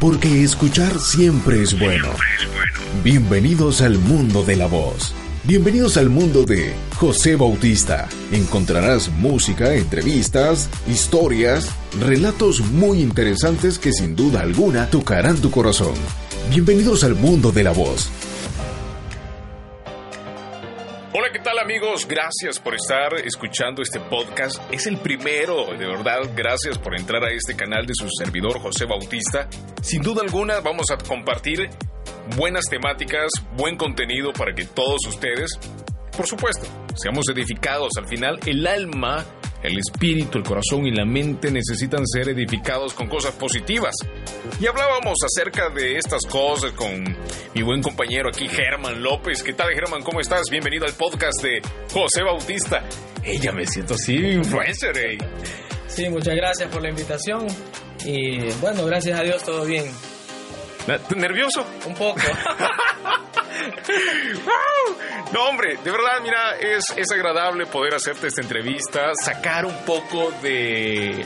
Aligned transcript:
Porque 0.00 0.42
escuchar 0.42 0.98
siempre 0.98 1.62
es 1.62 1.78
bueno. 1.78 2.08
Bienvenidos 3.04 3.82
al 3.82 3.98
mundo 3.98 4.42
de 4.42 4.56
la 4.56 4.66
voz. 4.66 5.14
Bienvenidos 5.44 5.98
al 5.98 6.08
mundo 6.08 6.44
de 6.44 6.72
José 6.96 7.36
Bautista. 7.36 8.08
Encontrarás 8.32 9.10
música, 9.10 9.74
entrevistas, 9.74 10.70
historias, 10.88 11.68
relatos 12.00 12.60
muy 12.60 13.02
interesantes 13.02 13.78
que 13.78 13.92
sin 13.92 14.16
duda 14.16 14.40
alguna 14.40 14.88
tocarán 14.88 15.36
tu 15.36 15.50
corazón. 15.50 15.92
Bienvenidos 16.48 17.04
al 17.04 17.14
mundo 17.14 17.52
de 17.52 17.64
la 17.64 17.72
voz. 17.72 18.08
Hola, 21.12 21.32
¿qué 21.32 21.40
tal 21.40 21.58
amigos? 21.58 22.06
Gracias 22.06 22.60
por 22.60 22.76
estar 22.76 23.12
escuchando 23.24 23.82
este 23.82 23.98
podcast. 23.98 24.62
Es 24.72 24.86
el 24.86 24.96
primero, 24.96 25.66
de 25.76 25.84
verdad, 25.84 26.20
gracias 26.36 26.78
por 26.78 26.96
entrar 26.96 27.24
a 27.24 27.32
este 27.32 27.56
canal 27.56 27.84
de 27.84 27.94
su 27.94 28.06
servidor 28.08 28.60
José 28.60 28.84
Bautista. 28.84 29.48
Sin 29.82 30.02
duda 30.02 30.22
alguna 30.22 30.60
vamos 30.60 30.86
a 30.92 30.98
compartir 30.98 31.68
buenas 32.36 32.66
temáticas, 32.70 33.28
buen 33.56 33.76
contenido 33.76 34.32
para 34.32 34.54
que 34.54 34.64
todos 34.66 35.00
ustedes, 35.08 35.58
por 36.16 36.28
supuesto, 36.28 36.68
seamos 36.94 37.28
edificados. 37.28 37.90
Al 37.98 38.06
final, 38.06 38.38
el 38.46 38.64
alma 38.68 39.26
el 39.62 39.78
espíritu, 39.78 40.38
el 40.38 40.44
corazón 40.44 40.86
y 40.86 40.90
la 40.90 41.04
mente 41.04 41.50
necesitan 41.50 42.06
ser 42.06 42.30
edificados 42.30 42.94
con 42.94 43.08
cosas 43.08 43.32
positivas. 43.34 43.94
Y 44.60 44.66
hablábamos 44.66 45.18
acerca 45.24 45.68
de 45.70 45.96
estas 45.96 46.24
cosas 46.26 46.72
con 46.72 47.04
mi 47.54 47.62
buen 47.62 47.82
compañero 47.82 48.28
aquí, 48.28 48.48
Germán 48.48 49.02
López. 49.02 49.42
¿Qué 49.42 49.52
tal, 49.52 49.68
Germán? 49.74 50.02
¿Cómo 50.02 50.20
estás? 50.20 50.42
Bienvenido 50.50 50.86
al 50.86 50.94
podcast 50.94 51.42
de 51.42 51.60
José 51.92 52.22
Bautista. 52.22 52.84
Ella 53.22 53.52
me 53.52 53.66
siento 53.66 53.94
así, 53.94 54.14
influencer. 54.16 55.18
Sí, 55.88 56.08
muchas 56.08 56.34
gracias 56.34 56.70
por 56.70 56.82
la 56.82 56.88
invitación. 56.90 57.46
Y 58.04 58.50
bueno, 58.60 58.86
gracias 58.86 59.20
a 59.20 59.22
Dios 59.22 59.42
todo 59.42 59.64
bien. 59.66 59.84
¿Nervioso? 61.14 61.64
Un 61.86 61.94
poco. 61.94 62.20
no, 65.32 65.48
hombre, 65.48 65.76
de 65.82 65.90
verdad, 65.90 66.20
mira, 66.22 66.56
es, 66.58 66.84
es 66.96 67.10
agradable 67.10 67.66
poder 67.66 67.94
hacerte 67.94 68.28
esta 68.28 68.42
entrevista, 68.42 69.12
sacar 69.14 69.66
un 69.66 69.76
poco 69.84 70.32
de, 70.42 71.24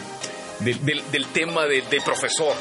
del, 0.61 1.27
tema 1.33 1.67
de, 1.67 1.83
profesor. 2.05 2.55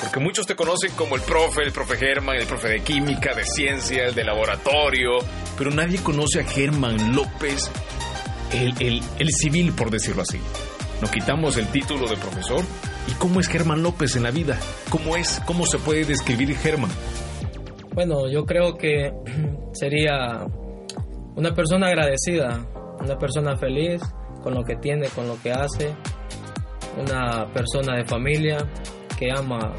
Porque 0.00 0.18
muchos 0.18 0.46
te 0.46 0.56
conocen 0.56 0.92
como 0.92 1.16
el 1.16 1.22
profe, 1.22 1.62
el 1.62 1.72
profe 1.72 1.96
Germán, 1.96 2.36
el 2.36 2.46
profe 2.46 2.68
de 2.68 2.80
química, 2.80 3.34
de 3.34 3.44
ciencia, 3.44 4.06
el 4.06 4.14
de 4.14 4.24
laboratorio, 4.24 5.18
pero 5.58 5.70
nadie 5.70 6.02
conoce 6.02 6.40
a 6.40 6.44
Germán 6.44 7.14
López, 7.14 7.70
el, 8.52 8.74
el, 8.80 9.02
el 9.18 9.30
civil, 9.30 9.72
por 9.72 9.90
decirlo 9.90 10.22
así. 10.22 10.40
Nos 11.00 11.10
quitamos 11.10 11.56
el 11.56 11.66
título 11.68 12.08
de 12.08 12.16
profesor. 12.16 12.64
¿Y 13.08 13.12
cómo 13.12 13.40
es 13.40 13.48
Germán 13.48 13.82
López 13.82 14.16
en 14.16 14.22
la 14.22 14.30
vida? 14.30 14.58
¿Cómo 14.90 15.16
es? 15.16 15.40
¿Cómo 15.46 15.66
se 15.66 15.78
puede 15.78 16.04
describir 16.04 16.56
Germán? 16.56 16.90
Bueno, 17.94 18.28
yo 18.28 18.44
creo 18.44 18.76
que 18.76 19.12
sería 19.72 20.46
una 21.36 21.52
persona 21.54 21.88
agradecida, 21.88 22.66
una 23.00 23.18
persona 23.18 23.56
feliz 23.56 24.00
con 24.42 24.54
lo 24.54 24.62
que 24.62 24.76
tiene, 24.76 25.08
con 25.08 25.26
lo 25.26 25.40
que 25.42 25.52
hace, 25.52 25.94
una 26.98 27.46
persona 27.52 27.96
de 27.96 28.04
familia 28.04 28.58
que 29.18 29.30
ama 29.30 29.72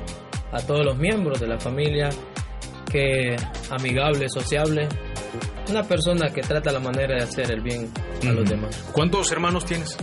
a 0.52 0.62
todos 0.66 0.86
los 0.86 0.98
miembros 0.98 1.40
de 1.40 1.48
la 1.48 1.60
familia, 1.60 2.10
que 2.92 3.36
amigable, 3.70 4.28
sociable, 4.30 4.88
una 5.70 5.84
persona 5.84 6.30
que 6.30 6.42
trata 6.42 6.72
la 6.72 6.80
manera 6.80 7.16
de 7.16 7.24
hacer 7.24 7.52
el 7.52 7.62
bien 7.62 7.92
a 8.28 8.32
los 8.34 8.50
demás. 8.50 8.90
¿Cuántos 8.92 9.32
hermanos 9.32 9.66
tienes? 9.66 9.98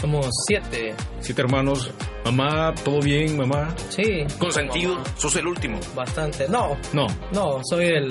Somos 0.00 0.28
siete. 0.46 0.94
Siete 1.20 1.42
hermanos. 1.42 1.90
Mamá, 2.24 2.74
¿todo 2.84 3.00
bien, 3.00 3.36
mamá? 3.36 3.74
Sí. 3.88 4.24
¿Consentido? 4.38 4.96
¿Sos 5.16 5.34
el 5.36 5.46
último? 5.46 5.78
Bastante. 5.94 6.48
No. 6.48 6.76
No. 6.92 7.06
No, 7.32 7.60
soy 7.68 7.86
el. 7.86 8.08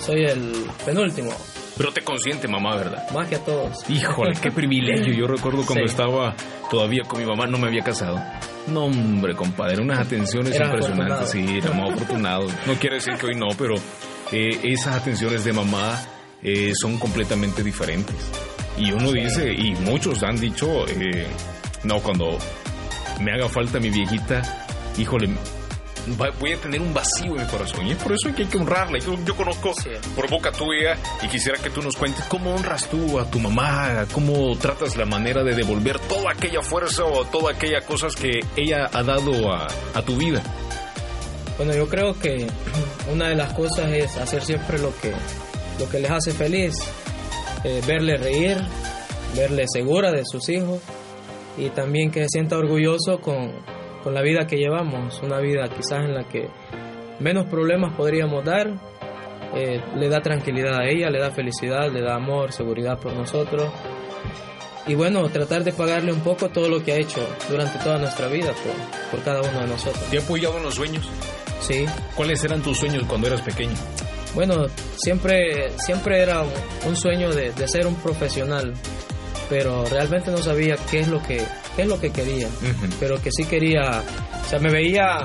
Soy 0.00 0.24
el 0.24 0.66
penúltimo. 0.84 1.30
Pero 1.76 1.92
te 1.92 2.02
consiente 2.02 2.46
mamá, 2.48 2.76
¿verdad? 2.76 3.10
Más 3.12 3.28
que 3.28 3.36
a 3.36 3.44
todos. 3.44 3.88
Híjole, 3.88 4.32
qué 4.40 4.50
privilegio. 4.52 5.12
Yo 5.12 5.26
recuerdo 5.26 5.64
cuando 5.66 5.84
estaba 5.84 6.34
todavía 6.70 7.02
con 7.06 7.20
mi 7.20 7.26
mamá, 7.26 7.46
no 7.46 7.58
me 7.58 7.68
había 7.68 7.82
casado. 7.82 8.20
No, 8.66 8.84
hombre, 8.86 9.34
compadre, 9.34 9.82
unas 9.82 9.98
atenciones 9.98 10.58
impresionantes. 10.58 11.30
Sí, 11.30 11.58
éramos 11.58 11.92
afortunados. 11.94 12.52
No 12.66 12.74
quiere 12.74 12.96
decir 12.96 13.14
que 13.14 13.26
hoy 13.26 13.34
no, 13.36 13.48
pero 13.58 13.74
eh, 14.32 14.58
esas 14.64 14.96
atenciones 14.96 15.44
de 15.44 15.52
mamá 15.52 16.00
eh, 16.42 16.72
son 16.74 16.98
completamente 16.98 17.62
diferentes. 17.62 18.16
Y 18.76 18.92
uno 18.92 19.12
dice, 19.12 19.52
y 19.52 19.74
muchos 19.76 20.22
han 20.22 20.38
dicho, 20.40 20.86
eh, 20.88 21.26
no, 21.84 22.00
cuando 22.00 22.38
me 23.20 23.32
haga 23.32 23.48
falta 23.48 23.78
mi 23.78 23.90
viejita, 23.90 24.42
híjole, 24.98 25.30
voy 26.38 26.52
a 26.52 26.56
tener 26.56 26.80
un 26.80 26.92
vacío 26.92 27.36
en 27.36 27.42
mi 27.42 27.46
corazón. 27.46 27.86
Y 27.86 27.92
es 27.92 27.98
por 27.98 28.12
eso 28.12 28.34
que 28.34 28.42
hay 28.42 28.48
que 28.48 28.58
honrarla. 28.58 28.98
Yo, 28.98 29.16
yo 29.24 29.36
conozco 29.36 29.72
por 30.14 30.28
boca 30.28 30.52
tuya 30.52 30.96
y 31.22 31.28
quisiera 31.28 31.58
que 31.58 31.70
tú 31.70 31.82
nos 31.82 31.96
cuentes 31.96 32.24
cómo 32.26 32.54
honras 32.54 32.88
tú 32.88 33.18
a 33.18 33.30
tu 33.30 33.38
mamá, 33.38 34.06
cómo 34.12 34.56
tratas 34.58 34.96
la 34.96 35.06
manera 35.06 35.42
de 35.42 35.54
devolver 35.54 35.98
toda 36.00 36.32
aquella 36.32 36.62
fuerza 36.62 37.04
o 37.04 37.24
toda 37.24 37.52
aquella 37.52 37.80
cosas 37.82 38.14
que 38.16 38.40
ella 38.56 38.90
ha 38.92 39.02
dado 39.02 39.52
a, 39.52 39.66
a 39.94 40.02
tu 40.02 40.16
vida. 40.16 40.42
Bueno, 41.56 41.74
yo 41.74 41.88
creo 41.88 42.18
que 42.18 42.46
una 43.12 43.28
de 43.28 43.36
las 43.36 43.52
cosas 43.52 43.90
es 43.92 44.16
hacer 44.16 44.42
siempre 44.42 44.78
lo 44.78 44.94
que, 44.98 45.12
lo 45.78 45.88
que 45.88 46.00
les 46.00 46.10
hace 46.10 46.32
feliz 46.32 46.74
eh, 47.64 47.80
verle 47.86 48.16
reír, 48.16 48.58
verle 49.34 49.64
segura 49.66 50.12
de 50.12 50.22
sus 50.24 50.48
hijos 50.48 50.80
y 51.56 51.70
también 51.70 52.10
que 52.10 52.22
se 52.22 52.28
sienta 52.28 52.58
orgulloso 52.58 53.20
con, 53.20 53.52
con 54.02 54.14
la 54.14 54.22
vida 54.22 54.46
que 54.46 54.56
llevamos, 54.56 55.20
una 55.22 55.40
vida 55.40 55.68
quizás 55.68 56.04
en 56.04 56.14
la 56.14 56.24
que 56.24 56.48
menos 57.20 57.46
problemas 57.46 57.94
podríamos 57.96 58.44
dar, 58.44 58.68
eh, 59.54 59.80
le 59.96 60.08
da 60.08 60.20
tranquilidad 60.20 60.80
a 60.80 60.88
ella, 60.88 61.10
le 61.10 61.20
da 61.20 61.30
felicidad, 61.30 61.90
le 61.90 62.02
da 62.02 62.16
amor, 62.16 62.52
seguridad 62.52 62.98
por 62.98 63.14
nosotros. 63.14 63.70
Y 64.86 64.94
bueno, 64.94 65.26
tratar 65.30 65.64
de 65.64 65.72
pagarle 65.72 66.12
un 66.12 66.20
poco 66.20 66.50
todo 66.50 66.68
lo 66.68 66.82
que 66.84 66.92
ha 66.92 66.96
hecho 66.96 67.26
durante 67.48 67.78
toda 67.78 67.98
nuestra 67.98 68.28
vida 68.28 68.52
por, 68.52 69.10
por 69.10 69.24
cada 69.24 69.40
uno 69.40 69.60
de 69.60 69.66
nosotros. 69.68 70.04
¿Te 70.10 70.18
en 70.18 70.62
los 70.62 70.74
sueños? 70.74 71.08
Sí. 71.60 71.86
¿Cuáles 72.14 72.44
eran 72.44 72.60
tus 72.60 72.78
sueños 72.78 73.04
cuando 73.08 73.28
eras 73.28 73.40
pequeño? 73.40 73.74
Bueno, 74.34 74.66
siempre, 74.96 75.72
siempre 75.78 76.20
era 76.20 76.42
un 76.86 76.96
sueño 76.96 77.32
de, 77.32 77.52
ser 77.68 77.86
un 77.86 77.94
profesional, 77.96 78.74
pero 79.48 79.84
realmente 79.84 80.30
no 80.30 80.38
sabía 80.38 80.76
qué 80.90 81.00
es 81.00 81.08
lo 81.08 81.22
que, 81.22 81.44
es 81.76 81.86
lo 81.86 82.00
que 82.00 82.10
quería, 82.10 82.48
pero 82.98 83.20
que 83.22 83.30
sí 83.30 83.44
quería, 83.44 84.02
o 84.44 84.48
sea, 84.48 84.58
me 84.58 84.72
veía 84.72 85.18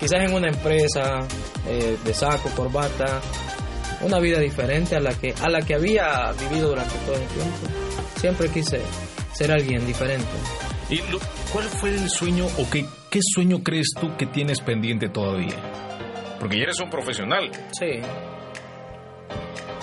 quizás 0.00 0.20
en 0.22 0.34
una 0.34 0.48
empresa 0.48 1.20
eh, 1.68 1.96
de 2.04 2.14
saco, 2.14 2.50
corbata, 2.50 3.20
una 4.00 4.18
vida 4.18 4.40
diferente 4.40 4.96
a 4.96 5.00
la 5.00 5.14
que, 5.14 5.34
a 5.40 5.48
la 5.48 5.60
que 5.62 5.74
había 5.74 6.32
vivido 6.32 6.70
durante 6.70 6.94
todo 7.06 7.14
el 7.14 7.26
tiempo. 7.28 7.66
Siempre 8.16 8.48
quise 8.48 8.80
ser 9.32 9.52
alguien 9.52 9.86
diferente. 9.86 10.26
¿Y 10.90 11.00
cuál 11.52 11.64
fue 11.64 11.90
el 11.90 12.08
sueño 12.08 12.46
o 12.46 12.70
qué, 12.70 12.84
qué 13.10 13.20
sueño 13.22 13.62
crees 13.62 13.88
tú 14.00 14.16
que 14.16 14.26
tienes 14.26 14.60
pendiente 14.60 15.08
todavía? 15.08 15.56
Porque 16.38 16.58
ya 16.58 16.64
eres 16.64 16.80
un 16.80 16.90
profesional. 16.90 17.50
Sí. 17.72 18.00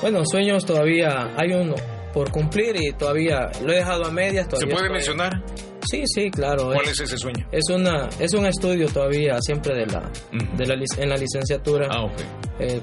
Bueno, 0.02 0.24
sueños 0.26 0.66
todavía 0.66 1.34
hay 1.38 1.54
uno 1.54 1.76
por 2.14 2.32
cumplir 2.32 2.76
y 2.76 2.92
todavía 2.94 3.52
lo 3.64 3.72
he 3.74 3.78
dejado 3.78 4.06
a 4.06 4.12
medias. 4.12 4.48
¿Se 4.52 4.68
puede 4.68 4.90
mencionar? 4.90 5.44
Sí, 5.90 6.04
sí, 6.06 6.30
claro. 6.30 6.72
¿Cuál 6.74 6.88
es, 6.88 7.00
ese 7.00 7.18
sueño? 7.18 7.46
Es 7.52 7.70
una 7.70 8.08
es 8.20 8.34
un 8.34 8.46
estudio 8.46 8.88
todavía 8.88 9.38
siempre 9.42 9.76
de 9.76 9.86
la, 9.88 10.10
de 10.32 10.66
la 10.66 10.76
en 10.98 11.10
la 11.10 11.18
licenciatura. 11.18 11.88
Ah, 11.90 12.06
ok. 12.06 12.14
Eh, 12.60 12.82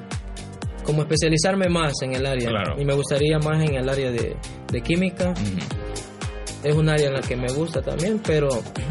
como 0.84 1.02
especializarme 1.02 1.68
más 1.68 1.92
en 2.02 2.14
el 2.14 2.26
área. 2.26 2.48
Claro. 2.48 2.74
Y 2.80 2.84
me 2.84 2.94
gustaría 2.94 3.38
más 3.38 3.62
en 3.62 3.76
el 3.76 3.88
área 3.88 4.10
de, 4.10 4.36
de 4.72 4.80
química 4.80 5.32
es 6.62 6.74
un 6.74 6.88
área 6.88 7.08
en 7.08 7.14
la 7.14 7.20
que 7.20 7.36
me 7.36 7.50
gusta 7.52 7.80
también, 7.80 8.20
pero 8.20 8.48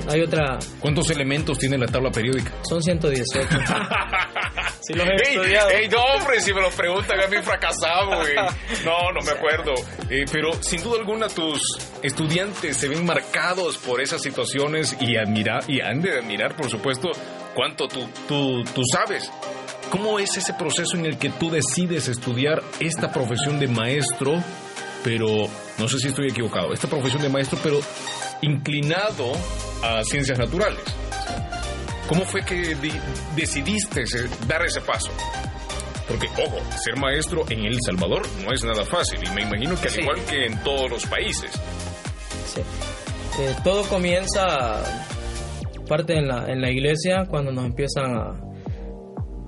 hay 0.07 0.21
otra... 0.21 0.57
¿Cuántos 0.79 1.09
elementos 1.11 1.57
tiene 1.57 1.77
la 1.77 1.85
tabla 1.85 2.11
periódica? 2.11 2.51
Son 2.67 2.81
118. 2.81 3.47
sí 4.81 4.93
los 4.93 5.07
he 5.07 5.15
estudiado. 5.15 5.69
Ey, 5.69 5.87
no, 5.87 6.01
hombre, 6.01 6.41
si 6.41 6.53
me 6.53 6.61
lo 6.61 6.69
preguntan 6.71 7.19
a 7.19 7.27
mí 7.27 7.37
fracasado, 7.43 8.17
güey. 8.17 8.35
No, 8.83 9.11
no 9.13 9.21
me 9.23 9.31
acuerdo. 9.37 9.73
Eh, 10.09 10.25
pero 10.31 10.51
sin 10.61 10.81
duda 10.81 10.99
alguna 10.99 11.27
tus 11.27 11.61
estudiantes 12.01 12.77
se 12.77 12.87
ven 12.87 13.05
marcados 13.05 13.77
por 13.77 14.01
esas 14.01 14.21
situaciones 14.21 14.97
y 14.99 15.17
admirar, 15.17 15.63
y 15.67 15.81
han 15.81 16.01
de 16.01 16.17
admirar, 16.17 16.55
por 16.55 16.69
supuesto, 16.69 17.11
cuánto 17.53 17.87
tú, 17.87 18.07
tú, 18.27 18.63
tú 18.73 18.81
sabes. 18.91 19.31
¿Cómo 19.91 20.19
es 20.19 20.37
ese 20.37 20.53
proceso 20.53 20.97
en 20.97 21.05
el 21.05 21.17
que 21.17 21.29
tú 21.29 21.49
decides 21.49 22.07
estudiar 22.07 22.61
esta 22.79 23.11
profesión 23.11 23.59
de 23.59 23.67
maestro, 23.67 24.43
pero 25.03 25.47
no 25.79 25.87
sé 25.87 25.97
si 25.99 26.09
estoy 26.09 26.27
equivocado, 26.29 26.73
esta 26.73 26.87
profesión 26.87 27.21
de 27.21 27.29
maestro, 27.29 27.57
pero 27.63 27.79
inclinado 28.41 29.31
a 29.83 30.03
ciencias 30.03 30.37
naturales? 30.37 30.83
¿Cómo 32.07 32.25
fue 32.25 32.41
que 32.41 32.75
decidiste 33.35 34.03
dar 34.47 34.65
ese 34.65 34.81
paso? 34.81 35.11
Porque, 36.07 36.27
ojo, 36.43 36.57
ser 36.83 36.97
maestro 36.97 37.45
en 37.49 37.65
El 37.65 37.77
Salvador 37.85 38.23
no 38.43 38.51
es 38.51 38.63
nada 38.63 38.83
fácil 38.83 39.19
y 39.23 39.29
me 39.35 39.43
imagino 39.43 39.79
que 39.79 39.87
al 39.87 39.99
igual 39.99 40.25
que 40.25 40.45
en 40.47 40.63
todos 40.63 40.89
los 40.89 41.05
países. 41.05 41.51
Sí. 42.45 42.61
Eh, 43.39 43.55
todo 43.63 43.83
comienza 43.83 44.83
parte 45.87 46.17
en 46.17 46.27
la, 46.27 46.45
en 46.47 46.61
la 46.61 46.71
iglesia 46.71 47.25
cuando 47.29 47.51
nos 47.51 47.65
empiezan 47.65 48.15
a, 48.17 48.49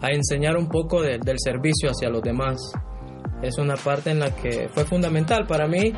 a 0.02 0.12
enseñar 0.12 0.56
un 0.56 0.70
poco 0.70 1.02
del 1.02 1.40
servicio 1.40 1.90
hacia 1.90 2.10
los 2.10 2.22
demás. 2.22 2.60
Es 3.42 3.58
una 3.58 3.76
parte 3.76 4.12
en 4.12 4.20
la 4.20 4.36
que 4.36 4.70
fue 4.70 4.86
fundamental 4.86 5.48
para 5.48 5.68
mí 5.68 5.94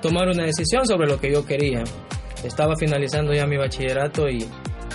tomar 0.00 0.28
una 0.28 0.44
decisión 0.44 0.86
sobre 0.86 1.08
lo 1.08 1.20
que 1.20 1.32
yo 1.32 1.44
quería. 1.44 1.84
Estaba 2.44 2.74
finalizando 2.76 3.32
ya 3.32 3.46
mi 3.46 3.56
bachillerato 3.56 4.28
y, 4.28 4.46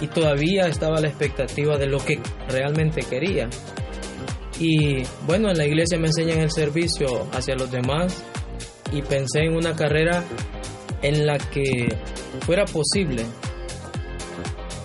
y 0.02 0.08
todavía 0.08 0.68
estaba 0.68 1.00
la 1.00 1.08
expectativa 1.08 1.78
de 1.78 1.88
lo 1.88 2.00
que 2.00 2.20
realmente 2.50 3.02
quería. 3.02 3.50
Y 4.60 5.04
bueno, 5.26 5.50
en 5.50 5.58
la 5.58 5.66
iglesia 5.66 5.98
me 5.98 6.08
enseñan 6.08 6.40
el 6.40 6.52
servicio 6.52 7.28
hacia 7.34 7.56
los 7.56 7.72
demás 7.72 8.24
y 8.92 9.02
pensé 9.02 9.40
en 9.42 9.56
una 9.56 9.76
carrera 9.76 10.24
en 11.02 11.26
la 11.26 11.38
que 11.38 11.96
fuera 12.46 12.66
posible 12.66 13.26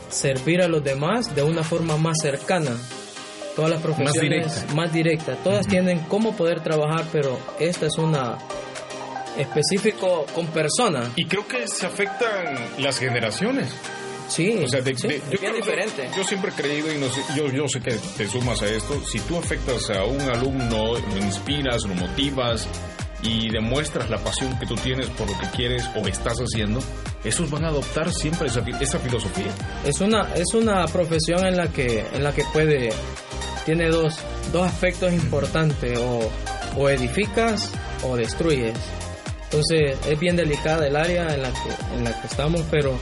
servir 0.08 0.62
a 0.62 0.68
los 0.68 0.82
demás 0.82 1.34
de 1.34 1.42
una 1.42 1.62
forma 1.62 1.96
más 1.96 2.18
cercana. 2.20 2.76
Todas 3.54 3.70
las 3.72 3.82
profesiones 3.82 4.66
más 4.74 4.92
directas, 4.92 5.42
todas 5.42 5.66
tienen 5.66 6.00
cómo 6.08 6.36
poder 6.36 6.60
trabajar, 6.60 7.04
pero 7.12 7.38
esta 7.58 7.86
es 7.86 7.98
una 7.98 8.38
específico 9.38 10.26
con 10.34 10.46
personas. 10.48 11.10
Y 11.16 11.26
creo 11.26 11.46
que 11.46 11.66
se 11.66 11.86
afectan 11.86 12.56
las 12.78 12.98
generaciones. 12.98 13.72
Sí, 14.28 14.60
o 14.62 14.68
sea, 14.68 14.80
yo, 14.80 15.08
bien 15.40 15.54
diferente. 15.54 16.10
Yo, 16.14 16.22
siempre 16.22 16.50
he 16.50 16.54
creído, 16.54 16.92
y 16.92 16.98
no 16.98 17.08
sé, 17.08 17.22
yo, 17.34 17.50
yo 17.50 17.66
sé 17.66 17.80
que 17.80 17.92
te 18.16 18.28
sumas 18.28 18.60
a 18.60 18.66
esto, 18.66 19.02
si 19.04 19.20
tú 19.20 19.38
afectas 19.38 19.88
a 19.90 20.04
un 20.04 20.20
alumno, 20.20 20.98
lo 20.98 21.16
inspiras, 21.16 21.84
lo 21.84 21.94
motivas 21.94 22.68
y 23.22 23.50
demuestras 23.50 24.10
la 24.10 24.18
pasión 24.18 24.56
que 24.58 24.66
tú 24.66 24.74
tienes 24.76 25.08
por 25.10 25.28
lo 25.28 25.38
que 25.38 25.46
quieres 25.56 25.88
o 25.96 26.06
estás 26.06 26.38
haciendo, 26.38 26.80
esos 27.24 27.50
van 27.50 27.64
a 27.64 27.68
adoptar 27.68 28.12
siempre 28.12 28.48
esa, 28.48 28.62
esa 28.80 28.98
filosofía. 28.98 29.50
Es 29.84 30.00
una, 30.00 30.34
es 30.34 30.52
una 30.54 30.86
profesión 30.86 31.46
en 31.46 31.56
la 31.56 31.68
que, 31.68 32.04
en 32.12 32.22
la 32.22 32.32
que 32.32 32.44
puede, 32.52 32.90
tiene 33.64 33.88
dos, 33.88 34.14
dos 34.52 34.66
aspectos 34.66 35.12
importantes, 35.12 35.98
o, 35.98 36.30
o 36.76 36.88
edificas 36.90 37.72
o 38.04 38.14
destruyes. 38.16 38.76
Entonces 39.50 39.98
es 40.06 40.20
bien 40.20 40.36
delicada 40.36 40.86
el 40.86 40.96
área 40.96 41.34
en 41.34 41.42
la 41.42 41.50
que, 41.50 41.96
en 41.96 42.04
la 42.04 42.20
que 42.20 42.26
estamos, 42.26 42.62
pero 42.70 42.98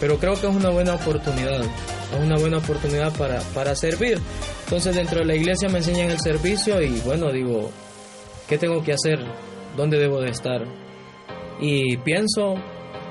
pero 0.00 0.18
creo 0.18 0.34
que 0.34 0.46
es 0.46 0.54
una 0.54 0.70
buena 0.70 0.94
oportunidad, 0.94 1.60
es 1.62 2.20
una 2.20 2.36
buena 2.36 2.58
oportunidad 2.58 3.16
para, 3.16 3.40
para 3.54 3.74
servir. 3.74 4.18
Entonces 4.64 4.94
dentro 4.96 5.20
de 5.20 5.24
la 5.24 5.34
iglesia 5.34 5.68
me 5.68 5.78
enseñan 5.78 6.10
el 6.10 6.20
servicio 6.20 6.80
y 6.82 7.00
bueno, 7.00 7.32
digo, 7.32 7.70
¿qué 8.48 8.58
tengo 8.58 8.82
que 8.82 8.92
hacer? 8.92 9.18
¿Dónde 9.76 9.98
debo 9.98 10.20
de 10.20 10.30
estar? 10.30 10.64
Y 11.60 11.96
pienso 11.98 12.54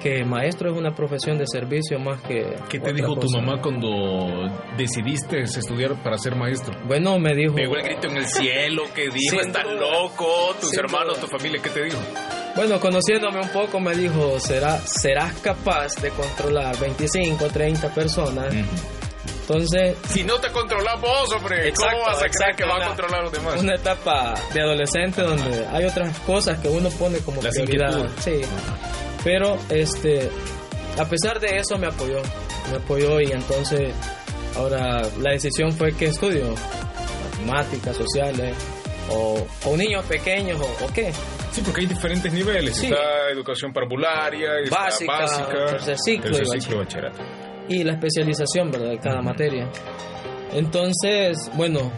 que 0.01 0.25
maestro 0.25 0.71
es 0.71 0.77
una 0.77 0.93
profesión 0.93 1.37
de 1.37 1.45
servicio 1.47 1.97
más 1.97 2.21
que... 2.21 2.55
¿Qué 2.69 2.79
te 2.79 2.91
dijo 2.91 3.15
tu 3.15 3.29
mamá 3.29 3.61
cuando 3.61 4.49
decidiste 4.77 5.41
estudiar 5.41 6.01
para 6.03 6.17
ser 6.17 6.35
maestro? 6.35 6.77
Bueno, 6.85 7.17
me 7.19 7.33
dijo... 7.33 7.55
Pegó 7.55 7.77
el 7.77 7.83
grito 7.83 8.07
en 8.07 8.17
el 8.17 8.27
cielo, 8.27 8.83
que 8.93 9.03
dijo, 9.03 9.41
estás 9.41 9.65
loco, 9.65 10.53
tus 10.59 10.77
hermanos, 10.77 11.19
tu 11.19 11.27
familia, 11.27 11.61
¿qué 11.63 11.69
te 11.69 11.83
dijo? 11.83 11.97
Bueno, 12.55 12.79
conociéndome 12.79 13.41
un 13.41 13.49
poco 13.49 13.79
me 13.79 13.95
dijo, 13.95 14.39
¿será, 14.39 14.79
serás 14.79 15.33
capaz 15.41 15.95
de 16.01 16.09
controlar 16.11 16.77
25, 16.77 17.47
30 17.47 17.89
personas. 17.93 18.53
Entonces... 19.41 19.97
Si 20.09 20.23
no 20.23 20.39
te 20.39 20.51
controlas 20.51 21.01
vos, 21.01 21.31
hombre, 21.33 21.73
¿cómo 21.73 22.03
vas 22.05 22.21
a 22.21 22.29
creer 22.29 22.55
que 22.55 22.63
va 22.63 22.77
a 22.77 22.87
controlar 22.89 23.21
a 23.21 23.23
los 23.23 23.31
demás? 23.31 23.59
Una 23.59 23.75
etapa 23.75 24.35
de 24.53 24.61
adolescente 24.61 25.21
donde 25.21 25.65
hay 25.67 25.85
otras 25.85 26.17
cosas 26.19 26.59
que 26.59 26.69
uno 26.69 26.89
pone 26.91 27.17
como 27.19 27.41
prioridad. 27.41 28.07
Sí. 28.23 28.41
Pero, 29.23 29.57
este, 29.69 30.29
a 30.97 31.05
pesar 31.05 31.39
de 31.39 31.57
eso 31.57 31.77
me 31.77 31.87
apoyó. 31.87 32.21
Me 32.69 32.77
apoyó 32.77 33.19
y 33.19 33.31
entonces 33.31 33.93
ahora 34.55 35.01
la 35.19 35.31
decisión 35.31 35.71
fue 35.71 35.91
que 35.93 36.05
estudio 36.05 36.53
matemáticas, 37.45 37.97
sociales, 37.97 38.55
o, 39.09 39.45
o 39.65 39.77
niños 39.77 40.05
pequeños, 40.05 40.59
o, 40.61 40.85
o 40.85 40.87
qué. 40.93 41.11
Sí, 41.53 41.61
porque 41.63 41.81
hay 41.81 41.87
diferentes 41.87 42.33
niveles. 42.33 42.83
Está 42.83 43.29
educación 43.31 43.71
parvularia, 43.71 44.49
básica, 44.71 45.19
básica 45.19 45.65
tercer 45.67 45.97
ciclo, 46.03 46.35
y, 46.35 46.49
bachillerato. 46.49 47.19
Y 47.69 47.83
la 47.83 47.93
especialización, 47.93 48.71
¿verdad? 48.71 48.89
De 48.89 48.97
cada 48.97 49.21
materia. 49.21 49.69
Entonces, 50.51 51.51
bueno, 51.55 51.91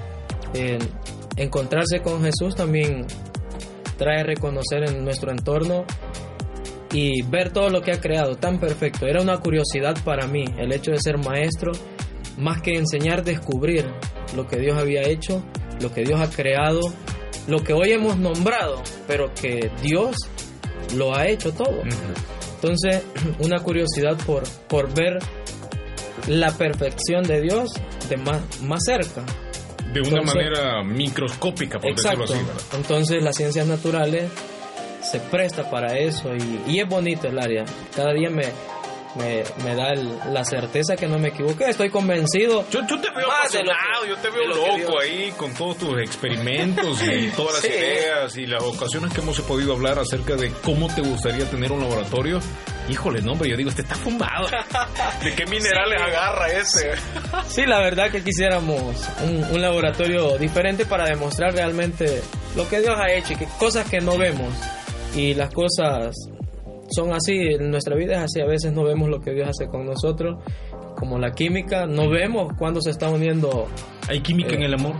encontrarse 1.38 2.02
con 2.02 2.22
Jesús 2.22 2.54
también 2.54 3.08
trae 3.98 4.24
reconocer 4.24 4.90
en 4.90 5.06
nuestro 5.06 5.32
entorno 5.32 5.86
y 6.92 7.22
ver 7.24 7.54
todo 7.54 7.70
lo 7.70 7.82
que 7.82 7.94
ha 7.94 8.02
creado 8.02 8.36
tan 8.36 8.60
perfecto. 8.60 9.08
Era 9.08 9.22
una 9.22 9.38
curiosidad 9.38 9.96
para 10.04 10.28
mí 10.28 10.44
el 10.58 10.74
hecho 10.74 10.92
de 10.92 11.00
ser 11.00 11.18
maestro, 11.18 11.72
más 12.38 12.62
que 12.62 12.76
enseñar, 12.76 13.24
descubrir 13.24 13.86
lo 14.36 14.48
que 14.48 14.58
Dios 14.58 14.78
había 14.78 15.04
hecho, 15.04 15.46
lo 15.82 15.94
que 15.94 16.04
Dios 16.04 16.20
ha 16.20 16.30
creado 16.30 16.82
lo 17.48 17.64
que 17.64 17.74
hoy 17.74 17.92
hemos 17.92 18.18
nombrado, 18.18 18.82
pero 19.08 19.34
que 19.34 19.72
Dios 19.82 20.16
lo 20.96 21.16
ha 21.16 21.28
hecho 21.28 21.54
todo. 21.54 21.82
Entonces, 22.56 23.04
una 23.40 23.62
curiosidad 23.62 24.18
por, 24.26 24.44
por 24.68 24.94
ver 24.94 25.20
la 26.28 26.52
perfección 26.52 27.24
de 27.24 27.42
Dios 27.42 27.70
de 28.10 28.18
más, 28.18 28.62
más 28.62 28.82
cerca. 28.86 29.24
De 29.94 30.02
una 30.02 30.22
manera 30.24 30.84
microscópica, 30.84 31.80
por 31.80 31.92
exacto. 31.92 32.22
decirlo 32.22 32.52
así. 32.56 32.76
Entonces, 32.76 33.24
las 33.24 33.36
ciencias 33.36 33.66
naturales 33.68 34.30
se 35.02 35.20
presta 35.20 35.70
para 35.70 35.98
eso 35.98 36.30
y, 36.36 36.74
y 36.74 36.80
es 36.80 36.90
bonito 36.90 37.28
el 37.28 37.40
área. 37.40 37.64
Cada 37.96 38.12
día 38.14 38.30
me, 38.30 38.44
me, 39.16 39.44
me 39.64 39.76
da 39.76 39.94
la 39.94 40.44
certeza 40.44 40.96
que 40.96 41.08
no 41.08 41.18
me 41.20 41.30
equivoqué. 41.30 41.70
Estoy 41.70 41.90
convencido. 41.90 42.66
Yo, 42.70 42.86
te 42.86 43.10
veo 43.16 43.32
apasionado, 43.32 44.06
yo 44.08 44.18
te 44.18 44.30
veo 44.30 44.48
loco 44.48 45.00
ahí 45.00 45.34
con 45.38 45.54
todos 45.54 45.78
tus 45.78 46.00
experimentos 46.00 47.02
y 47.02 47.30
todas 47.36 47.56
las 47.56 47.66
ideas 47.66 48.38
y 48.38 48.46
las 48.46 48.64
ocasiones 48.64 49.14
que 49.14 49.22
hemos 49.22 49.40
podido 49.42 49.74
hablar 49.74 50.00
acerca 50.00 50.36
de 50.36 50.52
cómo 50.64 50.94
te 50.94 51.02
gustaría 51.02 51.50
tener 51.50 51.72
un 51.72 51.82
laboratorio. 51.82 52.40
Híjole, 52.90 53.22
no, 53.22 53.32
hombre, 53.32 53.50
yo 53.50 53.58
digo, 53.58 53.70
este 53.70 53.82
está 53.82 53.96
fumado. 53.96 54.48
¿De 55.24 55.34
qué 55.34 55.46
minerales 55.46 56.02
agarra 56.02 56.52
ese? 56.52 56.92
sí, 57.48 57.66
la 57.66 57.80
verdad 57.80 58.12
que 58.12 58.24
quisiéramos 58.24 58.96
un, 59.24 59.44
un 59.44 59.62
laboratorio 59.62 60.38
diferente 60.38 60.86
para 60.86 61.06
demostrar 61.06 61.54
realmente 61.54 62.22
lo 62.56 62.68
que 62.70 62.82
Dios 62.82 62.96
ha 62.98 63.12
hecho 63.12 63.34
y 63.34 63.36
que 63.38 63.48
cosas 63.58 63.90
que 63.90 64.00
no 64.00 64.18
vemos 64.18 64.54
y 65.16 65.34
las 65.34 65.52
cosas 65.52 66.16
son 66.96 67.14
así, 67.14 67.58
nuestra 67.60 67.96
vida 67.96 68.16
es 68.16 68.24
así, 68.24 68.42
a 68.42 68.46
veces 68.46 68.72
no 68.72 68.84
vemos 68.84 69.10
lo 69.10 69.20
que 69.20 69.32
Dios 69.32 69.50
hace 69.50 69.70
con 69.70 69.86
nosotros, 69.86 70.42
como 70.96 71.20
la 71.20 71.32
química, 71.32 71.86
no 71.86 72.10
vemos 72.10 72.54
cuando 72.58 72.82
se 72.82 72.92
está 72.92 73.10
uniendo. 73.10 73.68
¿Hay 74.08 74.22
química 74.22 74.56
en 74.56 74.62
eh, 74.62 74.66
el 74.66 74.74
amor? 74.76 74.96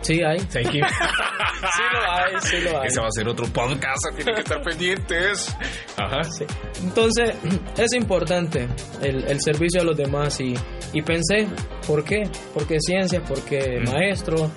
Sí, 0.00 0.22
hay. 0.22 0.38
Sí, 0.40 0.58
hay 0.58 0.64
química. 0.64 0.88
sí 1.60 1.82
lo 1.92 2.12
hay, 2.12 2.40
sí 2.40 2.56
lo 2.60 2.80
hay. 2.80 2.86
Ese 2.88 3.00
va 3.00 3.06
a 3.06 3.10
ser 3.10 3.28
otro 3.28 3.46
podcast, 3.46 4.14
tienen 4.14 4.34
que 4.34 4.40
estar 4.40 4.62
pendientes. 4.62 5.56
Ajá. 5.96 6.24
Sí. 6.24 6.44
Entonces, 6.82 7.34
es 7.76 7.92
importante 7.94 8.68
el, 9.02 9.24
el, 9.24 9.40
servicio 9.40 9.82
a 9.82 9.84
los 9.84 9.96
demás 9.96 10.40
y, 10.40 10.54
y 10.92 11.02
pensé, 11.02 11.48
¿por 11.86 12.04
qué? 12.04 12.22
Porque 12.54 12.78
ciencia, 12.80 13.22
porque 13.22 13.80
mm. 13.80 13.92
maestro. 13.92 14.50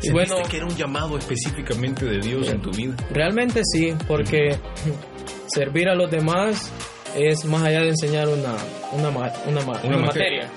Y 0.00 0.10
bueno, 0.10 0.36
que 0.48 0.58
era 0.58 0.66
un 0.66 0.76
llamado 0.76 1.18
específicamente 1.18 2.06
de 2.06 2.20
Dios 2.20 2.48
en 2.48 2.62
tu 2.62 2.70
vida? 2.70 2.94
Realmente 3.10 3.62
sí, 3.64 3.94
porque 4.06 4.56
servir 5.48 5.88
a 5.88 5.94
los 5.94 6.10
demás 6.10 6.70
es 7.16 7.44
más 7.44 7.62
allá 7.64 7.80
de 7.80 7.88
enseñar 7.88 8.28
una, 8.28 8.54
una, 8.92 9.08
una, 9.08 9.60
una, 9.84 9.98
materia, 9.98 10.50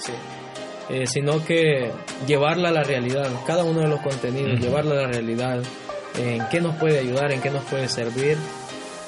eh, 0.89 1.07
sino 1.07 1.43
que 1.43 1.91
llevarla 2.27 2.69
a 2.69 2.71
la 2.71 2.83
realidad, 2.83 3.29
cada 3.47 3.63
uno 3.63 3.81
de 3.81 3.87
los 3.87 4.01
contenidos, 4.01 4.59
llevarla 4.59 4.93
a 4.93 5.01
la 5.03 5.07
realidad, 5.07 5.61
en 6.17 6.45
qué 6.49 6.59
nos 6.59 6.75
puede 6.75 6.99
ayudar, 6.99 7.31
en 7.31 7.41
qué 7.41 7.49
nos 7.49 7.63
puede 7.65 7.87
servir 7.87 8.37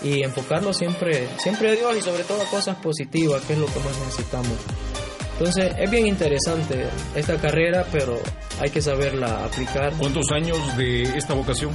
y 0.02 0.24
enfocarlo 0.24 0.74
siempre, 0.74 1.28
siempre 1.38 1.70
a 1.70 1.72
Dios 1.74 1.98
y 1.98 2.02
sobre 2.02 2.24
todo 2.24 2.42
a 2.42 2.46
cosas 2.46 2.78
positivas, 2.78 3.42
que 3.44 3.54
es 3.54 3.60
lo 3.60 3.66
que 3.66 3.80
más 3.80 3.98
necesitamos. 4.00 4.58
Entonces 5.34 5.74
es 5.78 5.90
bien 5.90 6.08
interesante 6.08 6.86
esta 7.16 7.38
carrera, 7.38 7.86
pero 7.92 8.20
hay 8.60 8.70
que 8.70 8.82
saberla 8.82 9.46
aplicar. 9.46 9.94
¿Cuántos 9.98 10.32
años 10.32 10.58
de 10.78 11.04
esta 11.04 11.34
vocación? 11.34 11.72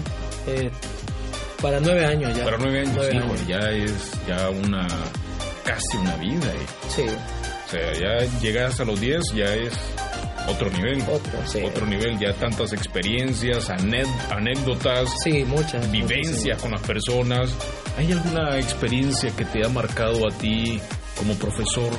Eh, 0.47 0.71
para 1.61 1.81
nueve 1.81 2.05
años 2.05 2.37
ya. 2.37 2.45
Para 2.45 2.59
nueve 2.59 2.81
años, 2.81 3.47
ya 3.47 3.71
es 3.71 4.12
ya 4.27 4.50
una 4.50 4.87
casi 5.65 5.97
una 5.99 6.17
vida. 6.17 6.53
Sí. 6.88 7.03
O 7.03 7.71
sea, 7.71 7.93
ya 7.93 8.41
llegas 8.41 8.81
a 8.81 8.85
los 8.85 9.00
diez, 9.00 9.23
ya 9.35 9.55
es 9.55 9.75
otro 10.49 10.71
nivel. 10.71 11.03
Otro, 11.03 11.47
sí. 11.47 11.62
Otro 11.62 11.87
nivel, 11.87 12.19
ya 12.19 12.33
tantas 12.33 12.73
experiencias, 12.73 13.69
anécdotas. 13.71 15.12
Sí, 15.23 15.45
muchas. 15.45 15.91
Vivencias 15.91 16.61
con 16.62 16.71
las 16.71 16.81
personas. 16.83 17.55
¿Hay 17.99 18.11
alguna 18.12 18.59
experiencia 18.59 19.31
que 19.37 19.45
te 19.45 19.65
ha 19.65 19.69
marcado 19.69 20.27
a 20.27 20.31
ti 20.31 20.81
como 21.17 21.35
profesor? 21.35 21.93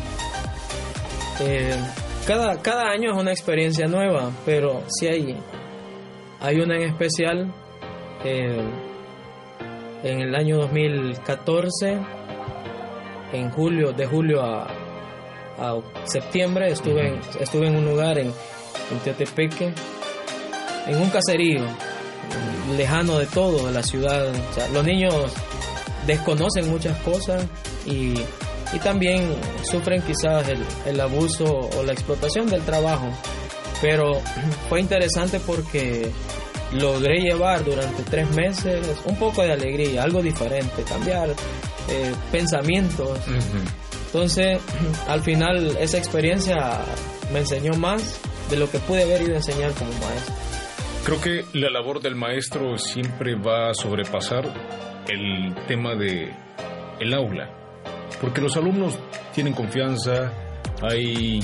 Eh, 1.41 1.75
cada, 2.25 2.61
cada 2.61 2.89
año 2.89 3.11
es 3.11 3.17
una 3.21 3.31
experiencia 3.31 3.85
nueva, 3.87 4.31
pero 4.45 4.83
sí 4.87 5.07
hay, 5.07 5.37
hay 6.39 6.59
una 6.59 6.77
en 6.77 6.83
especial. 6.83 7.53
Eh, 8.23 8.88
en 10.03 10.21
el 10.21 10.35
año 10.35 10.57
2014, 10.57 11.99
en 13.33 13.51
julio, 13.51 13.91
de 13.91 14.05
julio 14.05 14.41
a, 14.41 14.67
a 15.57 15.79
septiembre, 16.05 16.71
estuve, 16.71 17.07
en, 17.07 17.19
estuve 17.39 17.67
en 17.67 17.75
un 17.75 17.85
lugar 17.85 18.17
en, 18.17 18.27
en 18.27 18.99
Teotepeque, 19.03 19.73
en 20.87 21.01
un 21.01 21.09
caserío 21.09 21.65
lejano 22.77 23.17
de 23.19 23.25
todo, 23.25 23.67
de 23.67 23.73
la 23.73 23.83
ciudad. 23.83 24.31
los 24.73 24.85
niños 24.85 25.13
desconocen 26.05 26.69
muchas 26.69 26.97
cosas 26.99 27.45
y, 27.85 28.13
y 28.73 28.79
también 28.83 29.35
sufren 29.63 30.01
quizás 30.01 30.47
el, 30.47 30.63
el 30.85 30.99
abuso 31.01 31.45
o 31.45 31.83
la 31.83 31.93
explotación 31.93 32.47
del 32.47 32.61
trabajo. 32.61 33.09
Pero 33.81 34.21
fue 34.69 34.79
interesante 34.79 35.39
porque 35.39 36.11
logré 36.73 37.21
llevar 37.21 37.63
durante 37.63 38.03
tres 38.03 38.29
meses 38.31 39.01
un 39.05 39.17
poco 39.17 39.41
de 39.41 39.53
alegría, 39.53 40.03
algo 40.03 40.21
diferente, 40.21 40.83
cambiar 40.83 41.29
eh, 41.29 42.13
pensamientos. 42.31 43.19
Entonces, 44.07 44.61
al 45.07 45.21
final 45.21 45.77
esa 45.79 45.97
experiencia 45.97 46.81
me 47.33 47.39
enseñó 47.39 47.73
más 47.73 48.19
de 48.49 48.57
lo 48.57 48.69
que 48.69 48.79
pude 48.79 49.03
haber 49.03 49.21
ido 49.21 49.33
a 49.33 49.37
enseñar 49.37 49.71
como 49.73 49.91
maestro. 49.91 50.35
Creo 51.05 51.21
que 51.21 51.57
la 51.57 51.69
labor 51.69 52.01
del 52.01 52.15
maestro 52.15 52.77
siempre 52.77 53.35
va 53.35 53.69
a 53.69 53.73
sobrepasar 53.73 54.45
el 55.07 55.55
tema 55.67 55.95
de 55.95 56.31
el 56.99 57.13
aula, 57.13 57.49
porque 58.21 58.41
los 58.41 58.57
alumnos 58.57 58.99
tienen 59.33 59.53
confianza, 59.53 60.31
hay 60.81 61.39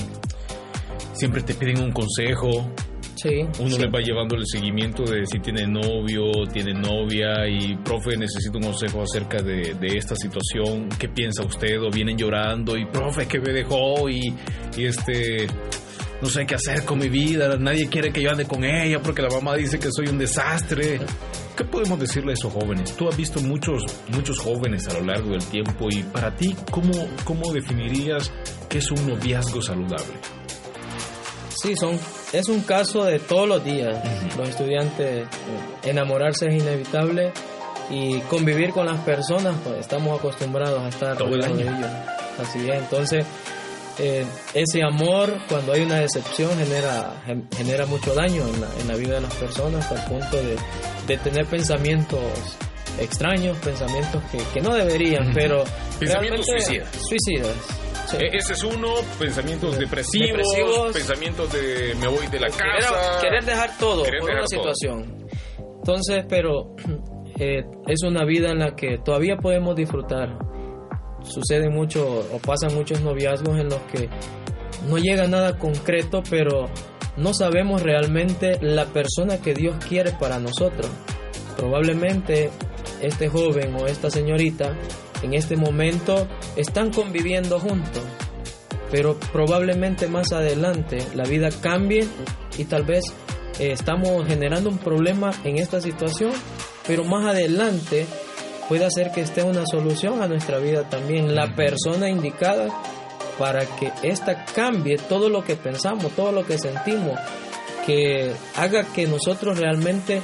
siempre 1.14 1.42
te 1.42 1.54
piden 1.54 1.82
un 1.82 1.92
consejo, 1.92 2.70
uno 3.24 3.78
le 3.78 3.88
va 3.88 4.00
llevando 4.00 4.36
el 4.36 4.46
seguimiento 4.46 5.04
de 5.04 5.26
si 5.26 5.38
tiene 5.38 5.66
novio, 5.66 6.46
tiene 6.52 6.74
novia 6.74 7.48
y 7.48 7.76
profe 7.76 8.16
necesito 8.16 8.58
un 8.58 8.64
consejo 8.64 9.02
acerca 9.02 9.42
de, 9.42 9.74
esta 9.96 10.14
situación, 10.14 10.88
¿qué 10.98 11.08
piensa 11.08 11.44
usted? 11.44 11.80
O 11.82 11.90
vienen 11.90 12.18
llorando 12.18 12.76
y 12.76 12.84
profe 12.86 13.26
que 13.26 13.40
me 13.40 13.52
dejó 13.52 14.08
y, 14.08 14.34
y 14.76 14.84
este 14.84 15.46
no 16.20 16.28
sé 16.28 16.46
qué 16.46 16.54
hacer 16.54 16.84
con 16.84 16.98
mi 16.98 17.08
vida, 17.08 17.56
nadie 17.58 17.88
quiere 17.88 18.10
que 18.10 18.22
yo 18.22 18.30
ande 18.30 18.46
con 18.46 18.64
ella 18.64 19.00
porque 19.02 19.22
la 19.22 19.28
mamá 19.28 19.54
dice 19.54 19.78
que 19.78 19.88
soy 19.90 20.08
un 20.08 20.18
desastre. 20.18 21.00
¿Qué 21.56 21.64
podemos 21.64 21.98
decirle 21.98 22.32
a 22.32 22.34
esos 22.34 22.52
jóvenes? 22.52 22.94
Tú 22.96 23.08
has 23.08 23.16
visto 23.16 23.40
muchos, 23.40 23.82
muchos 24.08 24.38
jóvenes 24.38 24.86
a 24.88 24.94
lo 24.94 25.06
largo 25.06 25.30
del 25.30 25.44
tiempo 25.44 25.88
y 25.90 26.02
para 26.02 26.34
ti, 26.36 26.54
¿cómo, 26.70 26.92
cómo 27.24 27.52
definirías 27.52 28.30
qué 28.68 28.78
es 28.78 28.90
un 28.90 29.06
noviazgo 29.08 29.62
saludable? 29.62 30.14
Sí, 31.66 31.74
son, 31.74 31.98
es 32.32 32.48
un 32.48 32.60
caso 32.60 33.02
de 33.02 33.18
todos 33.18 33.48
los 33.48 33.64
días. 33.64 33.98
Los 34.36 34.50
estudiantes, 34.50 35.26
enamorarse 35.82 36.46
es 36.46 36.62
inevitable 36.62 37.32
y 37.90 38.20
convivir 38.20 38.70
con 38.70 38.86
las 38.86 39.00
personas, 39.00 39.56
pues 39.64 39.80
estamos 39.80 40.16
acostumbrados 40.16 40.80
a 40.80 40.88
estar 40.88 41.16
todo 41.18 41.34
el 41.34 41.42
año. 41.42 41.66
Así 42.38 42.70
es, 42.70 42.76
entonces 42.76 43.26
eh, 43.98 44.24
ese 44.54 44.84
amor, 44.84 45.38
cuando 45.48 45.72
hay 45.72 45.82
una 45.82 45.98
decepción, 45.98 46.56
genera, 46.56 47.14
genera 47.56 47.84
mucho 47.86 48.14
daño 48.14 48.44
en 48.80 48.86
la, 48.86 48.94
vida 48.94 49.16
de 49.16 49.22
las 49.22 49.34
personas, 49.34 49.90
hasta 49.90 50.04
el 50.04 50.08
punto 50.08 50.36
de, 50.36 51.18
tener 51.18 51.46
pensamientos 51.46 52.20
extraños, 53.00 53.58
pensamientos 53.58 54.22
que, 54.54 54.60
no 54.60 54.72
deberían, 54.72 55.32
pero... 55.34 55.64
Pensamientos 55.98 56.46
suicidas. 56.46 56.88
Suicidas 57.08 57.85
e-, 58.14 58.36
ese 58.36 58.52
es 58.52 58.64
uno, 58.64 58.94
pensamientos 59.18 59.78
depresivos, 59.78 60.92
pensamientos 60.92 61.52
de 61.52 61.94
me 62.00 62.08
voy 62.08 62.26
de 62.28 62.40
la 62.40 62.48
casa. 62.48 63.20
Querer, 63.20 63.44
dejar 63.44 63.76
todo 63.78 64.04
por 64.04 64.30
una 64.30 64.46
situación. 64.46 65.26
Entonces, 65.78 66.24
pero 66.28 66.74
eh, 67.38 67.64
es 67.86 68.02
una 68.02 68.24
vida 68.24 68.50
en 68.50 68.60
la 68.60 68.74
que 68.74 68.98
todavía 68.98 69.36
podemos 69.36 69.76
disfrutar. 69.76 70.38
Sucede 71.22 71.68
mucho 71.68 72.06
o 72.32 72.38
pasan 72.38 72.74
muchos 72.74 73.00
noviazgos 73.00 73.58
en 73.58 73.68
los 73.68 73.80
que 73.92 74.08
no 74.88 74.98
llega 74.98 75.26
nada 75.26 75.58
concreto, 75.58 76.22
pero 76.30 76.66
no 77.16 77.34
sabemos 77.34 77.82
realmente 77.82 78.58
la 78.60 78.86
persona 78.86 79.38
que 79.38 79.54
Dios 79.54 79.76
quiere 79.88 80.12
para 80.12 80.38
nosotros. 80.38 80.88
Probablemente 81.56 82.50
este 83.00 83.28
joven 83.28 83.74
o 83.74 83.86
esta 83.86 84.10
señorita 84.10 84.76
en 85.26 85.34
este 85.34 85.56
momento 85.56 86.28
están 86.54 86.92
conviviendo 86.92 87.58
juntos, 87.58 88.02
pero 88.90 89.18
probablemente 89.32 90.06
más 90.06 90.32
adelante 90.32 90.98
la 91.14 91.24
vida 91.24 91.48
cambie 91.60 92.06
y 92.56 92.64
tal 92.64 92.84
vez 92.84 93.04
eh, 93.58 93.72
estamos 93.72 94.26
generando 94.26 94.70
un 94.70 94.78
problema 94.78 95.32
en 95.44 95.58
esta 95.58 95.80
situación, 95.80 96.32
pero 96.86 97.04
más 97.04 97.26
adelante 97.26 98.06
puede 98.68 98.84
hacer 98.84 99.10
que 99.10 99.22
esté 99.22 99.42
una 99.42 99.64
solución 99.66 100.22
a 100.22 100.28
nuestra 100.28 100.58
vida 100.58 100.88
también, 100.88 101.34
la 101.34 101.54
persona 101.56 102.08
indicada 102.08 102.68
para 103.36 103.66
que 103.66 103.92
esta 104.02 104.44
cambie 104.44 104.96
todo 104.96 105.28
lo 105.28 105.42
que 105.42 105.56
pensamos, 105.56 106.12
todo 106.12 106.30
lo 106.30 106.46
que 106.46 106.56
sentimos, 106.56 107.18
que 107.84 108.32
haga 108.54 108.84
que 108.84 109.06
nosotros 109.08 109.58
realmente 109.58 110.22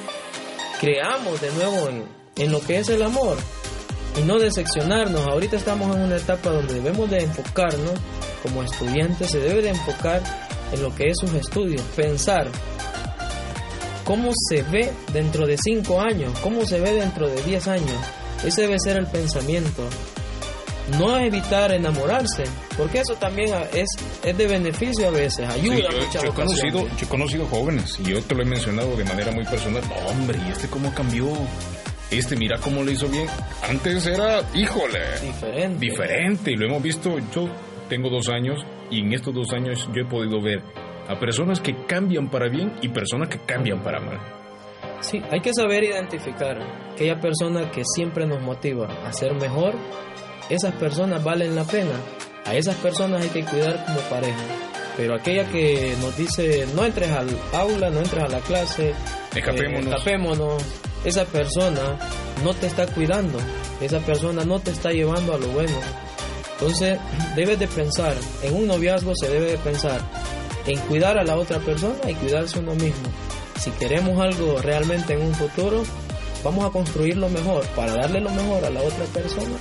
creamos 0.80 1.40
de 1.40 1.50
nuevo 1.52 1.88
en, 1.88 2.04
en 2.36 2.52
lo 2.52 2.60
que 2.60 2.78
es 2.78 2.88
el 2.88 3.02
amor 3.02 3.36
y 4.16 4.22
no 4.22 4.38
decepcionarnos. 4.38 5.26
Ahorita 5.26 5.56
estamos 5.56 5.94
en 5.96 6.02
una 6.02 6.16
etapa 6.16 6.50
donde 6.50 6.74
debemos 6.74 7.10
de 7.10 7.20
enfocarnos 7.20 7.92
como 8.42 8.62
estudiantes, 8.62 9.30
se 9.30 9.40
debe 9.40 9.62
de 9.62 9.70
enfocar 9.70 10.22
en 10.72 10.82
lo 10.82 10.94
que 10.94 11.08
es 11.08 11.16
sus 11.18 11.32
estudios, 11.34 11.82
pensar 11.94 12.48
cómo 14.04 14.30
se 14.48 14.62
ve 14.62 14.92
dentro 15.12 15.46
de 15.46 15.56
5 15.56 16.00
años, 16.00 16.38
cómo 16.40 16.64
se 16.66 16.80
ve 16.80 16.92
dentro 16.92 17.28
de 17.28 17.42
10 17.42 17.68
años. 17.68 17.96
Ese 18.44 18.62
debe 18.62 18.76
ser 18.78 18.96
el 18.96 19.06
pensamiento. 19.06 19.88
No 20.98 21.16
evitar 21.16 21.72
enamorarse, 21.72 22.42
porque 22.76 23.00
eso 23.00 23.14
también 23.14 23.54
es, 23.72 23.86
es 24.24 24.36
de 24.36 24.46
beneficio 24.48 25.06
a 25.06 25.10
veces, 25.12 25.48
ayuda 25.48 25.76
yo, 25.76 26.20
he 26.24 26.32
conocido, 26.32 26.88
yo 26.88 27.06
he 27.06 27.08
conocido 27.08 27.46
jóvenes, 27.46 27.96
y 28.00 28.10
yo 28.10 28.20
te 28.20 28.34
lo 28.34 28.42
he 28.42 28.44
mencionado 28.44 28.96
de 28.96 29.04
manera 29.04 29.30
muy 29.30 29.44
personal. 29.44 29.82
hombre, 30.08 30.40
¿y 30.44 30.50
este 30.50 30.66
cómo 30.66 30.92
cambió? 30.92 31.28
Este 32.18 32.36
mira 32.36 32.58
cómo 32.58 32.82
le 32.82 32.92
hizo 32.92 33.08
bien. 33.08 33.26
Antes 33.68 34.06
era, 34.06 34.42
híjole, 34.54 35.00
diferente. 35.20 35.78
Diferente, 35.78 36.52
y 36.52 36.56
lo 36.56 36.66
hemos 36.66 36.82
visto, 36.82 37.16
yo 37.34 37.48
tengo 37.88 38.10
dos 38.10 38.28
años 38.28 38.60
y 38.90 39.00
en 39.00 39.12
estos 39.12 39.34
dos 39.34 39.52
años 39.52 39.88
yo 39.94 40.02
he 40.02 40.04
podido 40.04 40.40
ver 40.40 40.62
a 41.08 41.18
personas 41.18 41.60
que 41.60 41.74
cambian 41.86 42.30
para 42.30 42.48
bien 42.48 42.72
y 42.82 42.88
personas 42.88 43.28
que 43.28 43.38
cambian 43.38 43.82
para 43.82 44.00
mal. 44.00 44.18
Sí, 45.00 45.20
hay 45.30 45.40
que 45.40 45.52
saber 45.52 45.82
identificar 45.84 46.58
aquella 46.92 47.20
persona 47.20 47.70
que 47.70 47.82
siempre 47.84 48.26
nos 48.26 48.40
motiva 48.40 48.86
a 49.04 49.12
ser 49.12 49.34
mejor, 49.34 49.74
esas 50.48 50.74
personas 50.74 51.22
valen 51.24 51.56
la 51.56 51.64
pena. 51.64 51.94
A 52.44 52.54
esas 52.54 52.76
personas 52.76 53.22
hay 53.22 53.28
que 53.28 53.44
cuidar 53.44 53.84
como 53.84 54.00
pareja. 54.00 54.44
Pero 54.96 55.14
aquella 55.14 55.48
que 55.48 55.94
nos 56.00 56.16
dice 56.16 56.66
no 56.74 56.84
entres 56.84 57.10
al 57.10 57.28
aula, 57.52 57.88
no 57.90 58.00
entres 58.00 58.22
a 58.22 58.28
la 58.28 58.40
clase, 58.40 58.92
escapémonos, 59.34 59.86
eh, 59.86 59.90
escapémonos 59.90 60.62
esa 61.04 61.24
persona 61.24 61.98
no 62.44 62.54
te 62.54 62.66
está 62.66 62.86
cuidando, 62.86 63.38
esa 63.80 63.98
persona 64.00 64.44
no 64.44 64.60
te 64.60 64.70
está 64.70 64.90
llevando 64.90 65.34
a 65.34 65.38
lo 65.38 65.48
bueno. 65.48 65.74
Entonces 66.52 66.98
debes 67.34 67.58
de 67.58 67.66
pensar, 67.66 68.14
en 68.42 68.54
un 68.54 68.66
noviazgo 68.68 69.12
se 69.16 69.28
debe 69.28 69.52
de 69.52 69.58
pensar 69.58 70.00
en 70.66 70.78
cuidar 70.80 71.18
a 71.18 71.24
la 71.24 71.36
otra 71.36 71.58
persona 71.58 71.98
y 72.08 72.14
cuidarse 72.14 72.60
uno 72.60 72.74
mismo. 72.74 73.08
Si 73.58 73.70
queremos 73.72 74.20
algo 74.20 74.60
realmente 74.60 75.14
en 75.14 75.22
un 75.22 75.34
futuro, 75.34 75.82
vamos 76.44 76.64
a 76.64 76.70
construir 76.70 77.16
lo 77.16 77.28
mejor 77.28 77.64
para 77.68 77.94
darle 77.94 78.20
lo 78.20 78.30
mejor 78.30 78.64
a 78.64 78.70
la 78.70 78.80
otra 78.80 79.04
persona 79.06 79.56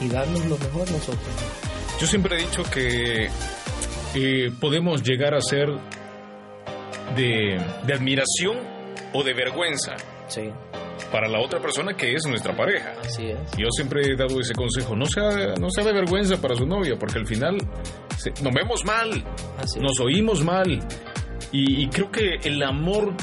y 0.00 0.08
darnos 0.08 0.44
lo 0.46 0.58
mejor 0.58 0.90
nosotros. 0.90 1.34
Yo 2.00 2.06
siempre 2.06 2.36
he 2.36 2.42
dicho 2.42 2.62
que 2.64 3.28
eh, 4.14 4.50
podemos 4.60 5.02
llegar 5.02 5.34
a 5.34 5.40
ser 5.40 5.68
de, 7.14 7.58
de 7.86 7.94
admiración 7.94 8.58
o 9.12 9.22
de 9.22 9.34
vergüenza. 9.34 9.96
Sí 10.28 10.50
para 11.10 11.28
la 11.28 11.40
otra 11.40 11.60
persona 11.60 11.94
que 11.94 12.12
es 12.12 12.26
nuestra 12.26 12.54
pareja. 12.56 12.92
Así 13.00 13.26
es. 13.26 13.38
Yo 13.56 13.66
siempre 13.70 14.02
he 14.02 14.16
dado 14.16 14.40
ese 14.40 14.54
consejo, 14.54 14.96
no 14.96 15.06
sea, 15.06 15.54
no 15.60 15.70
sea 15.70 15.84
de 15.84 15.92
vergüenza 15.92 16.40
para 16.40 16.54
su 16.54 16.66
novia, 16.66 16.96
porque 16.98 17.18
al 17.18 17.26
final 17.26 17.56
nos 18.42 18.54
vemos 18.54 18.84
mal, 18.84 19.24
nos 19.80 20.00
oímos 20.00 20.44
mal. 20.44 20.80
Y, 21.52 21.88
creo 21.88 22.10
que 22.10 22.36
el 22.42 22.62
amor 22.62 23.14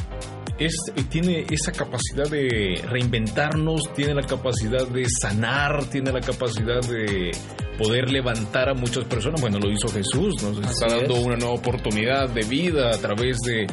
es, 0.59 0.73
tiene 1.09 1.45
esa 1.49 1.71
capacidad 1.71 2.29
de 2.29 2.81
reinventarnos, 2.87 3.93
tiene 3.93 4.13
la 4.13 4.23
capacidad 4.23 4.87
de 4.87 5.05
sanar, 5.21 5.85
tiene 5.85 6.11
la 6.11 6.21
capacidad 6.21 6.81
de 6.81 7.31
poder 7.77 8.11
levantar 8.11 8.69
a 8.69 8.73
muchas 8.73 9.05
personas. 9.05 9.41
Bueno, 9.41 9.57
lo 9.59 9.71
hizo 9.71 9.87
Jesús, 9.87 10.41
nos 10.43 10.59
está 10.59 10.95
dando 10.95 11.15
una 11.15 11.35
nueva 11.35 11.55
oportunidad 11.55 12.29
de 12.29 12.43
vida 12.43 12.89
a 12.89 12.97
través 12.97 13.37
de, 13.39 13.65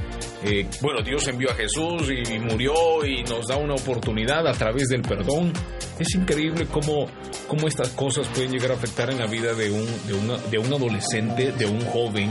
eh, 0.44 0.66
bueno, 0.80 1.02
Dios 1.02 1.26
envió 1.28 1.50
a 1.50 1.54
Jesús 1.54 2.10
y, 2.10 2.38
murió 2.38 3.04
y 3.04 3.22
nos 3.24 3.46
da 3.46 3.56
una 3.56 3.74
oportunidad 3.74 4.46
a 4.46 4.52
través 4.52 4.88
del 4.88 5.02
perdón. 5.02 5.52
Es 5.98 6.14
increíble 6.14 6.66
cómo, 6.70 7.06
cómo 7.46 7.68
estas 7.68 7.90
cosas 7.90 8.26
pueden 8.28 8.52
llegar 8.52 8.70
a 8.70 8.74
afectar 8.74 9.10
en 9.10 9.18
la 9.18 9.26
vida 9.26 9.52
de 9.52 9.70
un, 9.70 9.86
de, 10.06 10.14
una, 10.14 10.38
de 10.38 10.58
un 10.58 10.72
adolescente, 10.72 11.52
de 11.52 11.66
un 11.66 11.84
joven, 11.86 12.30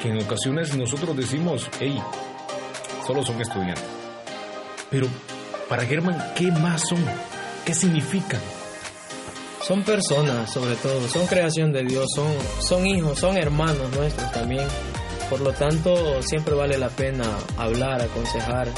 que 0.00 0.08
en 0.08 0.22
ocasiones 0.22 0.76
nosotros 0.76 1.16
decimos, 1.16 1.68
hey, 1.80 2.00
solo 3.06 3.24
son 3.24 3.40
estudiantes. 3.40 3.84
Pero 4.90 5.06
para 5.68 5.84
Germán, 5.84 6.32
¿qué 6.34 6.50
más 6.50 6.82
son? 6.88 7.04
¿Qué 7.64 7.74
significan? 7.74 8.40
Son 9.62 9.82
personas, 9.84 10.52
sobre 10.52 10.74
todo, 10.74 11.08
son 11.08 11.26
creación 11.26 11.72
de 11.72 11.84
Dios, 11.84 12.06
son, 12.14 12.32
son 12.60 12.86
hijos, 12.86 13.18
son 13.18 13.36
hermanos 13.36 13.90
nuestros 13.96 14.30
también. 14.32 14.66
Por 15.30 15.40
lo 15.40 15.52
tanto, 15.52 16.20
siempre 16.22 16.54
vale 16.54 16.76
la 16.76 16.88
pena 16.88 17.24
hablar, 17.56 18.02
aconsejar, 18.02 18.68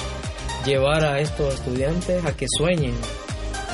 llevar 0.64 1.04
a 1.04 1.18
estos 1.20 1.54
estudiantes 1.54 2.24
a 2.24 2.36
que 2.36 2.46
sueñen, 2.58 2.94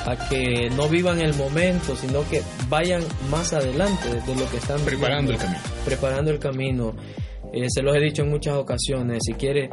a 0.07 0.29
que 0.29 0.71
no 0.71 0.89
vivan 0.89 1.21
el 1.21 1.35
momento, 1.35 1.97
sino 1.97 2.27
que 2.29 2.43
vayan 2.69 3.03
más 3.29 3.53
adelante 3.53 4.09
de 4.09 4.35
lo 4.37 4.49
que 4.49 4.57
están 4.59 4.81
preparando 4.81 5.33
el 5.33 5.39
camino. 5.39 5.61
Preparando 5.85 6.31
el 6.31 6.39
camino. 6.39 6.95
Eh, 7.53 7.67
se 7.69 7.83
los 7.83 7.97
he 7.97 8.01
dicho 8.01 8.23
en 8.23 8.31
muchas 8.31 8.55
ocasiones, 8.55 9.19
si 9.27 9.35
quiere 9.35 9.69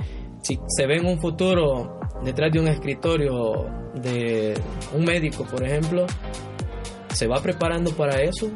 si 0.48 0.58
se 0.68 0.88
ve 0.88 0.96
en 0.96 1.06
un 1.06 1.20
futuro 1.20 2.00
detrás 2.24 2.51
de 2.54 2.60
un 2.62 2.70
escritorio 2.70 3.66
de 3.96 4.54
un 4.94 5.04
médico, 5.04 5.46
por 5.46 5.62
ejemplo, 5.62 6.06
se 7.13 7.27
va 7.27 7.42
preparando 7.42 7.92
para 7.92 8.22
eso. 8.22 8.50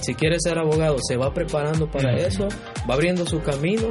Si 0.00 0.14
quiere 0.14 0.36
ser 0.38 0.58
abogado, 0.58 0.96
se 1.06 1.16
va 1.16 1.32
preparando 1.34 1.90
para 1.90 2.14
eso, 2.16 2.48
va 2.88 2.94
abriendo 2.94 3.26
su 3.26 3.42
camino, 3.42 3.88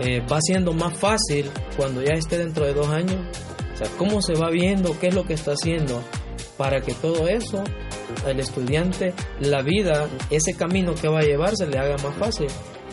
eh, 0.00 0.22
va 0.30 0.38
siendo 0.40 0.72
más 0.74 0.98
fácil 0.98 1.50
cuando 1.76 2.02
ya 2.02 2.12
esté 2.12 2.36
dentro 2.36 2.66
de 2.66 2.74
dos 2.74 2.88
años. 2.88 3.20
O 3.72 3.76
sea, 3.76 3.88
cómo 3.96 4.20
se 4.20 4.34
va 4.34 4.50
viendo, 4.50 4.98
qué 4.98 5.08
es 5.08 5.14
lo 5.14 5.24
que 5.24 5.34
está 5.34 5.52
haciendo 5.52 6.02
para 6.58 6.80
que 6.80 6.92
todo 6.92 7.28
eso, 7.28 7.62
el 8.26 8.40
estudiante, 8.40 9.14
la 9.40 9.62
vida, 9.62 10.08
ese 10.30 10.54
camino 10.54 10.94
que 10.94 11.08
va 11.08 11.20
a 11.20 11.22
llevar 11.22 11.56
se 11.56 11.66
le 11.66 11.78
haga 11.78 11.96
más 12.02 12.16
fácil 12.16 12.48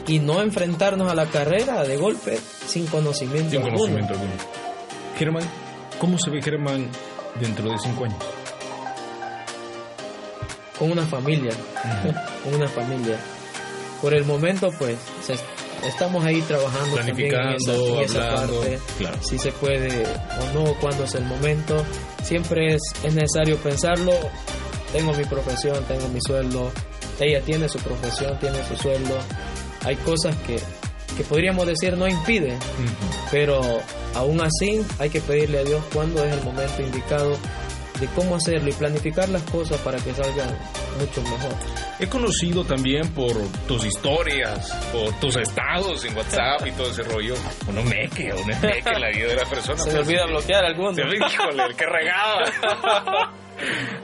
y 0.07 0.19
no 0.19 0.41
enfrentarnos 0.41 1.09
a 1.09 1.15
la 1.15 1.25
carrera 1.25 1.83
de 1.83 1.97
golpe 1.97 2.37
sin 2.67 2.85
conocimiento, 2.87 3.51
sin 3.51 3.61
conocimiento 3.61 4.13
alguno. 4.13 4.31
Germán, 5.17 5.43
¿cómo 5.99 6.17
se 6.17 6.29
ve 6.29 6.41
Germán 6.41 6.89
dentro 7.39 7.69
de 7.69 7.77
cinco 7.79 8.05
años? 8.05 8.17
Con 10.77 10.91
una 10.91 11.05
familia, 11.05 11.51
con 12.43 12.53
una 12.53 12.67
familia. 12.67 13.17
Por 14.01 14.13
el 14.13 14.25
momento, 14.25 14.69
pues, 14.77 14.97
estamos 15.87 16.23
ahí 16.25 16.41
trabajando 16.41 16.95
planificando, 16.95 18.01
esa, 18.01 18.35
parte, 18.35 18.79
claro. 18.97 19.17
si 19.21 19.39
se 19.39 19.51
puede 19.53 20.05
o 20.05 20.53
no, 20.53 20.73
cuándo 20.75 21.05
es 21.05 21.15
el 21.15 21.23
momento. 21.25 21.83
Siempre 22.23 22.75
es, 22.75 22.81
es 23.03 23.15
necesario 23.15 23.57
pensarlo. 23.57 24.11
Tengo 24.91 25.13
mi 25.13 25.23
profesión, 25.23 25.83
tengo 25.85 26.07
mi 26.09 26.19
sueldo. 26.21 26.71
Ella 27.19 27.41
tiene 27.41 27.69
su 27.69 27.79
profesión, 27.79 28.37
tiene 28.39 28.61
su 28.67 28.75
sueldo 28.75 29.17
hay 29.85 29.95
cosas 29.97 30.35
que, 30.37 30.59
podríamos 31.29 31.65
decir 31.65 31.95
no 31.95 32.07
impiden, 32.07 32.57
pero 33.31 33.61
aún 34.15 34.41
así 34.41 34.81
hay 34.99 35.09
que 35.09 35.21
pedirle 35.21 35.59
a 35.59 35.63
Dios 35.63 35.83
cuándo 35.93 36.23
es 36.25 36.33
el 36.33 36.43
momento 36.43 36.81
indicado 36.81 37.37
de 37.99 38.07
cómo 38.07 38.35
hacerlo 38.35 38.69
y 38.69 38.73
planificar 38.73 39.29
las 39.29 39.43
cosas 39.43 39.79
para 39.79 39.97
que 39.99 40.13
salgan 40.13 40.49
mucho 40.99 41.21
mejor. 41.21 41.53
He 41.99 42.07
conocido 42.07 42.65
también 42.65 43.07
por 43.13 43.33
tus 43.67 43.85
historias, 43.85 44.69
por 44.91 45.13
tus 45.19 45.37
estados 45.37 46.03
en 46.03 46.17
WhatsApp 46.17 46.67
y 46.67 46.71
todo 46.71 46.89
ese 46.89 47.03
rollo, 47.03 47.35
uno 47.69 47.81
meque, 47.83 48.33
uno 48.33 48.59
meque 48.61 48.99
la 48.99 49.09
vida 49.11 49.27
de 49.27 49.35
la 49.35 49.45
persona. 49.45 49.77
Se 49.77 49.93
me 49.93 49.99
olvida 49.99 50.25
bloquear 50.25 50.65
algunos. 50.65 50.97
Híjole, 50.97 51.63
el 51.63 51.75
que 51.75 51.85
regaba. 51.85 53.33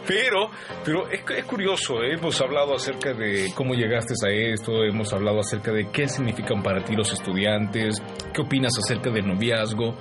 Pero, 0.07 0.49
pero 0.83 1.07
es, 1.09 1.21
es 1.37 1.45
curioso, 1.45 2.01
¿eh? 2.01 2.15
hemos 2.15 2.39
hablado 2.41 2.75
acerca 2.75 3.13
de 3.13 3.51
cómo 3.55 3.73
llegaste 3.73 4.13
a 4.25 4.29
esto, 4.29 4.83
hemos 4.83 5.13
hablado 5.13 5.39
acerca 5.39 5.71
de 5.71 5.89
qué 5.91 6.07
significan 6.07 6.61
para 6.61 6.83
ti 6.83 6.95
los 6.95 7.11
estudiantes, 7.13 8.01
qué 8.33 8.41
opinas 8.41 8.73
acerca 8.83 9.09
del 9.09 9.27
noviazgo, 9.27 9.95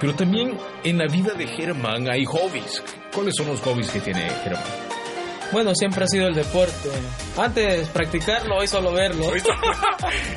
pero 0.00 0.14
también 0.14 0.56
en 0.84 0.98
la 0.98 1.06
vida 1.06 1.34
de 1.34 1.46
Germán 1.46 2.08
hay 2.10 2.24
hobbies. 2.24 2.82
¿Cuáles 3.12 3.34
son 3.36 3.48
los 3.48 3.60
hobbies 3.62 3.90
que 3.90 4.00
tiene 4.00 4.28
Germán? 4.44 4.87
Bueno, 5.50 5.74
siempre 5.74 6.04
ha 6.04 6.06
sido 6.06 6.28
el 6.28 6.34
deporte. 6.34 6.90
Antes 7.36 7.88
practicarlo, 7.88 8.58
hoy 8.58 8.66
solo 8.66 8.92
verlo. 8.92 9.32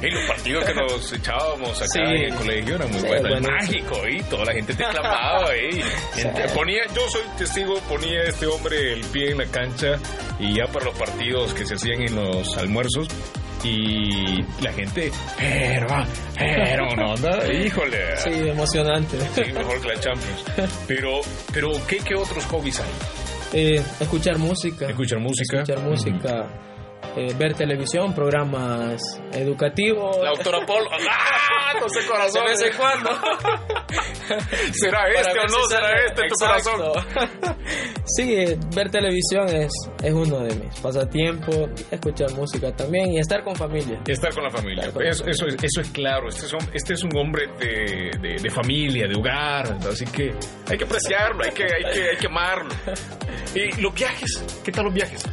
en 0.02 0.14
los 0.14 0.28
partidos 0.28 0.66
que 0.66 0.74
nos 0.74 1.14
echábamos 1.14 1.82
acá 1.82 2.10
en 2.10 2.32
el 2.32 2.36
colegio 2.36 2.76
era 2.76 2.88
muy 2.88 3.02
bueno, 3.02 3.28
el 3.36 3.42
mágico, 3.42 4.08
y 4.08 4.22
toda 4.24 4.46
la 4.46 4.54
gente 4.54 4.74
te 4.74 4.84
clamaba, 4.84 5.54
¿eh? 5.56 5.84
ponía, 6.54 6.84
yo 6.96 7.10
soy 7.10 7.24
testigo, 7.38 7.80
ponía 7.90 8.24
este 8.24 8.48
hombre 8.48 8.94
el 8.94 9.04
pie 9.06 9.32
en 9.32 9.40
la 9.40 9.46
cancha 9.46 10.00
y 10.40 10.56
ya 10.56 10.66
para 10.72 10.86
los 10.86 10.98
partidos 10.98 11.54
que 11.54 11.66
se 11.66 11.76
hacían 11.76 12.02
en 12.02 12.16
los 12.16 12.58
almuerzos, 12.58 13.08
y 13.64 14.42
la 14.62 14.74
gente, 14.74 15.12
pero, 15.38 15.88
pero, 16.36 16.96
¿no? 16.96 17.14
Híjole. 17.54 18.18
Sí, 18.18 18.32
emocionante. 18.32 19.20
Sí, 19.36 19.52
mejor 19.54 19.80
que 19.82 19.88
la 19.88 20.00
Champions. 20.00 20.44
Pero, 20.88 21.22
pero 21.54 21.70
¿qué, 21.88 21.98
qué 21.98 22.16
otros 22.16 22.44
hobbies 22.46 22.80
hay? 22.80 23.21
Eh, 23.54 23.82
escuchar 24.00 24.38
música. 24.38 24.88
Escuchar 24.90 25.20
música. 25.20 25.62
Escuchar 25.62 25.84
música. 25.84 26.71
Eh, 27.16 27.34
ver 27.38 27.54
televisión, 27.54 28.14
programas 28.14 29.02
educativos. 29.34 30.18
La 30.24 30.30
doctora 30.30 30.66
Paul, 30.66 30.88
¡ah! 31.10 31.74
No 31.80 31.90
sé 31.90 32.08
corazón. 32.08 32.46
De 32.46 32.52
vez 32.52 32.62
en 32.62 32.78
cuando. 32.78 33.10
¿Será 34.74 35.10
este 35.10 35.40
o 35.40 35.48
no 35.48 35.66
será 35.68 36.06
este 36.06 36.28
tu 36.30 36.36
corazón? 36.36 36.82
sí, 38.06 38.56
ver 38.74 38.90
televisión 38.90 39.50
es, 39.50 39.72
es 40.02 40.14
uno 40.14 40.40
de 40.40 40.56
mis 40.56 40.80
pasatiempos. 40.80 41.70
Escuchar 41.92 42.32
música 42.34 42.74
también 42.74 43.12
y 43.12 43.20
estar 43.20 43.44
con 43.44 43.56
familia. 43.56 44.00
Y 44.08 44.12
estar 44.12 44.34
con 44.34 44.44
la 44.44 44.50
familia. 44.52 44.86
Eso, 44.86 45.26
eso, 45.26 45.48
es, 45.48 45.56
eso, 45.56 45.82
es, 45.82 45.90
claro. 45.90 46.30
Este 46.30 46.46
es 46.46 46.54
un, 46.54 46.70
este 46.74 46.94
es 46.94 47.04
un 47.04 47.18
hombre 47.18 47.48
de, 47.60 48.12
de, 48.22 48.36
de, 48.42 48.50
familia, 48.50 49.08
de 49.08 49.16
hogar. 49.20 49.78
Así 49.90 50.06
que 50.06 50.32
hay 50.70 50.78
que 50.78 50.86
apreciarlo, 50.86 51.44
hay 51.44 51.52
que, 51.52 51.64
hay 51.64 51.94
que, 51.94 52.10
hay 52.12 52.18
que 52.18 52.28
amarlo. 52.28 52.74
¿Y 53.54 53.82
los 53.82 53.94
viajes? 53.94 54.62
¿Qué 54.64 54.72
tal 54.72 54.86
los 54.86 54.94
viajes? 54.94 55.26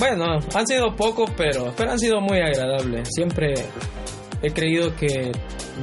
Bueno, 0.00 0.38
han 0.54 0.66
sido 0.66 0.96
pocos, 0.96 1.30
pero, 1.36 1.74
pero 1.76 1.92
han 1.92 1.98
sido 1.98 2.22
muy 2.22 2.38
agradables. 2.38 3.06
Siempre 3.12 3.52
he 4.40 4.50
creído 4.50 4.96
que 4.96 5.30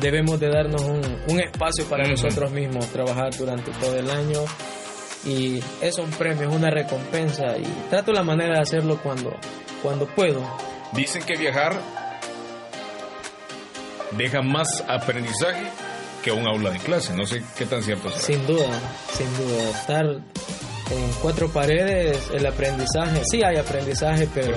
debemos 0.01 0.39
de 0.39 0.49
darnos 0.49 0.82
un, 0.82 1.39
espacio 1.39 1.86
para 1.86 2.08
nosotros 2.08 2.49
mismos, 2.51 2.88
trabajar 2.88 3.30
durante 3.38 3.69
todo 3.73 3.95
el 3.95 4.10
año 4.10 4.39
y 5.23 5.60
es 5.82 5.99
un 5.99 6.10
premio, 6.10 6.49
es 6.49 6.56
una 6.56 6.71
recompensa 6.71 7.58
y 7.60 7.63
trato 7.91 8.12
la 8.12 8.23
manera 8.23 8.56
de 8.56 8.62
hacerlo 8.62 8.99
cuando, 9.03 9.36
cuando 9.84 10.08
puedo. 10.08 10.41
Dicen 10.93 11.21
que 11.23 11.38
viajar 11.38 11.80
deja 14.17 14.41
más 14.41 14.84
aprendizaje 14.88 15.67
que 16.23 16.32
un 16.32 16.47
aula 16.47 16.71
de 16.71 16.80
clase, 16.80 17.13
no 17.13 17.27
sé 17.27 17.43
qué 17.56 17.67
tan 17.67 17.84
cierto 17.84 18.10
será. 18.10 18.21
Sin 18.21 18.47
duda, 18.47 18.82
sin 19.13 19.38
duda, 19.38 19.69
estar 19.69 20.06
en 20.91 21.12
cuatro 21.21 21.50
paredes, 21.50 22.30
el 22.34 22.45
aprendizaje, 22.45 23.21
sí 23.30 23.41
hay 23.43 23.58
aprendizaje, 23.58 24.28
pero 24.34 24.56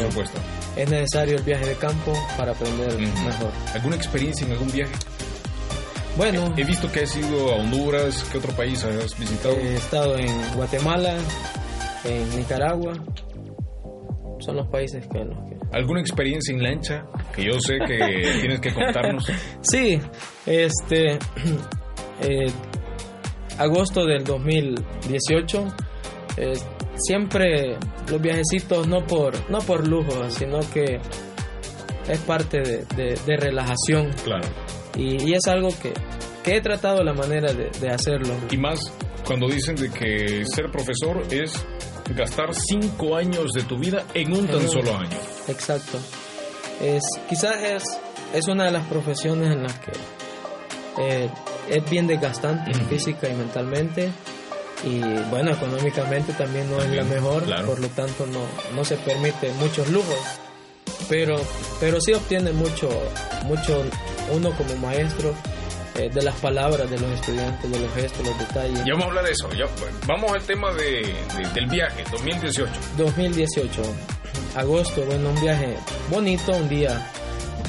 es 0.77 0.91
necesario 0.91 1.37
el 1.37 1.43
viaje 1.43 1.67
de 1.67 1.75
campo 1.75 2.13
para 2.37 2.53
aprender 2.53 2.97
mejor. 2.99 3.51
¿Alguna 3.75 3.97
experiencia 3.97 4.47
en 4.47 4.53
algún 4.53 4.71
viaje? 4.71 4.93
Bueno, 6.17 6.53
he 6.57 6.65
visto 6.65 6.91
que 6.91 7.01
has 7.01 7.17
ido 7.17 7.53
a 7.53 7.57
Honduras, 7.57 8.25
¿qué 8.31 8.39
otro 8.39 8.53
país 8.53 8.85
has 8.85 9.19
visitado? 9.19 9.57
He 9.57 9.75
estado 9.75 10.17
en 10.19 10.55
Guatemala, 10.55 11.17
en 12.05 12.37
Nicaragua, 12.37 12.93
son 14.41 14.57
los 14.57 14.69
países 14.69 15.07
que, 15.07 15.25
los 15.25 15.37
que... 15.49 15.57
¿Alguna 15.73 16.01
experiencia 16.01 16.55
en 16.55 16.63
lancha 16.63 17.07
que 17.35 17.45
yo 17.45 17.61
sé 17.61 17.79
que 17.87 17.99
tienes 18.41 18.61
que 18.61 18.73
contarnos? 18.73 19.31
Sí, 19.63 20.01
este, 20.47 21.13
eh, 22.23 22.51
agosto 23.59 24.05
del 24.05 24.25
2018 24.25 25.67
eh, 26.37 26.55
siempre 26.97 27.77
los 28.09 28.21
viajecitos 28.21 28.87
no 28.87 29.07
por, 29.07 29.51
no 29.51 29.59
por 29.59 29.87
lujo, 29.87 30.31
sino 30.31 30.61
que 30.73 31.01
es 32.09 32.19
parte 32.21 32.85
de, 32.97 33.37
relajación. 33.37 34.11
Claro. 34.25 34.49
Y, 34.97 35.33
es 35.35 35.47
algo 35.47 35.69
que, 35.81 35.93
he 36.45 36.61
tratado 36.61 37.03
la 37.03 37.13
manera 37.13 37.53
de, 37.53 37.89
hacerlo. 37.89 38.35
Y 38.51 38.57
más 38.57 38.81
cuando 39.25 39.49
dicen 39.49 39.77
de 39.77 39.91
que 39.91 40.45
ser 40.47 40.71
profesor 40.71 41.23
es 41.31 41.53
gastar 42.17 42.53
cinco 42.55 43.17
años 43.17 43.53
de 43.53 43.63
tu 43.63 43.79
vida 43.79 44.05
en 44.15 44.33
un 44.33 44.47
tan 44.47 44.69
solo 44.69 44.97
año. 44.97 45.17
Exacto. 45.47 45.99
Es, 46.81 47.03
quizás 47.29 47.63
es, 47.63 47.85
es 48.35 48.49
una 48.49 48.65
de 48.65 48.73
las 48.73 48.87
profesiones 48.87 49.53
en 49.53 49.63
las 49.63 49.79
que 49.79 49.93
eh, 50.99 51.31
es 51.69 51.91
bien 51.91 52.07
desgastante 52.07 52.73
física 52.85 53.29
y 53.29 53.35
mentalmente 53.35 54.11
y 54.85 55.01
bueno, 55.31 55.53
económicamente 55.53 56.33
también 56.33 56.71
no 56.71 56.81
es 56.81 56.91
la 56.91 57.05
mejor, 57.05 57.45
por 57.67 57.79
lo 57.81 57.89
tanto 57.89 58.27
no, 58.27 58.41
no 58.75 58.85
se 58.85 58.97
permite 58.97 59.53
muchos 59.55 59.89
lujos, 59.91 60.17
pero, 61.09 61.37
pero 61.79 62.01
sí 62.01 62.13
obtiene 62.13 62.53
mucho, 62.53 62.89
mucho 63.45 63.85
uno 64.33 64.51
como 64.53 64.77
maestro 64.77 65.35
eh, 65.97 66.09
de 66.09 66.23
las 66.23 66.35
palabras 66.37 66.89
de 66.91 66.99
los 66.99 67.11
estudiantes, 67.13 67.71
de 67.71 67.79
los 67.79 67.93
gestos, 67.93 68.27
los 68.27 68.39
detalles. 68.39 68.79
Ya 68.85 68.93
vamos 68.93 69.05
a 69.05 69.09
hablar 69.09 69.25
de 69.25 69.33
eso, 69.33 69.51
ya, 69.53 69.67
vamos 70.07 70.33
al 70.33 70.43
tema 70.43 70.73
de, 70.73 71.15
del 71.55 71.67
viaje, 71.67 72.05
2018. 72.11 72.73
2018, 72.97 73.83
agosto, 74.57 75.05
bueno, 75.05 75.31
un 75.31 75.41
viaje 75.41 75.77
bonito, 76.09 76.53
un 76.53 76.69
día 76.69 77.07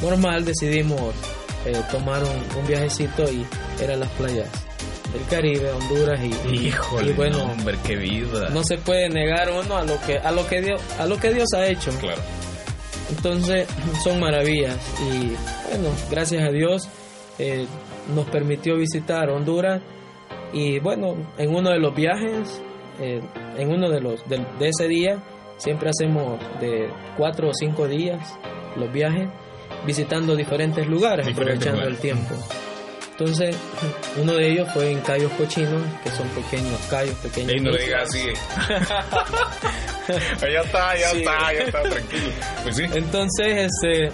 normal, 0.02 0.46
decidimos 0.46 1.14
eh, 1.66 1.74
tomar 1.92 2.24
un, 2.24 2.58
un 2.58 2.68
viajecito 2.68 3.24
y 3.30 3.46
era 3.82 3.96
las 3.98 4.10
playas 4.12 4.48
del 5.14 5.26
Caribe, 5.30 5.72
Honduras 5.72 6.20
y, 6.24 6.68
Híjole, 6.68 7.14
bueno, 7.14 7.44
hombre, 7.44 7.78
qué 7.86 7.96
vida. 7.96 8.50
No 8.50 8.64
se 8.64 8.78
puede 8.78 9.10
negar 9.10 9.50
uno 9.52 9.78
a 9.78 9.84
lo 9.84 10.00
que 10.02 10.18
a 10.18 10.32
lo 10.32 10.48
que 10.48 10.62
Dios 10.62 10.82
a 11.00 11.06
lo 11.06 11.18
que 11.18 11.34
Dios 11.34 11.50
ha 11.56 11.68
hecho. 11.68 11.92
Claro. 12.00 12.22
Entonces 13.10 13.68
son 14.04 14.20
maravillas 14.20 14.78
y 15.02 15.28
bueno, 15.70 15.90
gracias 16.10 16.44
a 16.44 16.52
Dios 16.52 16.88
eh, 17.40 17.66
nos 18.14 18.26
permitió 18.28 18.78
visitar 18.78 19.30
Honduras 19.30 19.82
y 20.54 20.80
bueno, 20.80 21.16
en 21.38 21.56
uno 21.56 21.72
de 21.72 21.80
los 21.80 21.96
viajes, 21.96 22.62
eh, 23.00 23.22
en 23.58 23.70
uno 23.70 23.90
de 23.90 24.02
los 24.02 24.28
de, 24.28 24.46
ese 24.62 24.88
día 24.88 25.24
siempre 25.58 25.90
hacemos 25.90 26.40
de 26.60 26.90
cuatro 27.18 27.50
o 27.50 27.54
cinco 27.54 27.88
días 27.88 28.38
los 28.76 28.92
viajes 28.92 29.30
visitando 29.86 30.36
diferentes 30.36 30.88
lugares, 30.88 31.28
aprovechando 31.28 31.84
el 31.84 31.98
tiempo. 31.98 32.36
Entonces, 33.12 33.56
uno 34.18 34.34
de 34.34 34.52
ellos 34.52 34.68
fue 34.74 34.92
en 34.92 35.00
Cayos 35.02 35.32
Cochinos, 35.34 35.84
que 36.04 36.10
son 36.10 36.28
pequeños 36.30 36.80
cayos, 36.90 37.16
pequeños. 37.18 37.62
No 37.62 37.72
digas 37.72 38.10
así. 38.10 38.24
ya 40.52 40.62
está, 40.62 40.98
ya 40.98 41.12
está, 41.12 41.54
ya 41.54 41.64
está, 41.66 41.82
tranquilo. 41.84 42.32
Pues 42.64 42.76
sí. 42.78 42.84
Entonces, 42.94 43.70
este, 43.70 44.12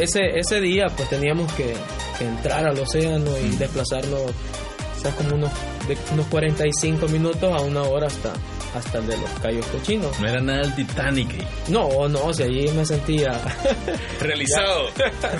ese, 0.00 0.38
ese 0.38 0.60
día, 0.60 0.86
pues 0.96 1.08
teníamos 1.10 1.52
que, 1.52 1.74
entrar 2.20 2.66
al 2.66 2.78
océano 2.78 3.38
y 3.38 3.50
desplazarnos, 3.56 4.20
o 4.20 5.00
sea, 5.00 5.10
como 5.12 5.34
unos, 5.36 5.50
de, 5.88 5.96
unos 6.12 6.26
45 6.26 7.08
minutos 7.08 7.44
a 7.44 7.62
una 7.62 7.82
hora 7.82 8.08
hasta, 8.08 8.32
hasta 8.74 8.98
el 8.98 9.06
de 9.06 9.16
los 9.16 9.30
Cayos 9.40 9.66
Cochinos. 9.66 10.18
No 10.20 10.28
era 10.28 10.40
nada 10.40 10.62
el 10.62 10.74
Titanic. 10.74 11.28
No, 11.68 12.08
no, 12.08 12.24
o 12.24 12.34
sea, 12.34 12.46
allí 12.46 12.68
me 12.72 12.84
sentía... 12.84 13.40
Realizado. 14.20 14.88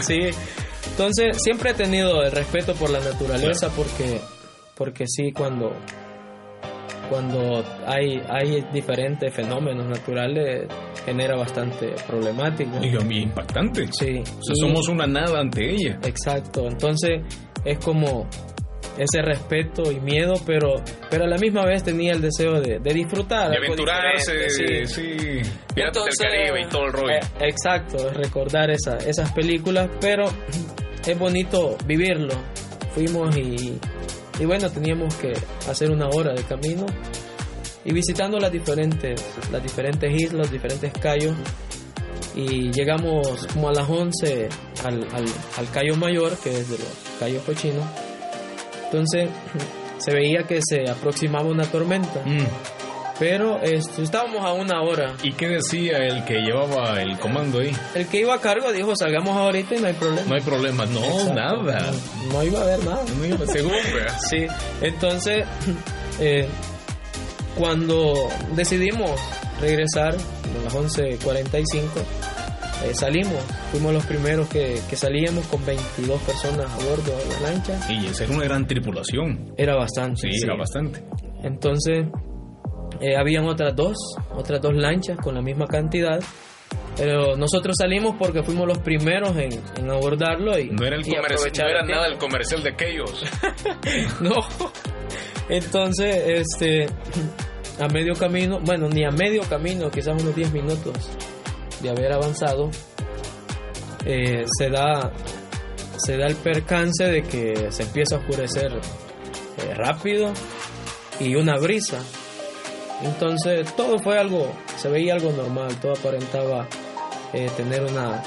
sí. 0.00 0.30
Entonces, 0.88 1.36
siempre 1.42 1.70
he 1.70 1.74
tenido 1.74 2.22
el 2.22 2.32
respeto 2.32 2.74
por 2.74 2.90
la 2.90 3.00
naturaleza 3.00 3.68
porque, 3.74 4.20
porque 4.76 5.04
sí, 5.06 5.32
cuando, 5.32 5.72
cuando 7.08 7.64
hay, 7.86 8.20
hay 8.28 8.64
diferentes 8.72 9.34
fenómenos 9.34 9.86
naturales, 9.86 10.66
genera 11.04 11.36
bastante 11.36 11.94
problemático. 12.06 12.78
Y 12.82 13.22
impactante. 13.22 13.88
Sí. 13.92 14.22
somos 14.60 14.88
una 14.88 15.06
nada 15.06 15.40
ante 15.40 15.70
ella. 15.70 15.98
Exacto. 16.04 16.66
Entonces, 16.66 17.22
es 17.64 17.78
como 17.78 18.26
ese 19.00 19.22
respeto 19.22 19.90
y 19.90 19.98
miedo, 19.98 20.34
pero, 20.46 20.74
pero 21.08 21.24
a 21.24 21.26
la 21.26 21.38
misma 21.38 21.64
vez 21.64 21.82
tenía 21.82 22.12
el 22.12 22.20
deseo 22.20 22.60
de, 22.60 22.78
disfrutar. 22.92 23.50
De 23.50 23.56
aventurarse, 23.56 24.50
sí. 24.50 24.86
sí. 24.86 25.40
Entonces, 25.74 26.18
del 26.18 26.28
Caribe 26.28 26.60
y 26.60 26.68
todo 26.68 26.84
el 26.84 26.92
rollo. 26.92 27.14
Eh, 27.14 27.20
exacto, 27.40 28.10
recordar 28.12 28.70
esa, 28.70 28.98
esas 28.98 29.32
películas, 29.32 29.88
pero 30.00 30.24
es 31.06 31.18
bonito 31.18 31.78
vivirlo. 31.86 32.34
Fuimos 32.94 33.34
y, 33.36 33.78
y 34.38 34.44
bueno, 34.44 34.70
teníamos 34.70 35.14
que 35.16 35.32
hacer 35.68 35.90
una 35.90 36.08
hora 36.08 36.34
de 36.34 36.42
camino 36.42 36.84
y 37.84 37.94
visitando 37.94 38.38
las 38.38 38.52
diferentes, 38.52 39.24
las 39.50 39.62
diferentes 39.62 40.12
islas, 40.12 40.50
diferentes 40.50 40.92
callos. 40.92 41.34
Y 42.34 42.70
llegamos 42.70 43.46
como 43.54 43.70
a 43.70 43.72
las 43.72 43.88
11 43.88 44.48
al, 44.84 45.02
al, 45.14 45.24
al 45.56 45.70
Cayo 45.72 45.96
Mayor, 45.96 46.36
que 46.36 46.50
es 46.50 46.68
de 46.68 46.78
los 46.78 47.18
Cayos 47.18 47.42
Cochinos. 47.44 47.84
Entonces 48.90 49.28
se 49.98 50.12
veía 50.12 50.42
que 50.44 50.60
se 50.62 50.90
aproximaba 50.90 51.48
una 51.48 51.64
tormenta. 51.64 52.22
Mm. 52.24 52.46
Pero 53.20 53.60
este, 53.60 54.02
estábamos 54.02 54.42
a 54.42 54.54
una 54.54 54.80
hora. 54.80 55.12
¿Y 55.22 55.34
qué 55.34 55.46
decía 55.46 55.98
el 55.98 56.24
que 56.24 56.40
llevaba 56.40 57.02
el 57.02 57.18
comando 57.18 57.60
ahí? 57.60 57.70
El 57.94 58.06
que 58.06 58.20
iba 58.20 58.34
a 58.34 58.40
cargo 58.40 58.72
dijo, 58.72 58.96
salgamos 58.96 59.36
ahorita 59.36 59.74
y 59.74 59.80
no 59.80 59.88
hay 59.88 59.92
problema. 59.92 60.26
No 60.26 60.34
hay 60.34 60.40
problema, 60.40 60.86
no, 60.86 61.34
nada. 61.34 61.92
No, 62.32 62.42
iba 62.42 62.60
a 62.60 62.62
haber 62.62 62.82
nada. 62.82 63.04
No 63.18 63.26
iba, 63.26 63.46
según, 63.46 63.72
Sí, 64.30 64.46
entonces, 64.80 65.44
eh, 66.20 66.48
cuando 67.58 68.30
decidimos 68.54 69.20
regresar, 69.60 70.14
a 70.14 70.64
las 70.64 70.74
11.45, 70.74 71.88
eh, 72.84 72.94
salimos, 72.94 73.42
fuimos 73.70 73.92
los 73.92 74.06
primeros 74.06 74.48
que, 74.48 74.80
que, 74.88 74.96
salíamos 74.96 75.46
con 75.46 75.64
22 75.64 76.20
personas 76.22 76.66
a 76.70 76.76
bordo 76.76 77.16
de 77.16 77.26
la 77.34 77.50
lancha. 77.50 77.78
Y 77.88 78.06
esa 78.06 78.24
era 78.24 78.34
una 78.34 78.44
gran 78.44 78.66
tripulación. 78.66 79.52
Era 79.56 79.76
bastante. 79.76 80.30
Sí, 80.30 80.42
era 80.42 80.56
bastante. 80.56 81.02
Entonces, 81.42 82.06
eh, 83.00 83.16
habían 83.16 83.46
otras 83.46 83.74
dos, 83.76 83.96
otras 84.34 84.60
dos 84.60 84.74
lanchas 84.74 85.18
con 85.18 85.34
la 85.34 85.42
misma 85.42 85.66
cantidad. 85.66 86.20
Pero 86.96 87.36
nosotros 87.36 87.76
salimos 87.78 88.16
porque 88.18 88.42
fuimos 88.42 88.66
los 88.66 88.78
primeros 88.78 89.34
en, 89.36 89.90
abordarlo 89.90 90.58
y 90.58 90.70
no 90.70 90.84
era, 90.84 90.96
el 90.96 91.02
no 91.02 91.68
era 91.68 91.82
nada 91.84 92.06
el 92.06 92.18
comercial 92.18 92.62
de 92.62 92.70
aquellos. 92.70 93.24
no. 94.20 94.34
Entonces, 95.48 96.16
este 96.26 96.86
a 97.82 97.88
medio 97.88 98.14
camino, 98.14 98.60
bueno, 98.60 98.88
ni 98.88 99.04
a 99.04 99.10
medio 99.10 99.42
camino, 99.42 99.90
quizás 99.90 100.20
unos 100.20 100.34
10 100.34 100.52
minutos 100.52 100.94
de 101.80 101.90
haber 101.90 102.12
avanzado, 102.12 102.70
eh, 104.04 104.44
se 104.58 104.70
da 104.70 105.12
se 105.96 106.16
da 106.16 106.26
el 106.26 106.36
percance 106.36 107.04
de 107.04 107.22
que 107.22 107.70
se 107.70 107.82
empieza 107.82 108.16
a 108.16 108.18
oscurecer 108.20 108.72
eh, 108.72 109.74
rápido 109.74 110.32
y 111.18 111.34
una 111.34 111.58
brisa 111.58 111.98
entonces 113.02 113.74
todo 113.76 113.98
fue 113.98 114.18
algo, 114.18 114.52
se 114.76 114.88
veía 114.88 115.14
algo 115.14 115.32
normal, 115.32 115.74
todo 115.80 115.92
aparentaba 115.92 116.66
eh, 117.32 117.50
tener 117.56 117.82
una, 117.82 118.22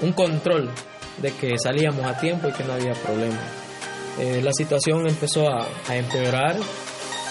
un 0.00 0.12
control 0.12 0.70
de 1.18 1.32
que 1.32 1.58
salíamos 1.58 2.04
a 2.06 2.18
tiempo 2.18 2.48
y 2.48 2.52
que 2.52 2.64
no 2.64 2.74
había 2.74 2.94
problema. 2.94 3.40
La 4.42 4.52
situación 4.52 5.08
empezó 5.08 5.48
a, 5.48 5.66
empeorar 5.88 6.56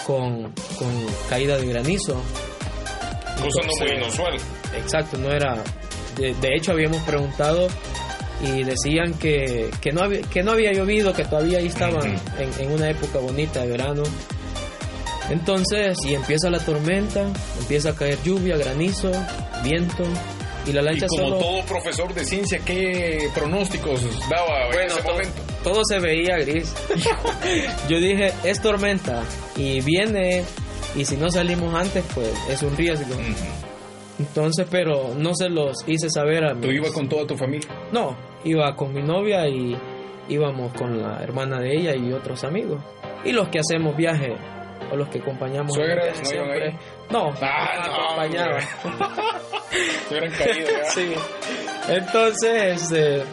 con, 0.08 0.54
con, 0.78 1.06
caída 1.30 1.58
de 1.58 1.68
granizo. 1.68 2.20
Cosa 3.42 3.62
no 3.62 3.86
muy 3.86 3.98
inusual. 3.98 4.36
Exacto, 4.76 5.18
no 5.18 5.32
era. 5.32 5.64
De, 6.18 6.56
hecho, 6.56 6.74
habíamos 6.74 7.02
preguntado 7.04 7.68
y 8.44 8.64
decían 8.64 9.14
que, 9.20 9.70
que, 9.82 9.92
no, 9.92 10.02
había, 10.02 10.22
que 10.22 10.44
no 10.44 10.52
había 10.52 10.74
llovido, 10.74 11.14
que 11.14 11.24
todavía 11.24 11.60
ahí 11.60 11.68
estaban 11.68 12.20
en, 12.38 12.52
en 12.60 12.72
una 12.72 12.90
época 12.90 13.20
bonita 13.20 13.62
de 13.62 13.68
verano 13.68 14.04
entonces, 15.30 15.98
y 16.08 16.16
empieza 16.16 16.50
la 16.50 16.60
tormenta, 16.60 17.32
empieza 17.60 17.92
a 17.92 17.96
caer 17.96 18.18
lluvia, 18.24 18.58
granizo, 18.58 19.12
viento, 19.64 20.04
y 20.66 20.74
la 20.74 20.82
lancha 20.82 21.06
y 21.06 21.18
como 21.18 21.38
todo 21.38 21.64
profesor 21.66 22.14
de 22.14 22.26
ciencia, 22.26 22.60
¿qué 22.66 23.30
pronósticos 23.34 24.02
daba 24.30 24.70
en 24.74 24.88
ese 24.88 25.02
momento? 25.04 25.42
Todo 25.64 25.82
se 25.88 26.00
veía 26.00 26.38
gris. 26.38 26.74
Yo 27.90 28.00
dije, 28.00 28.34
es 28.44 28.62
tormenta, 28.62 29.24
y 29.56 29.82
viene, 29.82 30.44
y 30.96 31.06
si 31.06 31.18
no 31.18 31.30
salimos 31.30 31.74
antes, 31.74 32.04
pues 32.14 32.32
es 32.50 32.62
un 32.64 32.76
riesgo. 32.76 33.16
Entonces, 34.18 34.68
pero 34.70 35.14
no 35.16 35.34
se 35.34 35.50
los 35.50 35.78
hice 35.88 36.10
saber 36.10 36.46
a 36.46 36.54
mí. 36.54 36.62
¿Tú 36.62 36.72
ibas 36.72 36.92
con 36.92 37.08
toda 37.08 37.26
tu 37.26 37.38
familia? 37.38 37.70
No, 37.92 38.18
iba 38.44 38.76
con 38.76 38.94
mi 38.94 39.02
novia 39.02 39.48
y 39.48 39.78
íbamos 40.28 40.74
con 40.74 41.02
la 41.02 41.22
hermana 41.24 41.60
de 41.60 41.76
ella 41.76 41.96
y 41.96 42.12
otros 42.12 42.44
amigos. 42.44 42.82
Y 43.24 43.32
los 43.32 43.48
que 43.50 43.60
hacemos 43.60 43.96
viaje 43.96 44.36
o 44.92 44.96
los 44.96 45.08
que 45.10 45.20
acompañamos. 45.20 45.74
¿Suegras 45.74 46.20
no 46.20 46.26
siempre. 46.26 46.78
No, 47.10 47.32
ah, 47.42 47.88
no, 47.88 47.96
acompañaban. 47.96 48.64
caído 50.38 50.70
Sí. 50.94 51.14
Entonces, 51.88 52.82
este, 52.82 53.24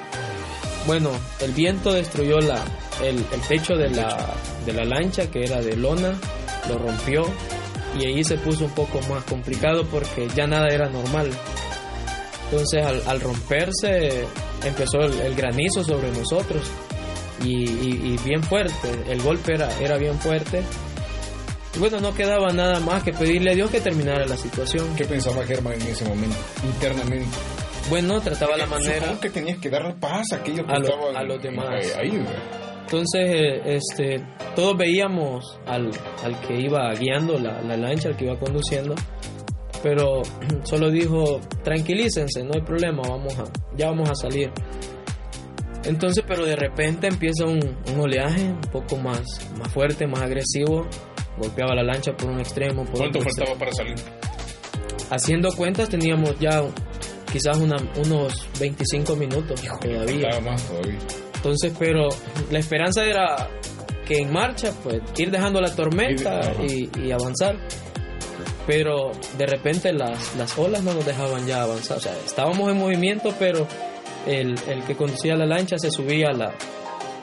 bueno, 0.86 1.10
el 1.40 1.52
viento 1.52 1.92
destruyó 1.92 2.38
la, 2.40 2.62
el, 3.02 3.16
el 3.16 3.40
techo 3.48 3.74
de 3.74 3.90
la, 3.90 4.34
de 4.64 4.72
la 4.72 4.84
lancha 4.84 5.30
que 5.30 5.44
era 5.44 5.60
de 5.60 5.76
lona, 5.76 6.14
lo 6.68 6.78
rompió 6.78 7.24
y 7.98 8.06
ahí 8.06 8.24
se 8.24 8.36
puso 8.38 8.64
un 8.64 8.72
poco 8.72 9.00
más 9.08 9.24
complicado 9.24 9.84
porque 9.86 10.28
ya 10.34 10.46
nada 10.46 10.68
era 10.68 10.88
normal. 10.88 11.30
Entonces 12.50 12.84
al, 12.84 13.02
al 13.06 13.20
romperse 13.20 14.24
empezó 14.64 15.00
el, 15.00 15.18
el, 15.20 15.34
granizo 15.34 15.82
sobre 15.82 16.10
nosotros 16.12 16.62
y, 17.42 17.68
y, 17.68 18.00
y, 18.04 18.18
bien 18.24 18.42
fuerte, 18.42 18.90
el 19.08 19.20
golpe 19.22 19.54
era, 19.54 19.68
era 19.80 19.96
bien 19.98 20.18
fuerte 20.18 20.62
bueno, 21.78 22.00
no 22.00 22.14
quedaba 22.14 22.52
nada 22.52 22.80
más 22.80 23.02
que 23.02 23.12
pedirle 23.12 23.52
a 23.52 23.54
Dios 23.54 23.70
que 23.70 23.80
terminara 23.80 24.24
la 24.26 24.36
situación. 24.36 24.94
¿Qué 24.96 25.04
pensaba 25.04 25.44
Germán 25.44 25.74
en 25.74 25.88
ese 25.88 26.04
momento, 26.06 26.36
internamente? 26.64 27.36
Bueno, 27.90 28.20
trataba 28.20 28.56
la 28.56 28.66
manera... 28.66 29.18
que 29.20 29.30
tenías 29.30 29.58
que 29.58 29.68
darle 29.70 29.94
paz 29.94 30.24
a 30.32 30.36
aquellos 30.36 30.66
que 30.66 30.72
a, 30.72 31.18
a 31.18 31.22
los 31.22 31.42
demás. 31.42 31.68
Ahí, 31.98 32.24
Entonces, 32.86 33.20
eh, 33.20 33.62
este, 33.64 34.24
todos 34.54 34.76
veíamos 34.76 35.58
al, 35.66 35.90
al 36.22 36.40
que 36.42 36.60
iba 36.60 36.88
guiando 36.94 37.36
la, 37.36 37.60
la, 37.62 37.76
lancha, 37.76 38.10
al 38.10 38.16
que 38.16 38.26
iba 38.26 38.38
conduciendo, 38.38 38.94
pero 39.82 40.22
solo 40.62 40.88
dijo, 40.88 41.40
tranquilícense, 41.64 42.44
no 42.44 42.52
hay 42.54 42.60
problema, 42.60 43.02
vamos 43.02 43.36
a, 43.40 43.44
ya 43.76 43.88
vamos 43.88 44.08
a 44.08 44.14
salir. 44.14 44.52
Entonces, 45.84 46.22
pero 46.28 46.46
de 46.46 46.54
repente 46.54 47.08
empieza 47.08 47.44
un, 47.44 47.58
un 47.92 48.00
oleaje 48.00 48.44
un 48.44 48.60
poco 48.72 48.96
más, 48.96 49.24
más 49.58 49.72
fuerte, 49.72 50.06
más 50.06 50.22
agresivo, 50.22 50.86
golpeaba 51.38 51.74
la 51.74 51.82
lancha 51.82 52.12
por 52.16 52.30
un 52.30 52.38
extremo. 52.38 52.84
Por 52.84 52.98
¿Cuánto 52.98 53.18
otro 53.18 53.30
faltaba 53.32 53.58
para 53.58 53.72
salir? 53.72 53.96
Haciendo 55.10 55.50
cuentas 55.52 55.88
teníamos 55.88 56.38
ya 56.38 56.62
quizás 57.32 57.58
una, 57.58 57.76
unos 58.04 58.46
25 58.60 59.16
minutos 59.16 59.60
todavía. 59.80 60.30
Faltaba 60.30 60.52
más 60.52 60.62
todavía. 60.68 60.98
Entonces, 61.36 61.72
pero 61.78 62.08
la 62.50 62.58
esperanza 62.58 63.04
era 63.04 63.48
que 64.06 64.18
en 64.18 64.32
marcha, 64.32 64.72
pues 64.82 65.00
ir 65.18 65.30
dejando 65.30 65.60
la 65.60 65.74
tormenta 65.74 66.52
y, 66.66 66.88
y 67.00 67.12
avanzar. 67.12 67.56
Pero 68.66 69.12
de 69.38 69.46
repente 69.46 69.92
las, 69.92 70.34
las 70.36 70.58
olas 70.58 70.82
no 70.82 70.94
nos 70.94 71.04
dejaban 71.06 71.46
ya 71.46 71.62
avanzar. 71.62 71.98
O 71.98 72.00
sea, 72.00 72.14
estábamos 72.24 72.70
en 72.70 72.78
movimiento, 72.78 73.32
pero 73.38 73.66
el, 74.26 74.54
el 74.68 74.82
que 74.84 74.96
conducía 74.96 75.36
la 75.36 75.46
lancha 75.46 75.76
se 75.78 75.90
subía 75.90 76.28
a 76.28 76.32
la, 76.32 76.54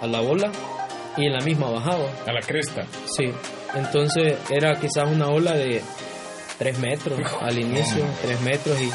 a 0.01 0.07
la 0.07 0.21
ola 0.21 0.51
y 1.17 1.25
en 1.25 1.33
la 1.33 1.41
misma 1.41 1.69
bajaba. 1.69 2.09
A 2.25 2.31
la 2.31 2.41
cresta. 2.41 2.85
Sí. 3.05 3.25
Entonces 3.75 4.37
era 4.49 4.73
quizás 4.75 5.09
una 5.09 5.27
ola 5.27 5.53
de 5.53 5.81
3 6.59 6.79
metros 6.79 7.19
al 7.41 7.57
inicio, 7.57 8.05
3 8.21 8.41
metros 8.41 8.79
y, 8.81 8.89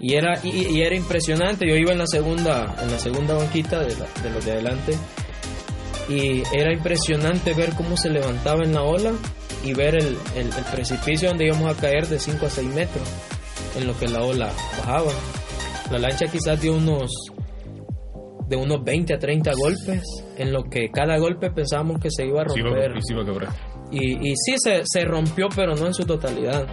y 0.00 0.14
era 0.14 0.38
y, 0.42 0.76
y, 0.76 0.82
era 0.82 0.94
impresionante. 0.94 1.66
Yo 1.68 1.74
iba 1.74 1.92
en 1.92 1.98
la 1.98 2.06
segunda 2.06 2.74
en 2.80 2.90
la 2.90 2.98
segunda 2.98 3.34
banquita 3.34 3.80
de, 3.80 3.96
la, 3.96 4.06
de 4.22 4.30
los 4.30 4.44
de 4.44 4.52
adelante 4.52 4.96
y 6.08 6.42
era 6.56 6.72
impresionante 6.72 7.52
ver 7.54 7.74
cómo 7.74 7.96
se 7.96 8.10
levantaba 8.10 8.64
en 8.64 8.74
la 8.74 8.82
ola 8.82 9.12
y 9.64 9.74
ver 9.74 9.96
el, 9.96 10.16
el, 10.36 10.46
el 10.46 10.64
precipicio 10.72 11.28
donde 11.28 11.46
íbamos 11.46 11.76
a 11.76 11.80
caer 11.80 12.06
de 12.06 12.18
5 12.18 12.46
a 12.46 12.50
6 12.50 12.68
metros 12.74 13.08
en 13.76 13.86
lo 13.86 13.98
que 13.98 14.08
la 14.08 14.22
ola 14.22 14.50
bajaba. 14.78 15.12
La 15.90 15.98
lancha 15.98 16.26
quizás 16.26 16.60
dio 16.60 16.74
unos 16.74 17.10
de 18.48 18.56
unos 18.56 18.82
20 18.82 19.14
a 19.14 19.18
30 19.18 19.52
golpes, 19.52 20.02
en 20.38 20.52
lo 20.52 20.64
que 20.64 20.90
cada 20.90 21.18
golpe 21.18 21.50
pensábamos 21.50 22.00
que 22.00 22.10
se 22.10 22.24
iba 22.24 22.40
a 22.40 22.44
romper. 22.44 22.92
Sí, 23.02 23.12
iba, 23.12 23.22
a 23.22 23.54
y, 23.90 24.30
y, 24.30 24.34
sí 24.36 24.54
se, 24.56 24.82
se, 24.84 25.04
rompió, 25.04 25.48
pero 25.54 25.74
no 25.74 25.86
en 25.86 25.94
su 25.94 26.04
totalidad. 26.04 26.66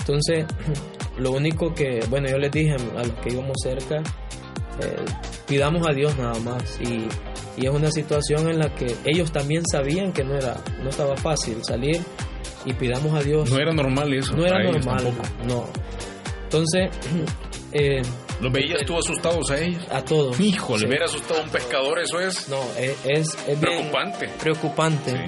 Entonces, 0.00 0.44
lo 1.18 1.32
único 1.32 1.74
que, 1.74 2.00
bueno, 2.08 2.28
yo 2.28 2.38
les 2.38 2.50
dije 2.50 2.72
a 2.72 3.04
los 3.04 3.12
que 3.22 3.32
íbamos 3.32 3.56
cerca, 3.62 4.02
eh, 4.80 5.04
pidamos 5.46 5.86
a 5.86 5.92
Dios 5.92 6.16
nada 6.16 6.38
más. 6.40 6.80
Y, 6.80 7.06
y, 7.60 7.66
es 7.66 7.70
una 7.70 7.90
situación 7.90 8.48
en 8.48 8.58
la 8.58 8.74
que 8.74 8.94
ellos 9.04 9.30
también 9.32 9.62
sabían 9.70 10.12
que 10.12 10.24
no, 10.24 10.34
era, 10.34 10.56
no 10.82 10.88
estaba 10.88 11.16
fácil 11.16 11.58
salir 11.64 12.00
y 12.64 12.72
pidamos 12.72 13.12
a 13.12 13.22
Dios. 13.22 13.50
No 13.50 13.58
era 13.58 13.72
normal 13.72 14.12
eso. 14.14 14.34
No 14.34 14.46
era 14.46 14.62
normal, 14.62 15.12
no. 15.46 15.68
Entonces, 16.44 16.90
eh, 17.72 18.02
¿Los 18.40 18.52
veías 18.52 18.84
tú 18.84 18.98
asustados 18.98 19.50
a 19.50 19.60
ellos? 19.60 19.84
A 19.90 20.04
todos. 20.04 20.38
Híjole, 20.40 20.80
sí. 20.80 20.86
ver 20.86 21.02
asustado 21.04 21.40
a 21.40 21.44
un 21.44 21.50
pescador, 21.50 21.98
eso 22.00 22.18
es. 22.20 22.48
No, 22.48 22.60
es, 22.76 22.96
es, 23.04 23.38
es 23.46 23.58
preocupante. 23.58 24.28
preocupante. 24.40 25.10
Sí. 25.12 25.18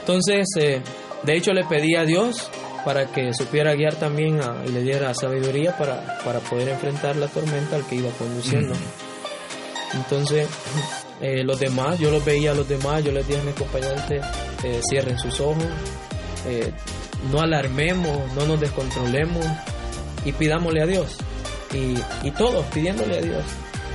Entonces, 0.00 0.46
eh, 0.58 0.80
de 1.22 1.36
hecho, 1.36 1.52
le 1.52 1.64
pedí 1.64 1.94
a 1.94 2.04
Dios 2.04 2.50
para 2.84 3.06
que 3.06 3.32
supiera 3.32 3.74
guiar 3.74 3.94
también 3.96 4.40
a, 4.40 4.62
y 4.66 4.70
le 4.70 4.82
diera 4.82 5.14
sabiduría 5.14 5.76
para, 5.76 6.18
para 6.24 6.40
poder 6.40 6.68
enfrentar 6.68 7.16
la 7.16 7.28
tormenta 7.28 7.76
al 7.76 7.86
que 7.86 7.96
iba 7.96 8.10
conduciendo. 8.10 8.74
Mm. 8.74 9.04
Entonces, 9.96 10.48
eh, 11.20 11.44
los 11.44 11.58
demás, 11.58 11.98
yo 11.98 12.10
los 12.10 12.24
veía 12.24 12.50
a 12.52 12.54
los 12.54 12.68
demás, 12.68 13.04
yo 13.04 13.12
les 13.12 13.26
dije 13.26 13.40
a 13.40 13.44
mis 13.44 13.54
compañeros, 13.54 14.02
eh, 14.10 14.80
cierren 14.88 15.18
sus 15.18 15.40
ojos, 15.40 15.64
eh, 16.46 16.72
no 17.32 17.40
alarmemos, 17.40 18.32
no 18.34 18.46
nos 18.46 18.60
descontrolemos 18.60 19.44
y 20.24 20.32
pidámosle 20.32 20.82
a 20.82 20.86
Dios. 20.86 21.16
Y, 21.72 21.94
y 22.26 22.30
todos 22.32 22.64
pidiéndole 22.66 23.18
a 23.18 23.20
Dios. 23.20 23.44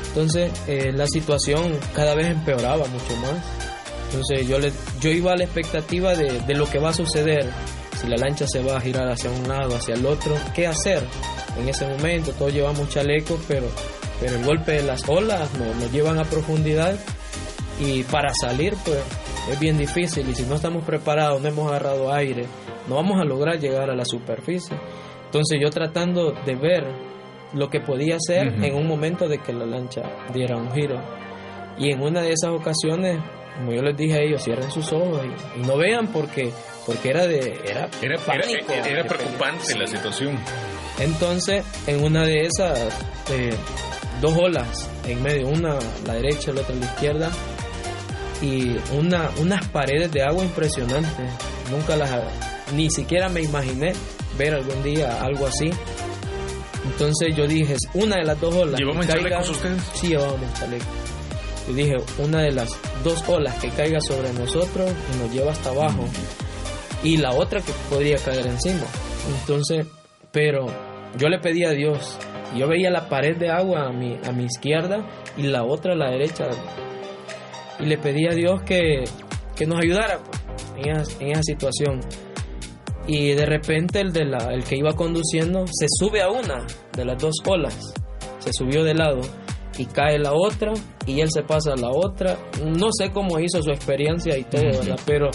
Entonces 0.08 0.52
la 0.96 1.06
situación 1.06 1.78
cada 1.94 2.16
vez 2.16 2.28
empeoraba 2.28 2.88
mucho 2.88 3.16
más. 3.18 3.38
Entonces 4.08 4.48
yo, 4.48 4.58
le, 4.58 4.72
yo 5.00 5.12
iba 5.12 5.34
a 5.34 5.38
la 5.38 5.44
expectativa 5.44 6.16
de, 6.16 6.42
de, 6.42 6.54
lo 6.56 6.68
que 6.68 6.80
va 6.80 6.90
a 6.90 6.94
suceder. 6.94 7.48
Si 8.00 8.08
la 8.08 8.16
lancha 8.16 8.46
se 8.48 8.64
va 8.64 8.78
a 8.78 8.82
girar 8.82 9.10
hacia 9.10 9.30
un 9.30 9.48
lado, 9.48 9.76
hacia 9.76 9.96
el 9.96 10.06
otro, 10.06 10.34
¿qué 10.56 10.68
hacer? 10.68 11.04
En 11.60 11.68
ese 11.68 11.86
momento 11.86 12.32
todos 12.32 12.54
llevamos 12.54 12.88
chalecos, 12.90 13.40
pero, 13.48 13.68
pero 14.22 14.38
el 14.38 14.46
golpe 14.46 14.74
de 14.74 14.84
las 14.84 15.08
olas 15.10 15.54
nos, 15.58 15.76
nos 15.76 15.92
llevan 15.92 16.18
a 16.18 16.24
profundidad 16.24 16.98
y 17.80 18.04
para 18.04 18.30
salir 18.42 18.74
pues 18.86 19.00
es 19.52 19.60
bien 19.60 19.78
difícil 19.78 20.30
y 20.30 20.36
si 20.36 20.44
no 20.44 20.56
estamos 20.56 20.84
preparados, 20.86 21.42
no 21.42 21.48
hemos 21.48 21.68
agarrado 21.68 22.14
aire, 22.14 22.46
no 22.88 22.96
vamos 22.96 23.20
a 23.20 23.26
lograr 23.26 23.60
llegar 23.60 23.90
a 23.90 23.96
la 23.96 24.06
superficie. 24.06 24.78
Entonces 25.26 25.60
yo 25.62 25.70
tratando 25.70 26.32
de 26.46 26.56
ver 26.56 26.86
lo 27.54 27.70
que 27.70 27.80
podía 27.80 28.16
hacer 28.16 28.48
uh 28.48 28.52
-huh. 28.52 28.68
en 28.68 28.76
un 28.76 28.88
momento 28.88 29.28
de 29.28 29.40
que 29.40 29.54
la 29.54 29.66
lancha 29.66 30.02
diera 30.34 30.56
un 30.56 30.72
giro. 30.72 31.00
Y 31.78 31.92
en 31.92 32.02
una 32.02 32.22
de 32.22 32.32
esas 32.32 32.52
ocasiones, 32.52 33.20
como 33.58 33.74
yo 33.74 33.82
les 33.82 33.96
dije 33.96 34.16
a 34.16 34.22
ellos, 34.22 34.44
cierren 34.44 34.70
sus 34.72 34.92
ojos 34.92 35.22
y, 35.26 35.60
y 35.60 35.64
no 35.64 35.78
vean 35.78 36.08
porque 36.08 36.52
porque 36.90 37.10
era 37.12 37.28
de 37.28 37.62
era 37.64 37.88
era, 38.02 38.18
pánico, 38.18 38.74
era, 38.74 38.88
era 38.88 39.04
preocupante 39.04 39.78
la 39.78 39.86
situación. 39.86 40.40
Entonces, 40.98 41.64
en 41.86 42.04
una 42.04 42.26
de 42.26 42.48
esas 42.48 42.80
eh, 43.30 43.56
dos 44.20 44.34
olas 44.36 44.90
en 45.06 45.22
medio, 45.22 45.50
una 45.50 45.74
a 45.74 45.80
la 46.08 46.16
derecha, 46.16 46.52
la 46.52 46.62
otra 46.62 46.74
a 46.74 46.80
la 46.80 46.86
izquierda, 46.86 47.32
y 48.42 48.76
una, 48.98 49.30
unas 49.38 49.68
paredes 49.68 50.12
de 50.12 50.24
agua 50.24 50.44
impresionantes. 50.44 51.30
Nunca 51.70 51.96
las, 51.96 52.10
ni 52.74 52.90
siquiera 52.90 53.30
me 53.30 53.44
imaginé 53.44 53.94
ver 54.36 54.56
algún 54.56 54.82
día 54.82 55.22
algo 55.22 55.46
así. 55.46 55.70
Entonces 56.86 57.36
yo 57.36 57.46
dije, 57.46 57.76
una 57.94 58.16
de 58.16 58.24
las 58.24 58.42
dos 58.42 58.56
olas. 58.56 58.80
¿Llevamos 58.80 59.06
chalecos 59.06 59.50
ustedes? 59.50 59.84
Sí, 59.94 60.08
llevábamos 60.08 60.52
chalecos. 60.56 60.88
Yo 61.68 61.74
dije, 61.76 61.96
una 62.18 62.42
de 62.42 62.52
las 62.52 62.76
dos 63.04 63.24
olas 63.28 63.54
que 63.60 63.70
caiga 63.70 64.02
sobre 64.02 64.34
nosotros 64.34 64.92
y 65.14 65.22
nos 65.22 65.32
lleva 65.32 65.52
hasta 65.52 65.70
abajo. 65.70 66.02
Mm. 66.02 66.49
Y 67.04 67.18
la 67.18 67.32
otra 67.32 67.62
que 67.62 67.72
podría 67.90 68.18
caer 68.18 68.48
encima. 68.48 68.86
Entonces, 69.40 69.88
pero 70.32 70.66
yo 71.18 71.30
le 71.30 71.40
pedí 71.40 71.64
a 71.64 71.72
Dios. 71.72 72.18
Yo 72.56 72.68
veía 72.68 72.90
la 72.90 73.08
pared 73.08 73.38
de 73.38 73.50
agua 73.50 73.88
a 73.88 73.92
mi, 73.92 74.18
a 74.26 74.32
mi 74.32 74.46
izquierda 74.46 75.08
y 75.38 75.44
la 75.44 75.64
otra 75.64 75.94
a 75.94 75.96
la 75.96 76.12
derecha. 76.12 76.48
Y 77.80 77.86
le 77.86 77.98
pedí 77.98 78.28
a 78.28 78.34
Dios 78.34 78.62
que, 78.64 79.04
que 79.56 79.66
nos 79.66 79.80
ayudara 79.80 80.20
pues, 80.24 80.42
en, 80.78 80.98
esa, 80.98 81.24
en 81.24 81.32
esa 81.32 81.44
situación 81.44 82.02
y 83.10 83.34
de 83.34 83.46
repente 83.46 84.02
el, 84.02 84.14
de 84.14 84.24
la, 84.24 84.54
el 84.54 84.64
que 84.64 84.78
iba 84.78 84.94
conduciendo 84.94 85.66
se 85.66 85.88
sube 85.90 86.22
a 86.22 86.30
una 86.30 86.66
de 86.96 87.06
las 87.06 87.18
dos 87.20 87.36
olas, 87.48 87.76
se 88.38 88.54
subió 88.54 88.84
de 88.84 88.94
lado 88.94 89.22
y 89.80 89.86
cae 89.86 90.20
la 90.20 90.34
otra 90.34 90.74
y 91.08 91.22
él 91.22 91.30
se 91.32 91.42
pasa 91.42 91.74
a 91.74 91.76
la 91.76 91.90
otra. 91.90 92.38
No 92.64 92.90
sé 92.92 93.12
cómo 93.12 93.40
hizo 93.40 93.64
su 93.64 93.72
experiencia 93.72 94.38
y 94.38 94.44
todo, 94.44 94.62
¿verdad? 94.62 95.00
Pero, 95.08 95.32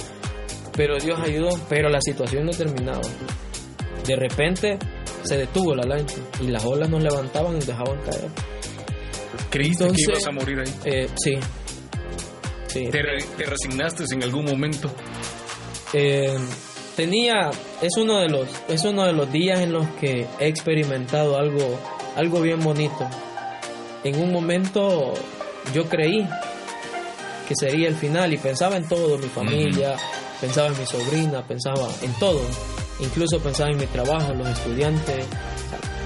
pero 0.76 0.98
Dios 0.98 1.18
ayudó, 1.20 1.50
pero 1.68 1.88
la 1.88 2.00
situación 2.00 2.46
no 2.46 2.52
terminaba. 2.52 3.02
De 4.06 4.16
repente 4.16 4.78
se 5.22 5.38
detuvo 5.38 5.74
la 5.74 5.84
lancha 5.84 6.16
y 6.40 6.48
las 6.48 6.64
olas 6.64 6.88
nos 6.90 7.02
levantaban 7.02 7.56
y 7.56 7.60
dejaban 7.60 7.98
caer. 8.02 8.28
¿Creíste 9.50 9.84
Entonces, 9.84 10.06
que 10.06 10.12
ibas 10.12 10.26
a 10.26 10.32
morir 10.32 10.58
ahí? 10.60 10.74
Eh, 10.84 11.08
sí. 11.16 11.38
sí. 12.66 12.88
¿Te, 12.90 13.02
re, 13.02 13.18
¿Te, 13.36 13.44
resignaste 13.44 14.04
en 14.12 14.22
algún 14.22 14.44
momento? 14.44 14.90
Eh, 15.92 16.36
tenía 16.96 17.50
es 17.80 17.96
uno 17.96 18.18
de 18.18 18.28
los 18.28 18.48
es 18.68 18.84
uno 18.84 19.04
de 19.04 19.12
los 19.12 19.30
días 19.30 19.60
en 19.60 19.72
los 19.72 19.86
que 20.00 20.26
he 20.38 20.48
experimentado 20.48 21.36
algo 21.38 21.78
algo 22.16 22.40
bien 22.40 22.60
bonito 22.60 23.08
en 24.04 24.20
un 24.20 24.32
momento 24.32 25.14
yo 25.72 25.88
creí 25.88 26.26
que 27.48 27.54
sería 27.54 27.88
el 27.88 27.96
final 27.96 28.32
y 28.32 28.38
pensaba 28.38 28.76
en 28.76 28.88
todo 28.88 29.18
mi 29.18 29.28
familia 29.28 29.92
uh 29.92 29.96
-huh. 29.96 30.23
Pensaba 30.46 30.68
en 30.68 30.78
mi 30.78 30.86
sobrina 30.86 31.46
pensaba 31.46 31.88
en 32.02 32.12
todo 32.14 32.40
incluso 33.00 33.38
pensaba 33.40 33.70
en 33.70 33.78
mi 33.78 33.86
trabajo 33.86 34.32
en 34.32 34.38
los 34.38 34.48
estudiantes 34.48 35.26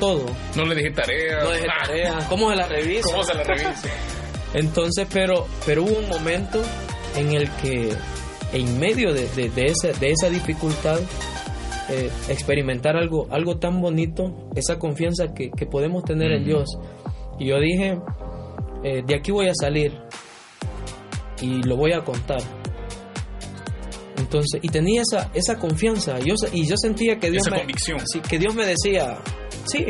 todo 0.01 0.25
no 0.55 0.65
le 0.65 0.75
dije 0.75 0.91
tarea 0.91 1.43
no 1.43 1.51
dejé 1.51 1.67
tarea 1.67 2.19
cómo 2.29 2.51
se 2.51 2.57
la 2.57 2.67
revisa 2.67 3.11
cómo 3.11 3.25
se 3.25 3.35
la 3.35 3.43
revisa 3.43 3.89
entonces 4.55 5.07
pero 5.13 5.47
pero 5.67 5.83
hubo 5.83 5.99
un 5.99 6.09
momento 6.09 6.63
en 7.17 7.33
el 7.33 7.51
que 7.57 7.93
en 8.53 8.79
medio 8.79 9.13
de, 9.13 9.29
de, 9.29 9.51
de, 9.51 9.67
esa, 9.67 9.99
de 9.99 10.11
esa 10.11 10.31
dificultad, 10.31 10.99
eh, 11.91 12.11
experimentar 12.29 12.97
algo, 12.97 13.27
algo 13.31 13.59
tan 13.59 13.81
bonito, 13.81 14.51
esa 14.55 14.79
confianza 14.79 15.35
que, 15.35 15.51
que 15.51 15.67
podemos 15.67 16.05
tener 16.05 16.31
mm. 16.31 16.35
en 16.35 16.45
Dios. 16.45 16.69
Y 17.39 17.47
yo 17.47 17.59
dije, 17.59 17.99
eh, 18.85 19.03
de 19.07 19.15
aquí 19.15 19.31
voy 19.33 19.49
a 19.49 19.55
salir 19.55 19.93
y 21.41 21.63
lo 21.63 21.77
voy 21.77 21.93
a 21.93 22.01
contar. 22.01 22.41
Entonces, 24.29 24.61
y 24.63 24.69
tenía 24.69 25.01
esa, 25.01 25.31
esa 25.33 25.59
confianza, 25.59 26.19
yo, 26.19 26.35
y 26.53 26.67
yo 26.67 26.77
sentía 26.77 27.19
que 27.19 27.31
Dios, 27.31 27.47
esa 27.47 27.57
me, 27.57 27.63
convicción. 27.63 27.99
Sí, 28.07 28.21
que 28.21 28.39
Dios 28.39 28.55
me 28.55 28.67
decía, 28.67 29.17
sí, 29.65 29.87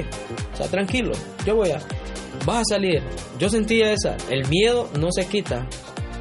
o 0.53 0.57
sea, 0.57 0.68
tranquilo, 0.68 1.11
yo 1.44 1.57
voy 1.57 1.70
a, 1.70 1.81
vas 2.46 2.61
a 2.61 2.74
salir. 2.74 3.03
Yo 3.40 3.48
sentía 3.48 3.92
esa, 3.92 4.16
el 4.31 4.46
miedo 4.48 4.88
no 4.96 5.09
se 5.11 5.27
quita, 5.27 5.66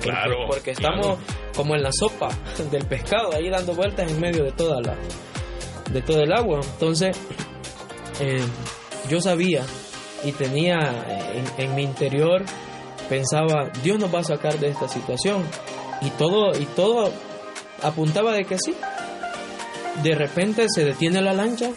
Claro. 0.01 0.36
Porque, 0.47 0.71
estamos 0.71 1.19
como 1.56 1.75
en 1.75 1.84
la 1.84 1.91
sopa 1.91 2.30
del 2.71 2.86
pescado, 2.86 3.34
ahí 3.34 3.49
dando 3.49 3.73
vueltas 3.73 4.10
en 4.10 4.19
medio 4.19 4.43
de 4.43 4.51
toda 4.51 4.82
la 4.82 4.95
de 5.91 6.01
todo 6.01 6.21
el 6.21 6.34
agua. 6.34 6.60
Entonces, 6.63 7.17
eh, 8.19 8.43
yo 9.10 9.21
sabía 9.21 9.63
y 10.23 10.32
tenía 10.32 10.75
en, 11.58 11.75
mi 11.75 11.84
interior 11.84 12.43
pensaba 13.08 13.69
Dios 13.84 13.99
nos 13.99 14.13
va 14.13 14.19
a 14.19 14.23
sacar 14.23 14.58
de 14.58 14.69
esta 14.69 14.88
situación 14.88 15.43
y 16.01 16.10
todo 16.10 16.51
y 16.60 16.65
todo 16.65 17.12
apuntaba 17.82 18.34
de 18.34 18.46
que 18.46 18.58
sí. 18.58 18.76
De 20.04 20.16
repente 20.16 20.66
se 20.74 20.86
detiene 20.86 21.22
la 21.22 21.34
lancha 21.34 21.70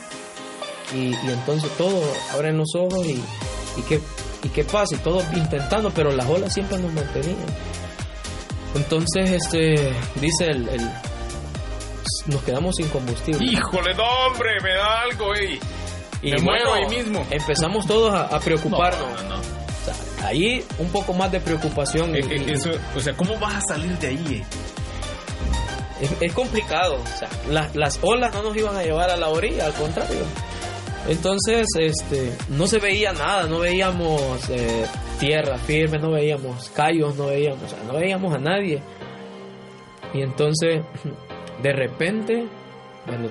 y, 0.94 1.14
entonces 1.28 1.70
todo 1.78 2.02
abren 2.32 2.58
los 2.58 2.74
ojos 2.74 3.06
y, 3.06 3.22
y 3.76 3.82
qué 3.88 4.00
y 4.42 4.48
qué 4.48 4.64
pasa 4.64 4.94
y 4.94 4.98
todo 4.98 5.22
intentando 5.34 5.90
pero 5.90 6.10
las 6.12 6.26
olas 6.26 6.52
siempre 6.52 6.78
nos 6.78 6.92
mantenían. 6.92 7.36
Entonces 8.74 9.32
este 9.32 9.92
dice 10.20 10.46
el, 10.46 10.68
nos 12.26 12.42
quedamos 12.42 12.76
sin 12.76 12.88
combustible. 12.88 13.44
Híjole, 13.44 13.94
no, 13.94 14.04
hombre, 14.26 14.50
me 14.62 14.74
da 14.74 15.02
algo, 15.02 15.34
ey. 15.34 15.58
Y 16.22 16.32
me 16.32 16.38
muero 16.38 16.74
ahí 16.74 16.86
mismo. 16.88 17.26
Empezamos 17.30 17.86
todos 17.86 18.14
a, 18.14 18.38
preocuparnos. 18.40 19.08
ahí 20.22 20.64
un 20.78 20.88
poco 20.90 21.14
más 21.14 21.32
de 21.32 21.40
preocupación. 21.40 22.14
Eh, 22.14 22.20
eh, 22.20 22.44
eso, 22.48 22.70
o 22.94 23.00
sea, 23.00 23.14
¿cómo 23.14 23.38
vas 23.38 23.54
a 23.56 23.60
salir 23.74 23.98
de 23.98 24.08
ahí? 24.08 24.34
Eh? 24.34 24.44
Es, 26.00 26.32
complicado. 26.32 26.96
O 27.02 27.06
sea, 27.06 27.28
las 27.74 27.98
olas 28.02 28.34
no 28.34 28.42
nos 28.42 28.56
iban 28.56 28.76
a 28.76 28.82
llevar 28.82 29.10
a 29.10 29.16
la 29.16 29.28
orilla, 29.28 29.66
al 29.66 29.74
contrario. 29.74 30.24
Entonces, 31.08 31.66
este, 31.78 32.32
no 32.48 32.66
se 32.66 32.78
veía 32.78 33.12
nada, 33.12 33.46
no 33.46 33.60
veíamos 33.60 34.50
tierra 35.18 35.58
firme, 35.58 35.98
no 35.98 36.12
veíamos 36.12 36.70
callos, 36.70 37.14
no 37.16 37.26
veíamos, 37.26 37.62
o 37.64 37.68
sea, 37.68 37.78
no 37.84 37.94
veíamos 37.94 38.34
a 38.34 38.38
nadie. 38.38 38.82
Y 40.14 40.22
entonces 40.22 40.82
de 41.62 41.72
repente, 41.72 42.46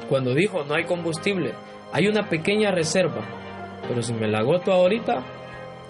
cuando, 0.08 0.34
dijo 0.34 0.64
no 0.64 0.76
hay 0.76 0.86
combustible, 0.86 1.54
hay 1.92 2.08
una 2.08 2.30
pequeña 2.30 2.72
reserva, 2.72 3.22
pero 3.88 4.02
si 4.02 4.14
me 4.14 4.28
la 4.28 4.40
agoto 4.40 4.72
ahorita, 4.72 5.24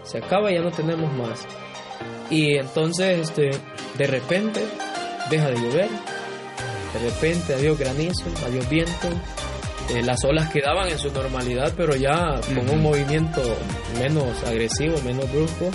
se 0.03 0.19
acaba 0.19 0.51
y 0.51 0.55
ya 0.55 0.61
no 0.61 0.71
tenemos 0.71 1.11
más. 1.13 1.45
Y 2.29 2.57
entonces, 2.57 3.19
este, 3.29 3.51
de 3.97 4.07
repente, 4.07 4.61
deja 5.29 5.47
de 5.47 5.55
llover, 5.55 5.89
de 6.93 6.99
repente 6.99 7.53
adiós 7.53 7.77
granizo, 7.77 8.25
adiós 8.45 8.67
viento, 8.69 9.07
eh, 9.89 10.03
las 10.03 10.23
olas 10.23 10.49
quedaban 10.49 10.87
en 10.89 10.97
su 10.97 11.11
normalidad, 11.11 11.73
pero 11.75 11.95
ya 11.95 12.39
con 12.55 12.69
un 12.69 12.81
movimiento 12.81 13.41
menos 13.99 14.43
agresivo, 14.43 14.99
menos 15.03 15.31
brusco, 15.31 15.69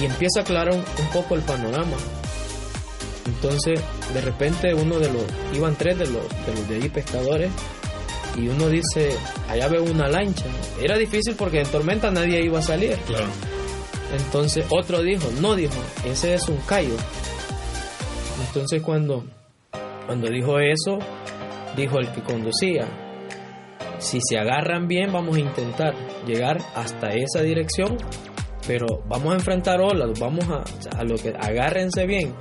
y 0.00 0.04
empieza 0.04 0.40
a 0.40 0.42
aclarar 0.42 0.74
un 0.74 1.08
poco 1.12 1.34
el 1.34 1.42
panorama. 1.42 1.96
Entonces, 3.26 3.80
de 4.12 4.20
repente 4.20 4.74
uno 4.74 4.98
de 4.98 5.10
los, 5.10 5.24
iban 5.54 5.76
tres 5.76 5.98
de 5.98 6.06
los 6.06 6.28
de, 6.46 6.54
los 6.54 6.68
de 6.68 6.76
allí 6.76 6.88
pescadores, 6.88 7.50
y 8.36 8.48
uno 8.48 8.68
dice, 8.68 9.16
allá 9.48 9.68
veo 9.68 9.84
una 9.84 10.08
lancha. 10.08 10.44
Era 10.80 10.98
difícil 10.98 11.34
porque 11.36 11.60
en 11.60 11.68
tormenta 11.68 12.10
nadie 12.10 12.44
iba 12.44 12.58
a 12.58 12.62
salir. 12.62 12.96
Claro. 13.06 13.28
Entonces 14.12 14.66
otro 14.70 15.02
dijo, 15.02 15.28
no 15.40 15.54
dijo, 15.54 15.74
ese 16.04 16.34
es 16.34 16.48
un 16.48 16.58
callo. 16.58 16.96
Entonces 18.46 18.82
cuando, 18.82 19.24
cuando 20.06 20.28
dijo 20.28 20.58
eso, 20.58 20.98
dijo 21.76 21.98
el 21.98 22.10
que 22.12 22.22
conducía, 22.22 22.86
si 23.98 24.18
se 24.20 24.38
agarran 24.38 24.86
bien 24.86 25.12
vamos 25.12 25.36
a 25.36 25.40
intentar 25.40 25.94
llegar 26.26 26.58
hasta 26.74 27.08
esa 27.10 27.42
dirección, 27.42 27.96
pero 28.66 28.86
vamos 29.06 29.32
a 29.32 29.36
enfrentar 29.36 29.80
olas, 29.80 30.18
vamos 30.18 30.44
a, 30.48 30.64
a 30.98 31.04
lo 31.04 31.16
que 31.16 31.30
agárrense 31.30 32.06
bien 32.06 32.34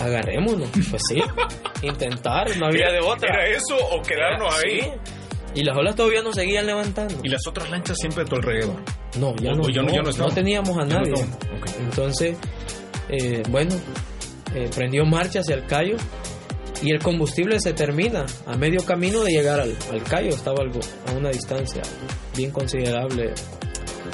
agarrémonos. 0.00 0.68
Pues 0.90 1.02
sí, 1.08 1.20
intentar, 1.82 2.56
no 2.56 2.66
había 2.66 2.90
de 2.90 3.00
otra. 3.00 3.28
¿Era 3.30 3.56
eso 3.56 3.76
o 3.76 4.02
quedarnos 4.02 4.54
ahí? 4.54 4.92
Y 5.54 5.64
las 5.64 5.76
olas 5.76 5.96
todavía 5.96 6.22
no 6.22 6.32
seguían 6.32 6.66
levantando. 6.66 7.16
¿Y 7.22 7.28
las 7.28 7.44
otras 7.46 7.68
lanchas 7.70 7.96
siempre 7.98 8.22
a 8.22 8.24
tu 8.24 8.36
alrededor? 8.36 8.76
No, 9.18 9.34
ya, 9.36 9.52
no, 9.52 9.62
no, 10.18 10.28
teníamos 10.28 10.78
a 10.78 10.84
nadie. 10.84 11.14
Entonces, 11.80 12.38
eh, 13.08 13.42
bueno, 13.48 13.74
eh, 14.54 14.68
prendió 14.74 15.04
marcha 15.04 15.40
hacia 15.40 15.54
el 15.54 15.66
callo 15.66 15.96
y 16.82 16.92
el 16.92 17.02
combustible 17.02 17.60
se 17.60 17.72
termina 17.72 18.24
a 18.46 18.56
medio 18.56 18.84
camino 18.84 19.22
de 19.22 19.32
llegar 19.32 19.60
al, 19.60 19.76
al 19.90 20.02
callo. 20.02 20.30
Estaba 20.30 20.62
algo 20.62 20.80
a 21.08 21.12
una 21.12 21.30
distancia 21.30 21.82
bien 22.36 22.50
considerable, 22.50 23.34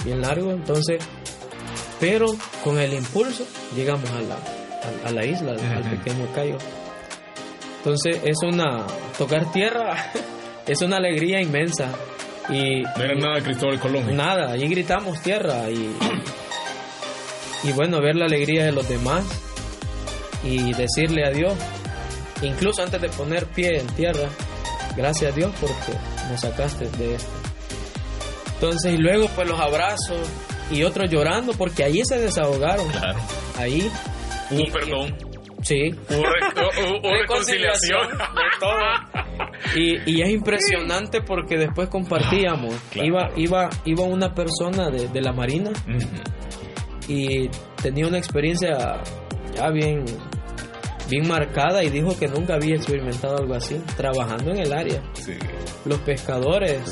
bien 0.05 0.20
largo. 0.20 0.51
Entonces, 0.51 1.03
pero 2.01 2.27
con 2.62 2.79
el 2.79 2.92
impulso 2.92 3.46
llegamos 3.75 4.11
al 4.11 4.29
lado 4.29 4.42
a, 5.05 5.11
la 5.11 5.25
isla, 5.25 5.53
al 5.53 5.99
pequeño 5.99 6.27
Cayo. 6.35 6.59
Entonces 7.79 8.20
es 8.25 8.37
una, 8.42 8.87
tocar 9.16 9.51
tierra 9.53 10.12
es 10.66 10.83
una 10.83 10.96
alegría 10.96 11.40
inmensa. 11.40 11.92
Y, 12.49 12.83
no 12.83 13.05
era 13.05 13.14
nada 13.14 13.42
Cristóbal 13.42 13.81
Colón. 13.81 14.16
Nada, 14.16 14.53
allí 14.53 14.68
gritamos 14.68 15.20
tierra 15.20 15.68
y, 15.70 15.90
y 17.64 17.72
bueno, 17.72 18.01
ver 18.01 18.16
la 18.16 18.27
alegría 18.27 18.64
de 18.64 18.72
los 18.72 18.88
demás 18.88 19.25
y 20.42 20.72
decirle 20.75 21.27
a 21.27 21.31
Dios, 21.31 21.55
incluso 22.42 22.83
antes 22.83 23.01
de 23.01 23.09
poner 23.09 23.46
pie 23.46 23.81
en 23.81 23.87
tierra, 23.88 24.29
gracias 24.96 25.33
a 25.33 25.37
Dios 25.37 25.53
porque 25.61 25.99
nos 26.31 26.40
sacaste 26.40 26.88
de 26.99 27.14
esto. 27.14 27.31
Entonces, 28.55 28.94
y 28.94 28.96
luego 28.96 29.29
pues 29.35 29.49
los 29.49 29.61
abrazos 29.61 30.20
y 30.70 30.83
otros 30.83 31.11
llorando 31.11 31.53
porque 31.53 31.85
allí 31.85 32.03
se 32.05 32.18
desahogaron. 32.18 32.88
Claro. 32.88 33.18
Ahí 33.59 33.90
Hubo 34.51 34.72
perdón. 34.72 35.14
Sí. 35.62 35.90
Hubo, 36.09 37.11
reconciliación. 37.20 38.09
De 38.11 38.59
todo. 38.61 39.27
Y, 39.75 40.22
es 40.22 40.31
impresionante 40.31 41.20
porque 41.22 41.57
después 41.57 41.88
compartíamos. 41.88 42.75
Iba, 42.94 43.31
iba, 43.37 43.68
iba 43.85 44.05
una 44.05 44.33
persona 44.35 44.90
de, 44.90 45.20
la 45.20 45.33
Marina 45.33 45.70
y 47.09 47.49
tenía 47.83 48.07
una 48.07 48.18
experiencia 48.18 49.01
ya 49.57 49.71
bien, 49.71 50.05
bien 51.09 51.27
marcada 51.27 51.83
y 51.83 51.90
dijo 51.90 52.16
que 52.19 52.29
nunca 52.29 52.55
había 52.55 52.77
experimentado 52.77 53.38
algo 53.38 53.55
así, 53.55 53.81
trabajando 53.97 54.51
en 54.53 54.59
el 54.59 54.73
área. 54.73 55.03
Los 55.85 55.99
pescadores 56.01 56.83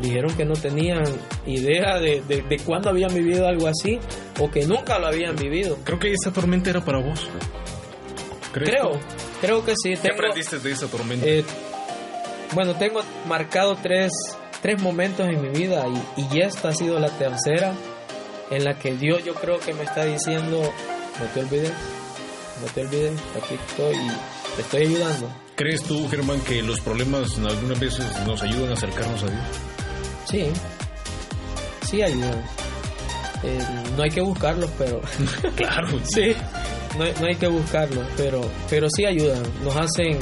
dijeron 0.00 0.34
que 0.36 0.44
no 0.44 0.54
tenían 0.54 1.04
idea 1.46 1.98
de, 1.98 2.22
de, 2.22 2.58
cuándo 2.64 2.90
habían 2.90 3.12
vivido 3.12 3.46
algo 3.46 3.66
así 3.66 3.98
o 4.38 4.50
que 4.50 4.66
nunca 4.66 4.98
lo 4.98 5.08
habían 5.08 5.36
vivido. 5.36 5.78
Creo 5.84 5.98
que 5.98 6.12
esa 6.12 6.32
tormenta 6.32 6.70
era 6.70 6.80
para 6.84 7.00
vos. 7.00 7.28
Creo, 8.52 8.92
creo 9.40 9.64
que 9.64 9.74
sí. 9.76 9.94
¿Qué 10.00 10.12
aprendiste 10.12 10.58
de 10.58 10.72
esa 10.72 10.86
tormenta? 10.86 11.26
Eh, 11.26 11.44
bueno, 12.52 12.74
tengo 12.74 13.00
marcado 13.28 13.76
tres, 13.80 14.12
tres 14.60 14.80
momentos 14.82 15.28
en 15.28 15.40
mi 15.40 15.48
vida 15.48 15.84
y, 16.16 16.36
y 16.36 16.40
esta 16.40 16.70
ha 16.70 16.72
sido 16.72 16.98
la 16.98 17.10
tercera 17.10 17.74
en 18.50 18.64
la 18.64 18.74
que 18.74 18.96
Dios 18.96 19.24
yo 19.24 19.34
creo 19.34 19.58
que 19.60 19.72
me 19.72 19.84
está 19.84 20.04
diciendo, 20.04 20.60
no 21.20 21.26
te 21.26 21.40
olvides, 21.40 21.72
no 22.60 22.66
te 22.74 22.80
olvides, 22.80 23.20
aquí 23.36 23.54
estoy 23.54 23.96
y 23.96 24.56
te 24.56 24.62
estoy 24.62 24.82
ayudando. 24.82 25.30
¿Crees 25.56 25.82
tú, 25.82 26.08
Germán, 26.08 26.40
que 26.40 26.62
los 26.62 26.80
problemas 26.80 27.38
algunas 27.38 27.78
veces 27.78 28.06
nos 28.26 28.42
ayudan 28.42 28.70
a 28.70 28.72
acercarnos 28.72 29.22
a 29.22 29.26
Dios? 29.26 29.42
Sí, 30.24 30.50
sí 31.86 32.02
ayudan. 32.02 32.42
Eh, 33.42 33.58
no 33.96 34.02
hay 34.02 34.10
que 34.10 34.20
buscarlos, 34.20 34.70
pero... 34.78 35.00
claro. 35.56 35.88
sí, 36.04 36.34
no, 36.96 37.26
hay 37.26 37.36
que 37.36 37.46
buscarlos, 37.48 38.06
pero, 38.16 38.40
pero 38.68 38.88
sí 38.90 39.04
ayudan. 39.04 39.42
Nos 39.62 39.76
hacen, 39.76 40.18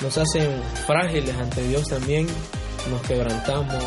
nos 0.00 0.16
hacen 0.18 0.62
frágiles 0.86 1.34
ante 1.36 1.62
Dios 1.68 1.88
también. 1.88 2.26
Nos 2.90 3.00
quebrantamos, 3.02 3.82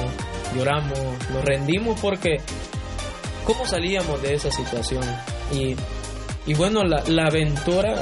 lloramos, 0.55 0.99
nos 1.31 1.45
rendimos 1.45 1.99
porque... 1.99 2.37
¿Cómo 3.45 3.65
salíamos 3.67 4.21
de 4.23 4.33
esa 4.33 4.49
situación? 4.49 5.03
Y, 5.53 5.75
y 6.45 6.53
bueno, 6.53 6.83
la, 6.83 7.03
la 7.07 7.27
aventura 7.27 7.95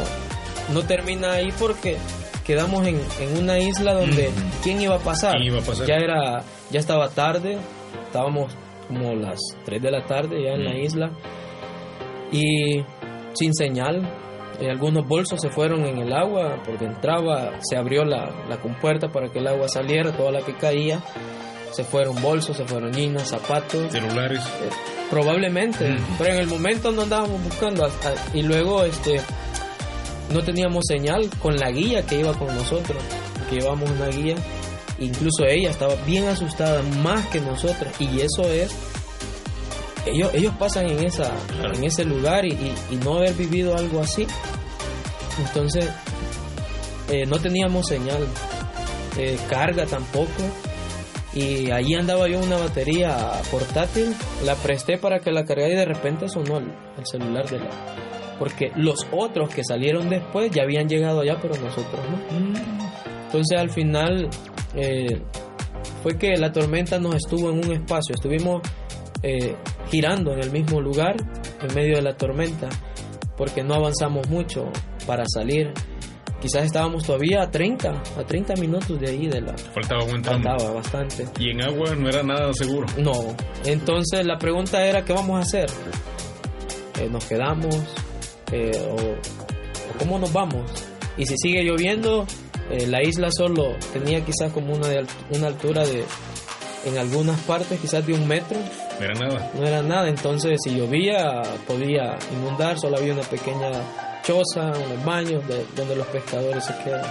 no 0.74 0.82
termina 0.84 1.34
ahí 1.34 1.50
porque 1.60 1.98
quedamos 2.46 2.86
en, 2.86 3.00
en 3.20 3.38
una 3.42 3.60
isla 3.60 3.94
donde 3.94 4.30
¿quién 4.64 4.82
iba 4.82 4.96
a 4.96 5.00
pasar? 5.00 5.42
iba 5.42 5.60
a 5.60 5.64
pasar? 5.64 5.88
Ya 5.88 5.96
era, 5.96 6.44
ya 6.70 6.80
estaba 6.80 7.10
tarde, 7.10 7.58
estábamos 8.06 8.56
como 8.88 9.16
las 9.16 9.40
3 9.66 9.82
de 9.82 9.92
la 9.92 10.06
tarde 10.06 10.44
ya 10.44 10.52
en 10.54 10.66
la 10.66 10.78
isla 10.78 11.12
y 12.32 12.84
sin 13.34 13.54
señal. 13.54 14.02
Eh, 14.60 14.70
algunos 14.70 15.08
bolsos 15.08 15.42
se 15.42 15.50
fueron 15.50 15.84
en 15.86 15.98
el 15.98 16.14
agua 16.14 16.62
porque 16.64 16.86
entraba, 16.86 17.54
se 17.62 17.76
abrió 17.76 18.06
la, 18.06 18.30
la 18.48 18.58
compuerta 18.58 19.08
para 19.08 19.30
que 19.30 19.40
el 19.40 19.48
agua 19.48 19.68
saliera, 19.68 20.12
toda 20.12 20.32
la 20.32 20.42
que 20.42 20.54
caía. 20.54 21.02
Se 21.74 21.84
fueron 21.84 22.22
bolsos, 22.22 22.58
se 22.58 22.66
fueron 22.66 22.92
niñas, 22.92 23.30
zapatos. 23.30 23.92
Celulares. 23.92 24.40
Eh, 24.40 24.70
probablemente, 25.10 25.98
pero 26.18 26.34
en 26.34 26.40
el 26.40 26.48
momento 26.48 26.92
no 26.92 27.04
andábamos 27.04 27.44
buscando. 27.44 27.88
y 28.34 28.42
luego 28.44 28.84
este 28.84 29.22
no 30.32 30.42
teníamos 30.44 30.86
señal 30.88 31.30
con 31.40 31.56
la 31.58 31.72
guía 31.72 32.06
que 32.06 32.20
iba 32.20 32.34
con 32.34 32.48
nosotros, 32.56 33.02
que 33.50 33.58
llevamos 33.58 33.90
una 33.90 34.08
guía. 34.08 34.36
Incluso 35.00 35.46
ella 35.46 35.72
estaba 35.72 35.96
bien 36.06 36.28
asustada, 36.28 36.82
más 37.02 37.26
que 37.28 37.42
nosotros. 37.42 37.92
Y 38.00 38.22
eso 38.22 38.44
es 38.44 38.72
ellos, 40.06 40.32
ellos 40.34 40.54
pasan 40.60 40.88
en, 40.88 41.04
esa, 41.04 41.32
en 41.74 41.84
ese 41.84 42.04
lugar 42.04 42.46
y, 42.46 42.56
no 43.04 43.18
haber 43.18 43.34
vivido 43.34 43.76
algo 43.76 44.02
así. 44.02 44.28
Entonces, 45.40 45.90
eh, 47.10 47.26
no 47.26 47.40
teníamos 47.40 47.88
señal, 47.88 48.28
eh, 49.18 49.38
carga 49.50 49.86
tampoco. 49.86 50.44
Y 51.36 51.72
ahí 51.72 51.96
andaba 51.96 52.28
yo 52.28 52.40
una 52.40 52.58
batería 52.58 53.18
portátil, 53.50 54.14
la 54.46 54.56
presté 54.56 54.98
para 54.98 55.20
que 55.20 55.32
la 55.32 55.46
cargara 55.46 55.74
y 55.74 55.76
de 55.76 55.86
repente 55.86 56.30
sonó 56.30 56.60
el, 56.60 56.72
celular 57.06 57.50
de 57.50 57.60
la... 57.60 57.70
Porque 58.38 58.72
los 58.76 59.08
otros 59.12 59.50
que 59.50 59.64
salieron 59.64 60.10
después 60.10 60.52
ya 60.52 60.64
habían 60.64 60.88
llegado 60.88 61.22
allá, 61.22 61.38
pero 61.42 61.56
nosotros 61.56 62.02
no. 62.10 62.54
Entonces 63.26 63.60
al 63.60 63.70
final 63.72 64.30
eh, 64.76 65.24
fue 66.04 66.18
que 66.18 66.38
la 66.38 66.52
tormenta 66.52 67.00
nos 67.00 67.16
estuvo 67.16 67.50
en 67.50 67.66
un 67.66 67.72
espacio, 67.74 68.14
estuvimos 68.14 68.62
eh, 69.24 69.56
girando 69.90 70.34
en 70.34 70.40
el 70.40 70.52
mismo 70.52 70.82
lugar 70.82 71.16
en 71.62 71.74
medio 71.74 71.96
de 71.96 72.02
la 72.02 72.16
tormenta, 72.16 72.70
porque 73.38 73.64
no 73.64 73.76
avanzamos 73.76 74.28
mucho 74.30 74.66
para 75.08 75.24
salir. 75.26 75.72
Quizás 76.44 76.66
estábamos 76.66 77.06
todavía 77.06 77.42
a 77.42 77.50
30, 77.50 77.90
a 77.90 78.24
30 78.26 78.56
minutos 78.56 79.00
de 79.00 79.10
ahí 79.10 79.28
de 79.28 79.40
la... 79.40 79.58
Faltaba 79.58 80.04
buen 80.04 80.22
Faltaba 80.22 80.74
bastante. 80.74 81.26
Y 81.40 81.52
en 81.52 81.62
agua 81.62 81.96
no 81.96 82.10
era 82.10 82.22
nada 82.22 82.54
seguro. 82.54 82.86
No. 82.98 83.14
Entonces 83.64 84.26
la 84.26 84.38
pregunta 84.38 84.86
era, 84.86 85.06
¿qué 85.06 85.14
vamos 85.14 85.38
a 85.38 85.40
hacer? 85.40 85.70
Eh, 87.00 87.08
¿Nos 87.10 87.24
quedamos? 87.24 87.76
Eh, 88.52 88.72
o, 88.92 89.98
cómo 89.98 90.20
nos 90.20 90.34
vamos? 90.34 90.70
Y 91.18 91.26
si 91.26 91.38
sigue 91.38 91.64
lloviendo, 91.64 92.28
la 92.88 93.02
isla 93.02 93.30
solo 93.32 93.78
tenía 93.94 94.20
quizás 94.26 94.52
como 94.52 94.74
una, 94.74 94.90
una 95.30 95.48
altura 95.48 95.86
de, 95.86 96.04
en 96.86 96.98
algunas 96.98 97.40
partes 97.42 97.80
quizás 97.80 98.06
de 98.06 98.16
un 98.16 98.28
metro 98.28 98.60
no 99.00 99.06
era 99.06 99.14
nada. 99.14 99.52
No 99.56 99.66
era 99.66 99.82
nada, 99.82 100.10
entonces 100.10 100.60
si 100.64 100.76
llovía 100.76 101.42
podía 101.66 102.18
inundar, 102.32 102.78
solo 102.78 102.98
había 102.98 103.14
una 103.14 103.24
pequeña 103.24 103.72
choza, 104.24 104.72
unos 104.72 105.06
baños 105.06 105.48
de, 105.48 105.66
donde 105.76 105.96
los 105.96 106.08
pescadores 106.08 106.64
se 106.64 106.76
quedan 106.84 107.06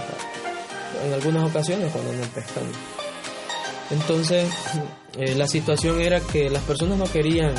en 1.05 1.13
algunas 1.13 1.49
ocasiones 1.49 1.91
cuando 1.91 2.11
andan 2.11 2.29
pescando. 2.29 2.71
Entonces 3.91 4.49
eh, 5.17 5.35
la 5.35 5.47
situación 5.47 6.01
era 6.01 6.19
que 6.19 6.49
las 6.49 6.63
personas 6.63 6.97
no 6.97 7.05
querían 7.05 7.53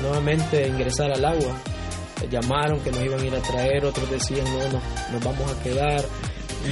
nuevamente 0.00 0.66
ingresar 0.66 1.12
al 1.12 1.24
agua. 1.24 1.56
Llamaron 2.30 2.80
que 2.80 2.90
nos 2.90 3.04
iban 3.04 3.20
a 3.20 3.24
ir 3.24 3.34
a 3.34 3.40
traer, 3.40 3.84
otros 3.84 4.10
decían 4.10 4.44
no, 4.44 4.58
no 4.68 4.80
nos 5.12 5.24
vamos 5.24 5.50
a 5.50 5.62
quedar 5.62 6.04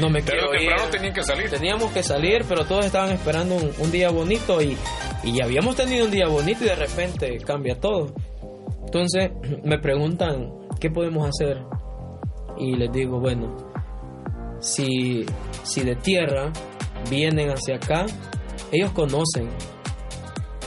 no 0.01 0.09
me 0.09 0.23
pero 0.23 0.51
quiero 0.51 0.89
tenían 0.91 1.13
que 1.13 1.23
salir. 1.23 1.51
Teníamos 1.51 1.91
que 1.93 2.03
salir, 2.03 2.45
pero 2.49 2.65
todos 2.65 2.87
estaban 2.87 3.11
esperando 3.11 3.57
un, 3.57 3.91
día 3.91 4.11
bonito 4.11 4.63
y, 4.63 4.77
y, 5.23 5.37
ya 5.37 5.45
habíamos 5.45 5.77
tenido 5.77 6.07
un 6.07 6.11
día 6.11 6.29
bonito 6.29 6.65
y 6.65 6.69
de 6.69 6.77
repente 6.77 7.39
cambia 7.45 7.79
todo. 7.79 8.15
Entonces 8.85 9.31
me 9.65 9.79
preguntan, 9.79 10.51
¿qué 10.81 10.91
podemos 10.91 11.29
hacer? 11.29 11.59
Y 12.63 12.77
les 12.77 12.93
digo, 12.93 13.19
bueno, 13.19 13.57
si, 14.61 15.27
si 15.65 15.83
de 15.83 15.97
tierra 15.97 16.53
vienen 17.11 17.51
hacia 17.51 17.75
acá, 17.77 18.07
ellos 18.71 18.93
conocen. 18.93 19.49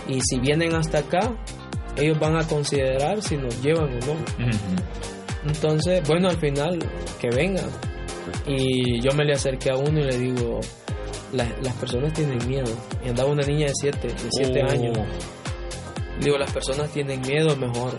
Y 0.10 0.20
si 0.22 0.40
vienen 0.40 0.76
hasta 0.76 1.00
acá, 1.00 1.34
ellos 1.96 2.20
van 2.20 2.36
a 2.36 2.46
considerar 2.46 3.22
si 3.22 3.38
nos 3.38 3.62
llevan 3.62 3.86
o 3.86 4.06
no. 4.08 4.16
Entonces, 5.46 6.06
bueno, 6.06 6.28
al 6.28 6.38
final, 6.38 6.80
que 7.22 7.30
vengan 7.30 7.70
y 8.46 9.00
yo 9.02 9.14
me 9.14 9.24
le 9.24 9.34
acerqué 9.34 9.72
a 9.72 9.78
uno 9.78 10.00
y 10.00 10.04
le 10.04 10.18
digo, 10.18 10.60
las 11.32 11.74
personas 11.80 12.12
tienen 12.12 12.46
miedo. 12.46 12.72
Y 13.06 13.10
andaba 13.10 13.30
una 13.30 13.46
niña 13.46 13.68
de 13.68 13.74
7 13.74 14.06
de 14.06 14.14
siete 14.32 14.62
oh. 14.62 14.70
años. 14.70 14.98
Digo, 16.20 16.38
las 16.38 16.52
personas 16.52 16.92
tienen 16.92 17.22
miedo, 17.22 17.56
mejor 17.56 17.98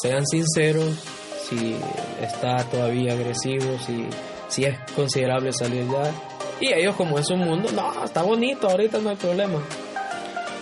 sean 0.00 0.24
sinceros 0.26 1.17
si 1.48 1.76
está 2.20 2.64
todavía 2.64 3.12
agresivo, 3.12 3.78
si, 3.78 4.06
si 4.48 4.64
es 4.64 4.78
considerable 4.94 5.52
salir 5.52 5.86
ya. 5.90 6.12
Y 6.60 6.72
ellos 6.72 6.96
como 6.96 7.18
es 7.18 7.30
un 7.30 7.40
mundo, 7.40 7.70
no, 7.72 8.04
está 8.04 8.22
bonito, 8.22 8.68
ahorita 8.68 8.98
no 8.98 9.10
hay 9.10 9.16
problema. 9.16 9.60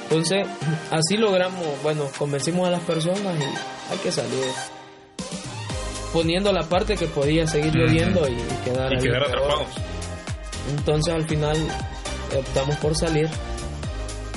Entonces, 0.04 0.46
así 0.90 1.16
logramos, 1.16 1.64
bueno, 1.82 2.08
convencimos 2.16 2.68
a 2.68 2.70
las 2.70 2.82
personas 2.82 3.34
y 3.38 3.92
hay 3.92 3.98
que 4.02 4.12
salir 4.12 4.44
poniendo 6.12 6.52
la 6.52 6.62
parte 6.62 6.96
que 6.96 7.06
podía 7.06 7.46
seguir 7.46 7.74
lloviendo 7.74 8.26
y, 8.28 8.36
quedar, 8.64 8.92
y 8.92 8.98
quedar 8.98 9.24
atrapados. 9.24 9.68
Entonces 10.70 11.14
al 11.14 11.26
final 11.26 11.56
optamos 12.38 12.76
por 12.76 12.96
salir, 12.96 13.28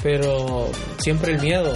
pero 0.01 0.69
siempre 0.97 1.33
el 1.33 1.41
miedo 1.41 1.73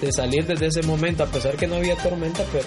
de 0.00 0.12
salir 0.12 0.46
desde 0.46 0.66
ese 0.66 0.82
momento, 0.82 1.22
a 1.22 1.26
pesar 1.26 1.56
que 1.56 1.66
no 1.66 1.76
había 1.76 1.96
tormenta, 1.96 2.44
pero, 2.52 2.66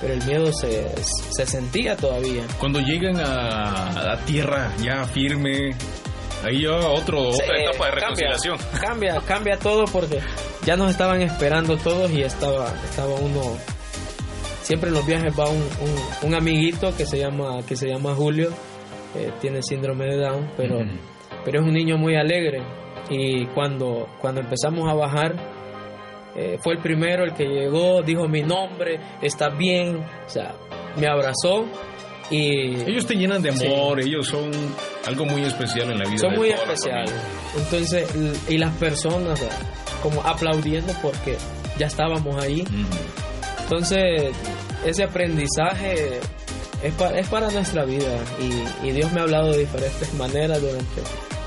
pero 0.00 0.14
el 0.14 0.24
miedo 0.24 0.52
se, 0.52 0.86
se 1.02 1.46
sentía 1.46 1.96
todavía. 1.96 2.44
Cuando 2.58 2.80
llegan 2.80 3.18
a, 3.18 3.92
la 4.02 4.18
tierra 4.24 4.72
ya 4.82 5.04
firme, 5.06 5.74
ahí 6.44 6.62
ya 6.62 6.76
otro, 6.76 7.28
otra 7.28 7.58
etapa 7.58 7.86
de 7.86 7.90
reconciliación. 7.92 8.58
Cambia, 8.58 8.80
cambia, 8.80 9.20
cambia 9.20 9.58
todo 9.58 9.84
porque 9.86 10.20
ya 10.64 10.76
nos 10.76 10.90
estaban 10.90 11.22
esperando 11.22 11.76
todos 11.76 12.10
y 12.10 12.22
estaba, 12.22 12.72
estaba 12.84 13.14
uno 13.14 13.56
siempre 14.62 14.88
en 14.88 14.96
los 14.96 15.06
viajes 15.06 15.32
va 15.38 15.48
un, 15.48 15.64
un, 16.22 16.34
amiguito 16.34 16.94
que 16.96 17.06
se 17.06 17.18
llama 17.18 17.62
que 17.68 17.76
se 17.76 17.86
llama 17.86 18.16
Julio 18.16 18.50
tiene 19.40 19.62
síndrome 19.62 20.06
de 20.06 20.16
Down 20.16 20.50
pero 20.56 20.80
pero 21.44 21.60
es 21.60 21.66
un 21.66 21.72
niño 21.72 21.96
muy 21.96 22.16
alegre 22.16 22.64
y 23.08 23.46
cuando 23.54 24.08
cuando 24.20 24.40
empezamos 24.40 24.90
a 24.90 24.94
bajar 24.94 25.55
eh, 26.36 26.58
fue 26.60 26.74
el 26.74 26.80
primero 26.80 27.24
el 27.24 27.34
que 27.34 27.44
llegó 27.44 28.02
dijo 28.02 28.28
mi 28.28 28.42
nombre 28.42 29.00
está 29.22 29.48
bien 29.48 29.96
o 29.96 30.28
sea 30.28 30.54
me 30.96 31.06
abrazó 31.06 31.64
y 32.30 32.80
ellos 32.82 33.06
te 33.06 33.14
llenan 33.14 33.40
de 33.40 33.50
amor 33.50 34.00
ellos 34.00 34.26
son 34.26 34.50
algo 35.06 35.24
muy 35.26 35.42
especial 35.42 35.90
en 35.92 35.98
la 35.98 36.04
vida 36.04 36.18
son 36.18 36.34
muy 36.34 36.50
especiales. 36.50 37.12
entonces 37.56 38.12
y 38.48 38.58
las 38.58 38.74
personas 38.76 39.40
como 40.02 40.20
aplaudiendo 40.22 40.92
porque 41.02 41.36
ya 41.78 41.86
estábamos 41.86 42.42
ahí. 42.42 42.64
Entonces, 43.62 44.32
ese 44.84 45.04
aprendizaje 45.04 46.18
es, 46.82 46.94
es 47.14 47.28
para 47.28 47.50
nuestra 47.50 47.84
vida 47.84 48.18
y, 48.82 48.90
Dios 48.92 49.12
me 49.12 49.20
ha 49.20 49.24
hablado 49.24 49.50
de 49.52 49.58
diferentes 49.58 50.12
maneras 50.14 50.60
durante 50.60 51.02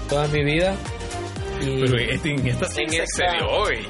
toda 0.09 0.27
mi 0.27 0.43
vida. 0.43 0.75
Y 1.61 1.81
Pero 1.81 1.97
este, 1.97 2.31
en 2.31 2.47
esta 2.47 2.65
se 2.67 2.83
excedió 2.83 3.47
hoy. 3.49 3.85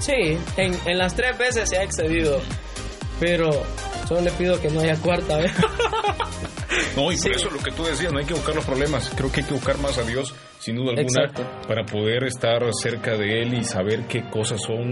Sí, 0.00 0.38
en, 0.56 0.78
en 0.84 0.98
las 0.98 1.14
tres 1.14 1.36
veces 1.38 1.68
se 1.68 1.78
ha 1.78 1.82
excedido. 1.82 2.40
Pero 3.20 3.50
solo 4.08 4.22
le 4.22 4.30
pido 4.32 4.60
que 4.60 4.70
no 4.70 4.80
haya 4.80 4.96
cuarta 4.96 5.36
vez. 5.38 5.52
No, 6.96 7.10
y 7.10 7.16
por 7.16 7.32
eso 7.32 7.50
lo 7.50 7.58
que 7.58 7.70
tú 7.72 7.84
decías, 7.84 8.12
no 8.12 8.18
hay 8.18 8.24
que 8.24 8.34
buscar 8.34 8.54
los 8.54 8.64
problemas. 8.64 9.10
Creo 9.16 9.30
que 9.30 9.40
hay 9.40 9.46
que 9.46 9.54
buscar 9.54 9.78
más 9.78 9.98
a 9.98 10.02
Dios, 10.02 10.34
sin 10.58 10.76
duda 10.76 10.92
alguna, 10.92 11.32
para 11.66 11.84
poder 11.84 12.24
estar 12.24 12.62
cerca 12.72 13.16
de 13.16 13.42
Él 13.42 13.54
y 13.54 13.64
saber 13.64 14.06
qué 14.06 14.28
cosas 14.30 14.60
son 14.62 14.90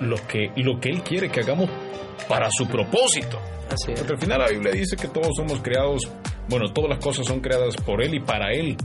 lo 0.00 0.16
que, 0.26 0.50
lo 0.56 0.78
que 0.80 0.90
Él 0.90 1.02
quiere 1.02 1.30
que 1.30 1.40
hagamos 1.40 1.70
para 2.28 2.50
su 2.50 2.66
propósito. 2.66 3.40
Porque 3.68 4.12
al 4.12 4.18
final 4.18 4.38
la 4.40 4.48
Biblia 4.48 4.72
dice 4.72 4.96
que 4.96 5.08
todos 5.08 5.30
somos 5.36 5.60
creados, 5.60 6.08
bueno, 6.48 6.72
todas 6.72 6.90
las 6.90 7.04
cosas 7.04 7.26
son 7.26 7.40
creadas 7.40 7.76
por 7.76 8.02
Él 8.02 8.14
y 8.14 8.20
para 8.20 8.52
Él. 8.52 8.76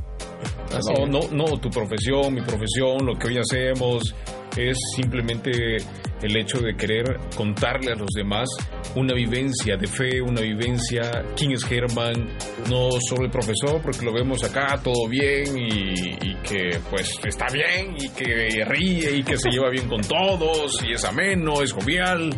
no, 0.98 1.06
no, 1.06 1.20
no, 1.32 1.46
tu 1.60 1.70
profesión, 1.70 2.34
mi 2.34 2.42
profesión, 2.42 3.06
lo 3.06 3.18
que 3.18 3.28
hoy 3.28 3.38
hacemos, 3.38 4.16
es 4.58 4.78
simplemente 4.96 5.78
el 6.22 6.38
hecho 6.38 6.60
de 6.60 6.76
querer 6.76 7.18
contarle 7.36 7.92
a 7.92 7.96
los 7.96 8.10
demás 8.16 8.50
una 8.96 9.14
vivencia 9.14 9.78
de 9.78 9.88
fe, 9.88 10.22
una 10.22 10.42
vivencia, 10.42 11.24
quién 11.36 11.52
es 11.52 11.64
Germán, 11.66 12.28
no 12.70 12.90
solo 13.08 13.26
el 13.26 13.32
profesor, 13.32 13.82
porque 13.82 14.06
lo 14.06 14.14
vemos 14.14 14.44
acá 14.44 14.80
todo 14.84 15.08
bien 15.10 15.58
y, 15.58 16.36
que 16.44 16.80
pues 16.90 17.20
está 17.24 17.48
bien 17.52 17.96
y 17.98 18.10
que 18.10 18.66
ríe 18.66 19.18
y 19.18 19.24
que 19.24 19.38
se 19.38 19.50
lleva 19.50 19.70
bien 19.70 19.88
con 19.88 20.02
todos 20.02 20.84
y 20.84 20.94
es 20.94 21.04
ameno, 21.06 21.62
es 21.62 21.72
jovial, 21.72 22.30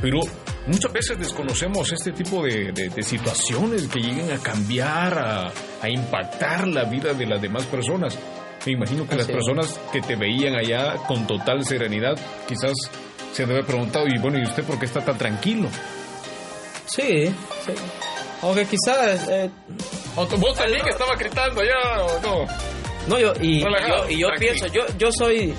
pero 0.00 0.20
muchas 0.66 0.92
veces 0.92 1.18
desconocemos 1.18 1.92
este 1.92 2.12
tipo 2.12 2.42
de, 2.42 2.72
situaciones 3.02 3.88
que 3.88 4.00
lleguen 4.00 4.32
a 4.32 4.38
cambiar, 4.38 5.18
a, 5.18 5.88
impactar 5.88 6.66
la 6.68 6.84
vida 6.84 7.12
de 7.12 7.26
las 7.26 7.40
demás 7.40 7.64
personas. 7.66 8.18
Me 8.66 8.72
imagino 8.72 9.06
que 9.06 9.16
las 9.16 9.26
personas 9.26 9.78
que 9.92 10.00
te 10.00 10.16
veían 10.16 10.54
allá 10.54 10.96
con 11.06 11.26
total 11.26 11.64
serenidad 11.64 12.18
quizás 12.48 12.72
se 13.32 13.42
debe 13.42 13.54
haber 13.54 13.66
preguntado, 13.66 14.06
y 14.06 14.18
bueno, 14.18 14.38
¿y 14.38 14.42
usted 14.42 14.62
por 14.64 14.78
qué 14.78 14.86
está 14.86 15.04
tan 15.04 15.18
tranquilo? 15.18 15.68
Sí, 16.86 17.26
sí. 17.26 17.72
Aunque 18.42 18.66
quizás... 18.66 19.28
Eh, 19.28 19.50
¿Vos 20.14 20.54
también 20.54 20.84
que 20.84 20.90
estaba 20.90 21.16
gritando 21.16 21.60
allá 21.60 22.04
o 22.04 22.20
no? 22.20 22.46
No, 23.08 23.18
yo, 23.18 23.32
y, 23.40 23.60
yo, 23.60 23.68
y 24.08 24.20
yo 24.20 24.28
pienso, 24.38 24.66
yo, 24.68 24.82
yo 24.98 25.10
soy... 25.10 25.52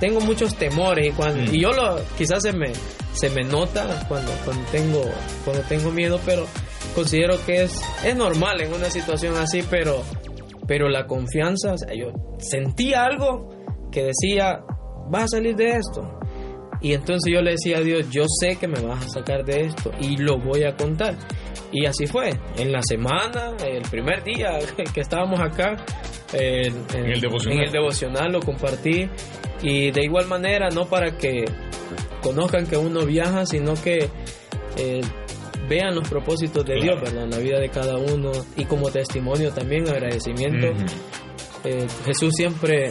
Tengo 0.00 0.20
muchos 0.20 0.54
temores 0.54 1.08
y, 1.08 1.10
cuando, 1.10 1.50
mm. 1.50 1.54
y 1.54 1.60
yo 1.60 1.72
lo, 1.72 2.00
quizás 2.16 2.42
se 2.42 2.52
me, 2.52 2.72
se 3.12 3.30
me 3.30 3.42
nota 3.42 4.06
cuando, 4.06 4.30
cuando, 4.44 4.62
tengo, 4.70 5.02
cuando 5.44 5.62
tengo 5.64 5.90
miedo, 5.90 6.20
pero 6.24 6.46
considero 6.94 7.44
que 7.44 7.64
es, 7.64 7.80
es 8.04 8.14
normal 8.14 8.60
en 8.60 8.72
una 8.72 8.90
situación 8.90 9.36
así, 9.36 9.64
pero, 9.68 10.04
pero 10.68 10.88
la 10.88 11.06
confianza, 11.06 11.72
o 11.72 11.78
sea, 11.78 11.94
yo 11.94 12.12
sentía 12.38 13.04
algo 13.04 13.48
que 13.90 14.04
decía, 14.04 14.60
vas 15.10 15.24
a 15.24 15.28
salir 15.38 15.56
de 15.56 15.70
esto. 15.70 16.18
Y 16.80 16.92
entonces 16.92 17.32
yo 17.32 17.40
le 17.40 17.52
decía 17.52 17.78
a 17.78 17.80
Dios, 17.80 18.08
yo 18.10 18.24
sé 18.40 18.56
que 18.56 18.68
me 18.68 18.80
vas 18.80 19.06
a 19.06 19.08
sacar 19.08 19.44
de 19.44 19.62
esto 19.62 19.90
y 19.98 20.18
lo 20.18 20.38
voy 20.38 20.62
a 20.62 20.76
contar. 20.76 21.16
Y 21.72 21.86
así 21.86 22.06
fue. 22.06 22.30
En 22.56 22.70
la 22.70 22.82
semana, 22.82 23.56
el 23.66 23.82
primer 23.90 24.22
día 24.22 24.58
que 24.94 25.00
estábamos 25.00 25.40
acá, 25.40 25.76
en, 26.32 26.74
el 26.94 27.20
devocional. 27.20 27.58
en 27.58 27.64
el 27.64 27.72
devocional 27.72 28.32
lo 28.32 28.40
compartí. 28.40 29.08
Y 29.62 29.90
de 29.90 30.04
igual 30.04 30.28
manera, 30.28 30.68
no 30.68 30.86
para 30.86 31.16
que 31.16 31.46
conozcan 32.22 32.66
que 32.66 32.76
uno 32.76 33.04
viaja, 33.06 33.44
sino 33.46 33.74
que 33.74 34.08
eh, 34.76 35.00
vean 35.68 35.94
los 35.94 36.08
propósitos 36.08 36.64
de 36.64 36.74
Dios, 36.74 37.00
¿verdad? 37.00 37.24
En 37.24 37.30
la 37.30 37.38
vida 37.38 37.58
de 37.58 37.68
cada 37.68 37.96
uno 37.96 38.32
y 38.56 38.64
como 38.64 38.90
testimonio 38.90 39.52
también, 39.52 39.88
agradecimiento. 39.88 40.68
Eh, 41.64 41.86
Jesús 42.04 42.32
siempre 42.36 42.90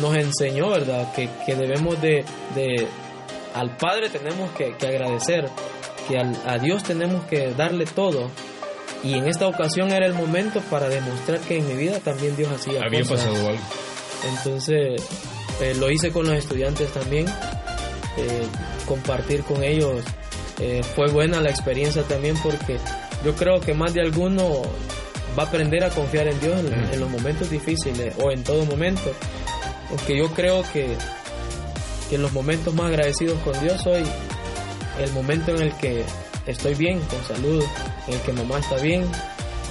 nos 0.00 0.16
enseñó, 0.16 0.70
¿verdad? 0.70 1.12
Que, 1.14 1.28
que 1.46 1.54
debemos 1.54 2.00
de, 2.00 2.24
de, 2.54 2.86
al 3.54 3.76
Padre 3.76 4.08
tenemos 4.08 4.50
que, 4.52 4.74
que 4.76 4.86
agradecer, 4.86 5.48
que 6.08 6.18
al, 6.18 6.36
a 6.46 6.58
Dios 6.58 6.82
tenemos 6.84 7.24
que 7.24 7.52
darle 7.54 7.84
todo. 7.86 8.30
Y 9.02 9.14
en 9.14 9.28
esta 9.28 9.46
ocasión 9.46 9.92
era 9.92 10.06
el 10.06 10.14
momento 10.14 10.60
para 10.70 10.88
demostrar 10.88 11.38
que 11.40 11.58
en 11.58 11.68
mi 11.68 11.74
vida 11.74 11.98
también 12.00 12.34
Dios 12.36 12.50
hacía 12.50 12.80
Había 12.82 13.00
cosas. 13.02 13.26
pasado 13.26 13.48
algo. 13.48 13.62
Entonces 14.38 15.02
eh, 15.60 15.74
lo 15.78 15.90
hice 15.90 16.10
con 16.10 16.26
los 16.26 16.34
estudiantes 16.36 16.90
también. 16.92 17.26
Eh, 18.16 18.42
compartir 18.86 19.42
con 19.42 19.62
ellos 19.64 20.02
eh, 20.60 20.82
fue 20.94 21.08
buena 21.08 21.40
la 21.40 21.50
experiencia 21.50 22.02
también 22.02 22.36
porque 22.42 22.78
yo 23.24 23.34
creo 23.34 23.60
que 23.60 23.74
más 23.74 23.94
de 23.94 24.00
alguno 24.00 24.62
va 25.38 25.44
a 25.44 25.46
aprender 25.46 25.82
a 25.84 25.90
confiar 25.90 26.28
en 26.28 26.40
Dios 26.40 26.60
en, 26.60 26.72
en 26.92 27.00
los 27.00 27.10
momentos 27.10 27.50
difíciles 27.50 28.14
o 28.22 28.30
en 28.30 28.44
todo 28.44 28.64
momento. 28.64 29.12
Porque 29.90 30.16
yo 30.16 30.28
creo 30.32 30.62
que, 30.72 30.96
que 32.08 32.16
en 32.16 32.22
los 32.22 32.32
momentos 32.32 32.74
más 32.74 32.86
agradecidos 32.86 33.38
con 33.40 33.58
Dios 33.60 33.80
soy 33.82 34.02
el 35.00 35.12
momento 35.12 35.54
en 35.54 35.62
el 35.62 35.72
que 35.76 36.04
estoy 36.46 36.74
bien, 36.74 37.00
con 37.00 37.22
salud, 37.24 37.62
en 38.06 38.14
el 38.14 38.20
que 38.20 38.32
mamá 38.32 38.58
está 38.58 38.76
bien, 38.76 39.04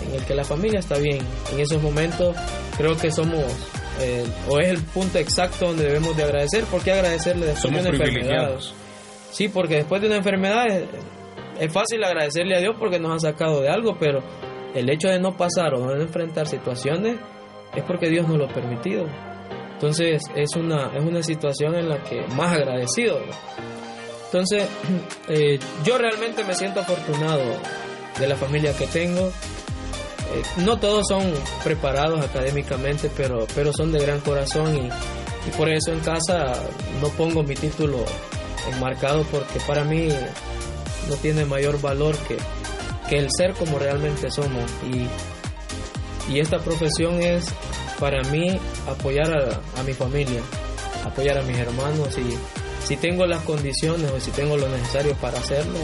en 0.08 0.16
el 0.16 0.26
que 0.26 0.36
la 0.36 0.44
familia 0.44 0.80
está 0.80 0.98
bien. 0.98 1.20
En 1.52 1.60
esos 1.60 1.82
momentos 1.82 2.36
creo 2.78 2.98
que 2.98 3.12
somos 3.12 3.44
eh, 4.02 4.26
o 4.50 4.60
es 4.60 4.70
el 4.70 4.82
punto 4.82 5.20
exacto 5.20 5.68
donde 5.68 5.86
debemos 5.86 6.16
de 6.18 6.24
agradecer. 6.24 6.64
¿Por 6.66 6.82
qué 6.84 6.92
agradecerle 6.92 7.56
Somos 7.56 7.84
de 7.84 7.90
una 7.90 8.00
privilegiados. 8.00 8.74
Sí, 9.34 9.50
porque 9.50 9.78
después 9.78 10.00
de 10.00 10.08
una 10.08 10.18
enfermedad 10.18 10.68
es, 10.68 10.84
es 11.60 11.74
fácil 11.74 12.04
agradecerle 12.04 12.56
a 12.56 12.60
Dios 12.60 12.76
porque 12.80 13.00
nos 13.00 13.16
ha 13.16 13.32
sacado 13.32 13.62
de 13.62 13.70
algo, 13.70 13.98
pero 14.00 14.22
el 14.76 14.88
hecho 14.92 15.08
de 15.08 15.20
no 15.20 15.36
pasar 15.36 15.74
o 15.74 15.80
no 15.80 16.00
enfrentar 16.00 16.48
situaciones 16.48 17.18
es 17.76 17.84
porque 17.84 18.10
Dios 18.10 18.28
nos 18.28 18.38
lo 18.38 18.46
ha 18.46 18.54
permitido. 18.54 19.08
Entonces 19.74 20.22
es 20.36 20.56
una, 20.56 20.92
es 20.96 21.04
una 21.04 21.24
situación 21.24 21.74
en 21.76 21.90
la 21.90 22.04
que 22.04 22.22
más 22.36 22.54
agradecido. 22.54 23.20
Entonces 24.26 24.68
eh, 25.28 25.60
yo 25.84 25.98
realmente 25.98 26.44
me 26.44 26.54
siento 26.54 26.82
afortunado 26.82 27.44
de 28.20 28.28
la 28.28 28.36
familia 28.36 28.78
que 28.78 28.86
tengo. 28.86 29.28
Eh, 29.28 30.44
no 30.64 30.78
todos 30.78 31.08
son 31.08 31.34
preparados 31.64 32.24
académicamente, 32.24 33.10
pero, 33.18 33.48
pero 33.56 33.74
son 33.74 33.92
de 33.92 34.00
gran 34.00 34.20
corazón 34.20 34.76
y, 34.76 34.90
y 35.48 35.52
por 35.58 35.70
eso 35.70 35.92
en 35.92 36.02
casa 36.02 36.54
no 37.02 37.10
pongo 37.10 37.42
mi 37.42 37.56
título 37.56 38.06
enmarcado 38.72 39.24
porque 39.32 39.60
para 39.68 39.84
mí 39.84 40.10
no 41.10 41.16
tiene 41.16 41.46
mayor 41.46 41.82
valor 41.82 42.16
que, 42.28 42.38
que 43.10 43.18
el 43.18 43.28
ser 43.36 43.54
como 43.54 43.80
realmente 43.80 44.30
somos. 44.32 44.72
Y, 44.84 45.08
y 46.32 46.40
esta 46.40 46.60
profesión 46.60 47.22
es 47.22 47.46
para 48.00 48.22
mí 48.30 48.60
apoyar 48.88 49.32
a, 49.32 49.80
a 49.80 49.84
mi 49.84 49.94
familia, 49.94 50.42
apoyar 51.06 51.38
a 51.38 51.44
mis 51.44 51.58
hermanos 51.58 52.18
y 52.18 52.38
si 52.86 52.98
tengo 52.98 53.26
las 53.26 53.44
condiciones 53.44 54.12
o 54.12 54.20
si 54.20 54.32
tengo 54.32 54.58
lo 54.58 54.68
necesario 54.68 55.16
para 55.16 55.38
hacerlo, 55.38 55.80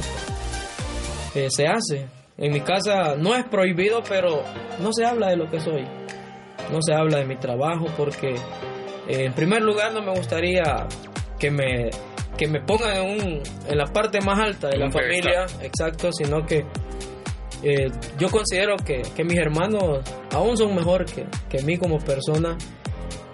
eh, 1.35 1.47
se 1.49 1.67
hace. 1.67 2.07
En 2.37 2.53
mi 2.53 2.61
casa 2.61 3.15
no 3.17 3.35
es 3.35 3.45
prohibido, 3.45 4.01
pero 4.07 4.43
no 4.79 4.93
se 4.93 5.05
habla 5.05 5.29
de 5.29 5.37
lo 5.37 5.49
que 5.49 5.59
soy. 5.59 5.85
No 6.71 6.79
se 6.81 6.93
habla 6.93 7.19
de 7.19 7.25
mi 7.25 7.37
trabajo 7.37 7.85
porque, 7.97 8.35
eh, 9.07 9.25
en 9.25 9.33
primer 9.33 9.61
lugar, 9.61 9.93
no 9.93 10.01
me 10.01 10.11
gustaría 10.11 10.87
que 11.37 11.51
me, 11.51 11.89
que 12.39 12.47
me 12.47 12.61
pongan 12.61 12.95
en, 12.95 13.05
un, 13.21 13.41
en 13.67 13.77
la 13.77 13.85
parte 13.87 14.21
más 14.21 14.39
alta 14.39 14.69
de 14.69 14.77
la 14.77 14.85
Un 14.85 14.91
familia, 14.93 15.45
exacto, 15.61 16.09
sino 16.13 16.45
que 16.45 16.63
eh, 17.63 17.91
yo 18.17 18.29
considero 18.29 18.77
que, 18.77 19.01
que 19.13 19.25
mis 19.25 19.37
hermanos 19.37 19.99
aún 20.31 20.55
son 20.55 20.73
mejor 20.73 21.03
que, 21.03 21.25
que 21.49 21.61
mí 21.63 21.77
como 21.77 21.97
persona, 21.99 22.57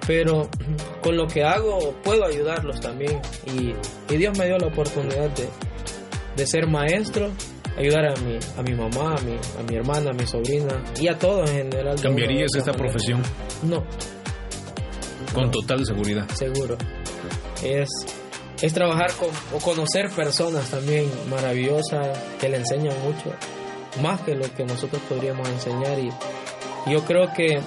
pero 0.08 0.49
con 1.03 1.16
lo 1.16 1.28
que 1.28 1.43
hago 1.43 1.93
puedo 2.03 2.26
ayudarlos 2.26 2.80
también. 2.82 3.22
Y, 3.45 3.74
y 4.12 4.18
Dios 4.18 4.36
me 4.39 4.47
dio 4.47 4.58
la 4.58 4.68
oportunidad 4.68 5.30
de, 5.30 5.47
de 6.36 6.47
ser 6.47 6.66
maestro, 6.68 7.30
ayudar 7.78 8.08
a 8.08 8.16
mi, 8.22 8.39
a 8.58 8.64
mi 8.64 8.74
mamá, 8.74 9.14
a 9.20 9.22
mi, 9.22 9.36
a 9.60 9.64
mi 9.70 9.76
hermana, 9.76 10.10
a 10.10 10.14
mi 10.14 10.26
sobrina 10.26 10.84
y 10.99 11.08
a 11.10 11.20
todos 11.20 11.47
en 11.51 11.58
general. 11.72 12.01
¿Cambiarías 12.01 12.49
esta 12.58 12.72
manera. 12.72 12.89
profesión? 12.91 13.22
No, 13.62 13.84
Con 15.34 15.43
No. 15.45 15.51
total 15.51 15.86
seguridad. 15.86 16.28
seguro. 16.30 16.76
Es, 17.64 17.88
es 18.62 18.74
trabajar 18.74 19.12
con, 19.14 19.30
o 19.53 19.60
conocer 19.62 20.10
personas 20.10 20.70
también 20.70 21.10
maravillosas 21.30 22.18
que 22.39 22.49
le 22.49 22.58
enseñan 22.58 22.95
mucho, 23.03 23.34
más 24.01 24.22
que 24.22 24.36
lo 24.36 24.51
que 24.53 24.64
nosotros 24.66 25.01
podríamos 25.10 25.47
enseñar. 25.49 25.97
Y 25.99 26.12
yo 26.91 27.03
creo 27.06 27.32
que 27.34 27.60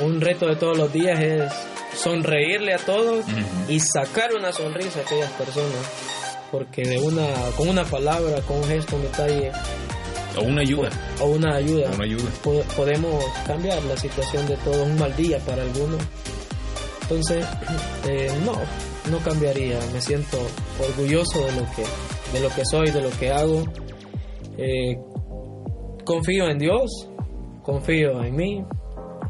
un 0.00 0.20
reto 0.20 0.46
de 0.46 0.56
todos 0.56 0.76
los 0.78 0.92
días 0.92 1.20
es 1.20 1.52
sonreírle 1.96 2.74
a 2.74 2.78
todos 2.78 3.24
y 3.68 3.80
sacar 3.80 4.34
una 4.34 4.52
sonrisa 4.52 5.00
a 5.00 5.02
aquellas 5.02 5.30
personas. 5.32 5.74
Porque 6.50 6.82
de 6.82 6.98
una, 6.98 7.26
con 7.56 7.68
una 7.68 7.84
palabra, 7.84 8.40
con 8.42 8.56
un 8.58 8.64
gesto, 8.64 8.96
un 8.96 9.02
detalle 9.02 9.52
O 10.36 10.42
una 10.42 10.62
ayuda. 10.62 10.88
o 11.20 11.26
una 11.26 11.56
ayuda, 11.56 11.90
Una 11.94 12.04
ayuda. 12.04 12.30
po- 12.42 12.62
podemos 12.74 13.22
cambiar 13.46 13.82
la 13.84 13.96
situación 13.98 14.46
de 14.46 14.56
todos. 14.58 14.78
Un 14.86 14.98
mal 14.98 15.14
día 15.14 15.38
para 15.40 15.60
algunos. 15.62 16.00
Entonces, 17.02 17.44
eh, 18.08 18.32
no, 18.46 18.52
no 19.10 19.18
cambiaría. 19.18 19.78
Me 19.92 20.00
siento 20.00 20.38
orgulloso 20.80 21.40
de 21.46 21.52
lo 21.52 21.66
que, 21.74 21.84
de 22.32 22.40
lo 22.40 22.48
que 22.54 22.62
soy, 22.64 22.90
de 22.90 23.00
lo 23.02 23.10
que 23.18 23.30
hago. 23.30 23.64
Eh, 24.56 24.98
confío 26.04 26.48
en 26.48 26.58
Dios, 26.58 27.08
confío 27.62 28.22
en 28.24 28.34
mí, 28.36 28.64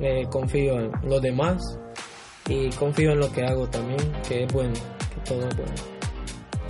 eh, 0.00 0.24
confío 0.30 0.78
en 0.80 0.90
los 1.02 1.20
demás 1.20 1.60
y 2.48 2.70
confío 2.70 3.12
en 3.12 3.20
lo 3.20 3.30
que 3.32 3.42
hago 3.44 3.68
también, 3.68 4.00
que 4.28 4.44
es 4.44 4.52
bueno, 4.52 4.72
que 4.74 5.20
todo 5.28 5.46
es 5.46 5.56
bueno. 5.56 5.72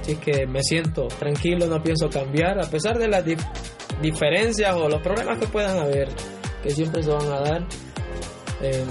Así 0.01 0.17
que 0.17 0.47
me 0.47 0.63
siento 0.63 1.07
tranquilo, 1.19 1.67
no 1.67 1.83
pienso 1.83 2.09
cambiar, 2.09 2.59
a 2.59 2.69
pesar 2.71 2.99
de 2.99 3.09
las 3.09 3.25
dif- 3.25 3.47
diferencias 4.01 4.75
o 4.75 4.89
los 4.89 5.03
problemas 5.03 5.39
que 5.39 5.47
puedan 5.47 5.79
haber, 5.79 6.09
que 6.63 6.71
siempre 6.71 7.03
se 7.03 7.11
van 7.11 7.27
a 7.31 7.41
dar. 7.41 7.67
eh, 8.63 8.85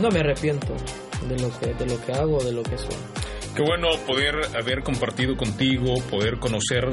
no 0.00 0.08
me 0.10 0.20
arrepiento 0.20 0.72
de 1.28 1.36
lo 1.40 1.50
que 1.58 1.74
de 1.74 1.86
lo 1.86 2.00
que 2.06 2.12
hago, 2.12 2.38
de 2.42 2.52
lo 2.52 2.62
que 2.62 2.78
soy. 2.78 2.94
Qué 3.54 3.62
bueno 3.62 3.88
poder 4.06 4.34
haber 4.56 4.82
compartido 4.82 5.36
contigo, 5.36 5.94
poder 6.08 6.38
conocer 6.38 6.84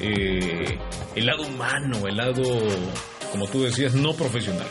eh, 0.00 0.78
el 1.14 1.26
lado 1.26 1.46
humano, 1.46 2.06
el 2.08 2.16
lado, 2.16 2.42
como 3.30 3.46
tú 3.46 3.62
decías, 3.62 3.94
no 3.94 4.14
profesional. 4.14 4.66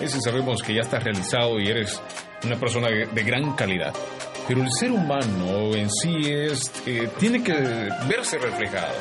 Ese 0.00 0.20
sabemos 0.20 0.62
que 0.62 0.74
ya 0.74 0.80
estás 0.80 1.02
realizado 1.02 1.60
y 1.60 1.66
eres 1.66 2.00
una 2.44 2.56
persona 2.58 2.88
de, 2.88 3.22
gran 3.22 3.54
calidad. 3.54 3.92
Pero 4.48 4.62
el 4.62 4.70
ser 4.72 4.92
humano 4.92 5.74
en 5.74 5.90
sí 5.90 6.14
es, 6.24 6.72
eh, 6.86 7.08
tiene 7.18 7.42
que 7.42 7.52
verse 8.08 8.38
reflejado. 8.38 8.94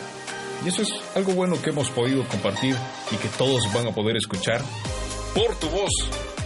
Y 0.66 0.70
eso 0.70 0.82
es 0.82 0.90
algo 1.16 1.34
bueno 1.34 1.62
que 1.62 1.70
hemos 1.70 1.90
podido 1.90 2.24
compartir 2.26 2.76
y 3.12 3.16
que 3.16 3.30
todos 3.38 3.72
van 3.74 3.88
a 3.88 3.92
poder 3.92 4.18
escuchar 4.18 4.62
por 5.34 5.56
tu 5.58 5.70
voz. 5.70 6.39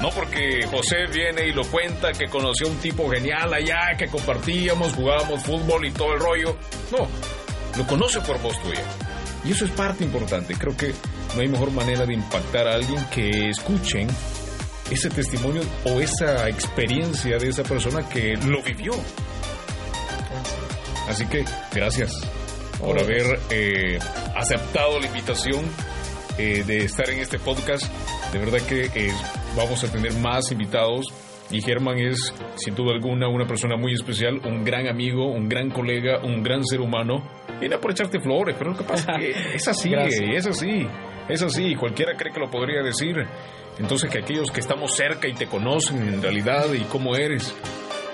No 0.00 0.10
porque 0.10 0.66
José 0.70 1.06
viene 1.12 1.46
y 1.48 1.52
lo 1.52 1.64
cuenta 1.64 2.12
que 2.12 2.26
conoció 2.26 2.66
a 2.66 2.70
un 2.70 2.76
tipo 2.78 3.08
genial 3.08 3.52
allá, 3.52 3.96
que 3.96 4.06
compartíamos, 4.08 4.92
jugábamos 4.92 5.42
fútbol 5.42 5.86
y 5.86 5.90
todo 5.90 6.12
el 6.14 6.20
rollo. 6.20 6.56
No, 6.92 7.08
lo 7.76 7.86
conoce 7.86 8.20
por 8.20 8.40
voz 8.40 8.60
tuya. 8.62 8.82
Y 9.44 9.52
eso 9.52 9.64
es 9.64 9.70
parte 9.70 10.04
importante. 10.04 10.54
Creo 10.54 10.76
que 10.76 10.92
no 11.34 11.40
hay 11.40 11.48
mejor 11.48 11.70
manera 11.70 12.04
de 12.04 12.14
impactar 12.14 12.68
a 12.68 12.74
alguien 12.74 13.02
que 13.10 13.48
escuchen 13.48 14.08
ese 14.90 15.08
testimonio 15.08 15.62
o 15.84 16.00
esa 16.00 16.48
experiencia 16.48 17.38
de 17.38 17.48
esa 17.48 17.62
persona 17.62 18.08
que 18.08 18.36
lo 18.36 18.62
vivió. 18.62 18.92
Así 21.08 21.24
que 21.26 21.44
gracias 21.72 22.12
por 22.78 22.98
Oh, 22.98 23.00
haber 23.00 23.40
eh, 23.50 23.98
aceptado 24.34 25.00
la 25.00 25.06
invitación 25.06 25.64
eh, 26.38 26.62
de 26.66 26.84
estar 26.84 27.08
en 27.08 27.20
este 27.20 27.38
podcast. 27.38 27.84
De 28.32 28.38
verdad 28.38 28.60
que 28.60 28.90
eh, 28.94 29.12
vamos 29.56 29.82
a 29.82 29.90
tener 29.90 30.12
más 30.14 30.50
invitados. 30.52 31.06
Y 31.50 31.60
Germán 31.62 31.98
es, 31.98 32.34
sin 32.56 32.74
duda 32.74 32.92
alguna, 32.92 33.28
una 33.28 33.46
persona 33.46 33.76
muy 33.76 33.92
especial, 33.92 34.40
un 34.44 34.64
gran 34.64 34.88
amigo, 34.88 35.26
un 35.30 35.48
gran 35.48 35.70
colega, 35.70 36.20
un 36.22 36.42
gran 36.42 36.64
ser 36.64 36.80
humano. 36.80 37.22
Viene 37.60 37.78
por 37.78 37.92
echarte 37.92 38.18
flores, 38.20 38.56
pero 38.58 38.72
lo 38.72 38.76
que 38.76 38.84
pasa 38.84 39.12
es 39.12 39.18
que 39.18 39.30
es 39.54 39.68
así, 39.68 39.92
es 39.94 40.46
así, 40.46 40.86
es 41.28 41.42
así, 41.42 41.74
cualquiera 41.76 42.16
cree 42.16 42.32
que 42.32 42.40
lo 42.40 42.50
podría 42.50 42.82
decir. 42.82 43.16
Entonces 43.78 44.10
que 44.10 44.18
aquellos 44.18 44.50
que 44.50 44.60
estamos 44.60 44.96
cerca 44.96 45.28
y 45.28 45.34
te 45.34 45.46
conocen 45.46 45.98
en 46.08 46.22
realidad 46.22 46.72
y 46.72 46.80
cómo 46.84 47.14
eres, 47.14 47.54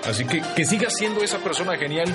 Así 0.05 0.25
que 0.25 0.41
que 0.55 0.65
sigas 0.65 0.93
siendo 0.97 1.23
esa 1.23 1.37
persona 1.37 1.77
genial 1.77 2.13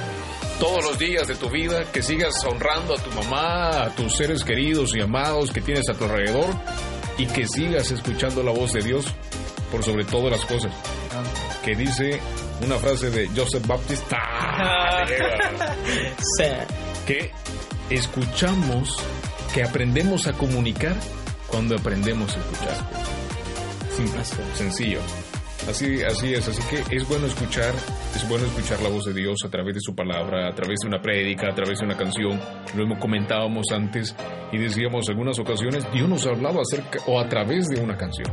todos 0.60 0.84
los 0.84 0.98
días 0.98 1.26
de 1.26 1.36
tu 1.36 1.48
vida, 1.48 1.84
que 1.90 2.02
sigas 2.02 2.34
honrando 2.44 2.94
a 2.94 2.98
tu 2.98 3.10
mamá, 3.12 3.84
a 3.84 3.94
tus 3.94 4.14
seres 4.14 4.44
queridos 4.44 4.94
y 4.94 5.00
amados 5.00 5.50
que 5.50 5.62
tienes 5.62 5.88
a 5.88 5.94
tu 5.94 6.04
alrededor 6.04 6.54
y 7.18 7.26
que 7.26 7.46
sigas 7.46 7.90
escuchando 7.90 8.42
la 8.42 8.52
voz 8.52 8.72
de 8.72 8.80
Dios 8.80 9.06
por 9.70 9.84
sobre 9.84 10.04
todas 10.04 10.30
las 10.30 10.44
cosas. 10.46 10.72
Que 11.64 11.74
dice 11.76 12.20
una 12.64 12.76
frase 12.78 13.10
de 13.10 13.28
Joseph 13.28 13.66
Baptist 13.66 14.04
que 17.06 17.30
escuchamos, 17.90 18.96
que 19.52 19.62
aprendemos 19.62 20.26
a 20.26 20.32
comunicar 20.32 20.96
cuando 21.48 21.76
aprendemos 21.76 22.34
a 22.36 22.38
escuchar. 22.38 22.76
Simple, 23.96 24.24
sencillo. 24.54 25.00
Así, 25.68 26.02
así 26.02 26.32
es, 26.32 26.48
así 26.48 26.62
que 26.70 26.96
es 26.96 27.06
bueno 27.06 27.26
escuchar, 27.26 27.74
es 28.16 28.26
bueno 28.26 28.46
escuchar 28.46 28.80
la 28.80 28.88
voz 28.88 29.04
de 29.04 29.12
Dios 29.12 29.36
a 29.44 29.50
través 29.50 29.74
de 29.74 29.80
su 29.82 29.94
palabra, 29.94 30.48
a 30.48 30.54
través 30.54 30.78
de 30.80 30.88
una 30.88 31.02
prédica, 31.02 31.50
a 31.50 31.54
través 31.54 31.78
de 31.80 31.84
una 31.84 31.94
canción. 31.94 32.40
Lo 32.74 32.84
hemos 32.84 32.98
comentábamos 32.98 33.66
antes 33.70 34.16
y 34.50 34.56
decíamos 34.56 35.06
en 35.06 35.12
algunas 35.12 35.38
ocasiones, 35.38 35.86
Dios 35.92 36.08
nos 36.08 36.26
ha 36.26 36.30
hablado 36.30 36.62
acerca 36.62 37.00
o 37.06 37.20
a 37.20 37.28
través 37.28 37.68
de 37.68 37.82
una 37.82 37.98
canción. 37.98 38.32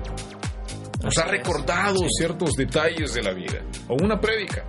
Nos 1.03 1.17
ha 1.17 1.25
recordado 1.25 1.99
ciertos 2.17 2.53
detalles 2.53 3.13
de 3.13 3.21
la 3.21 3.33
vida 3.33 3.61
o 3.89 3.95
una 4.01 4.17
prédica. 4.17 4.63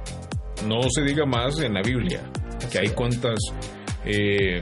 No 0.67 0.81
se 0.91 1.03
diga 1.03 1.25
más 1.25 1.61
en 1.61 1.73
la 1.73 1.83
Biblia, 1.83 2.21
que 2.73 2.81
hay 2.81 2.89
cuantas, 2.89 3.39
eh, 4.05 4.61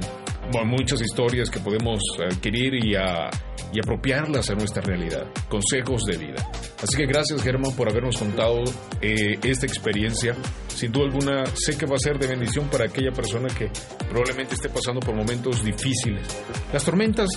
muchas 0.65 1.01
historias 1.01 1.51
que 1.51 1.61
podemos 1.61 2.01
adquirir 2.19 2.75
y, 2.75 2.95
y 2.95 3.79
apropiarlas 3.79 4.51
a 4.51 4.55
nuestra 4.55 4.83
realidad, 4.83 5.27
consejos 5.49 6.05
de 6.05 6.17
vida. 6.17 6.51
Así 6.83 6.97
que 6.97 7.07
gracias 7.07 7.43
Germán 7.43 7.75
por 7.75 7.91
habernos 7.91 8.17
contado 8.17 8.63
eh, 9.01 9.39
esta 9.43 9.67
experiencia. 9.67 10.35
Sin 10.69 10.93
duda 10.93 11.07
alguna 11.07 11.47
sé 11.47 11.79
que 11.79 11.87
va 11.87 11.97
a 11.97 11.99
ser 11.99 12.19
de 12.19 12.27
bendición 12.27 12.69
para 12.69 12.87
aquella 12.87 13.11
persona 13.11 13.49
que 13.49 13.71
probablemente 14.09 14.55
esté 14.55 14.69
pasando 14.69 15.01
por 15.01 15.15
momentos 15.15 15.65
difíciles. 15.65 16.27
Las 16.73 16.85
tormentas, 16.85 17.29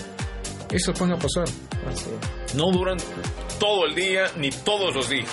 esas 0.72 1.00
van 1.00 1.14
a 1.14 1.18
pasar. 1.18 1.46
No 2.56 2.72
duran 2.72 2.98
todo 3.60 3.86
el 3.86 3.96
día 3.96 4.26
ni 4.38 4.50
todos 4.50 4.94
los 4.94 5.10
días. 5.10 5.30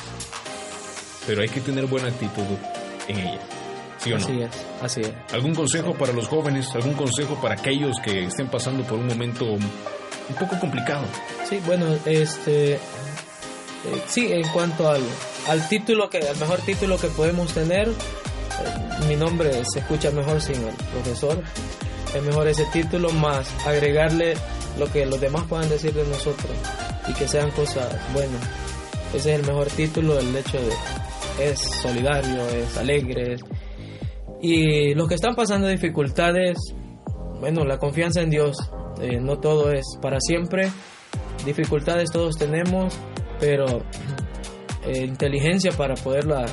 Pero 1.27 1.43
hay 1.43 1.49
que 1.49 1.61
tener 1.61 1.87
buena 1.87 2.09
actitud 2.09 2.43
en 3.09 3.19
ellas. 3.19 3.64
¿Sí 4.05 4.13
o 4.13 4.19
no? 4.19 4.25
Así 4.25 4.43
es, 4.43 4.51
así 4.83 5.01
es. 5.01 5.13
¿Algún 5.33 5.55
consejo 5.55 5.95
para 5.95 6.13
los 6.13 6.29
jóvenes? 6.29 6.69
¿Algún 6.75 6.95
consejo 6.95 7.35
para 7.41 7.55
aquellos 7.55 7.97
que 8.05 8.27
estén 8.27 8.49
pasando 8.49 8.85
por 8.85 8.99
un 8.99 9.07
momento 9.07 9.45
un 9.47 10.35
poco 10.39 10.59
complicado? 10.61 11.05
Sí, 11.49 11.61
bueno, 11.67 11.87
este 12.05 12.79
eh, 13.85 14.03
sí, 14.07 14.33
en 14.33 14.47
cuanto 14.49 14.89
al, 14.89 15.03
al 15.49 15.69
título, 15.69 16.09
que 16.09 16.19
al 16.19 16.37
mejor 16.37 16.61
título 16.61 16.99
que 16.99 17.09
podemos 17.09 17.53
tener, 17.53 17.89
eh, 17.89 19.05
mi 19.09 19.17
nombre 19.17 19.63
se 19.71 19.81
escucha 19.81 20.11
mejor 20.11 20.41
sin 20.41 20.57
el 20.57 20.75
profesor. 20.93 21.43
Es 22.15 22.23
mejor 22.23 22.49
ese 22.49 22.65
título 22.67 23.11
más 23.11 23.49
agregarle 23.67 24.35
lo 24.79 24.91
que 24.91 25.05
los 25.05 25.21
demás 25.21 25.45
puedan 25.49 25.69
decir 25.69 25.93
de 25.93 26.05
nosotros 26.07 26.53
y 27.09 27.13
que 27.13 27.29
sean 27.29 27.51
cosas 27.51 27.89
buenas. 28.13 28.41
Ese 29.13 29.35
es 29.35 29.41
el 29.41 29.47
mejor 29.47 29.67
título, 29.67 30.19
el 30.19 30.35
hecho 30.35 30.59
de 30.59 30.73
es 31.41 31.59
solidario, 31.83 32.49
es 32.49 32.77
alegre. 32.77 33.37
Y 34.47 34.93
los 34.93 35.09
que 35.09 35.15
están 35.15 35.35
pasando 35.35 35.69
dificultades, 35.69 36.59
bueno, 37.41 37.65
la 37.65 37.79
confianza 37.79 38.21
en 38.21 38.29
Dios, 38.29 38.55
eh, 39.01 39.19
no 39.19 39.39
todo 39.39 39.73
es 39.73 39.97
para 40.03 40.19
siempre. 40.21 40.71
Dificultades 41.47 42.11
todos 42.11 42.37
tenemos, 42.37 42.95
pero 43.41 43.65
eh, 44.85 45.03
inteligencia 45.07 45.73
para 45.73 45.95
poderla 45.95 46.45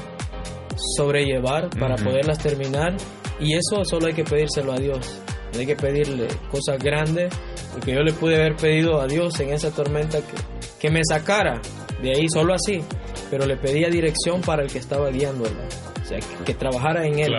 sobrellevar, 0.96 1.70
para 1.72 1.98
poderlas 1.98 2.38
terminar. 2.38 2.96
Y 3.42 3.56
eso 3.56 3.84
solo 3.84 4.08
hay 4.08 4.14
que 4.14 4.24
pedírselo 4.24 4.72
a 4.72 4.78
Dios. 4.78 5.20
hay 5.60 5.66
que 5.66 5.76
pedirle 5.76 6.30
cosas 6.50 6.82
grandes, 6.82 7.34
porque 7.74 7.94
yo 7.94 8.04
le 8.04 8.14
pude 8.14 8.38
haber 8.38 8.56
pedido 8.56 9.02
a 9.02 9.08
Dios 9.08 9.38
en 9.42 9.50
esa 9.50 9.70
tormenta 9.70 10.20
que, 10.20 10.38
que 10.80 10.90
me 10.90 11.02
sacara 11.04 11.60
de 12.02 12.12
ahí 12.12 12.30
solo 12.30 12.54
así, 12.54 12.82
pero 13.30 13.46
le 13.46 13.58
pedía 13.58 13.90
dirección 13.90 14.40
para 14.40 14.64
el 14.64 14.72
que 14.72 14.78
estaba 14.78 15.10
guiándolo, 15.10 15.60
o 15.81 15.81
sea, 16.20 16.44
que, 16.46 16.54
trabajara 16.54 17.06
en 17.06 17.20
él. 17.20 17.34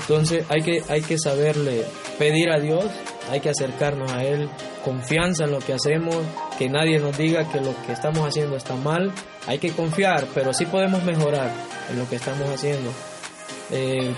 Entonces 0.00 0.44
hay 0.48 0.62
que, 0.62 0.82
hay 0.88 1.02
que 1.02 1.18
saberle 1.18 1.84
pedir 2.18 2.50
a 2.50 2.58
Dios, 2.58 2.84
hay 3.30 3.40
que 3.40 3.50
acercarnos 3.50 4.10
a 4.12 4.22
Él, 4.24 4.48
confianza 4.84 5.44
en 5.44 5.52
lo 5.52 5.58
que 5.58 5.72
hacemos, 5.72 6.16
que 6.58 6.68
nadie 6.68 6.98
nos 6.98 7.16
diga 7.16 7.50
que 7.50 7.60
lo 7.60 7.74
que 7.86 7.92
estamos 7.92 8.26
haciendo 8.26 8.56
está 8.56 8.74
mal, 8.74 9.12
hay 9.46 9.58
que 9.58 9.70
confiar, 9.72 10.26
pero 10.34 10.52
sí 10.52 10.66
podemos 10.66 11.02
mejorar 11.02 11.50
en 11.90 11.98
lo 11.98 12.08
que 12.08 12.16
estamos 12.16 12.48
haciendo. 12.48 12.90
Eh, 13.70 14.14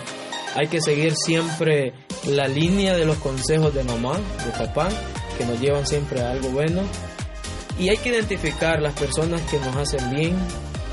hay 0.54 0.66
que 0.68 0.80
seguir 0.80 1.14
siempre 1.16 1.92
la 2.26 2.46
línea 2.46 2.94
de 2.94 3.04
los 3.04 3.16
consejos 3.18 3.74
de 3.74 3.84
mamá, 3.84 4.18
de 4.44 4.50
papá, 4.66 4.88
que 5.36 5.44
nos 5.44 5.60
llevan 5.60 5.86
siempre 5.86 6.20
a 6.20 6.30
algo 6.30 6.48
bueno. 6.50 6.82
Y 7.78 7.88
hay 7.88 7.96
que 7.96 8.10
identificar 8.10 8.80
las 8.80 8.94
personas 8.94 9.40
que 9.50 9.58
nos 9.58 9.74
hacen 9.76 10.10
bien 10.10 10.36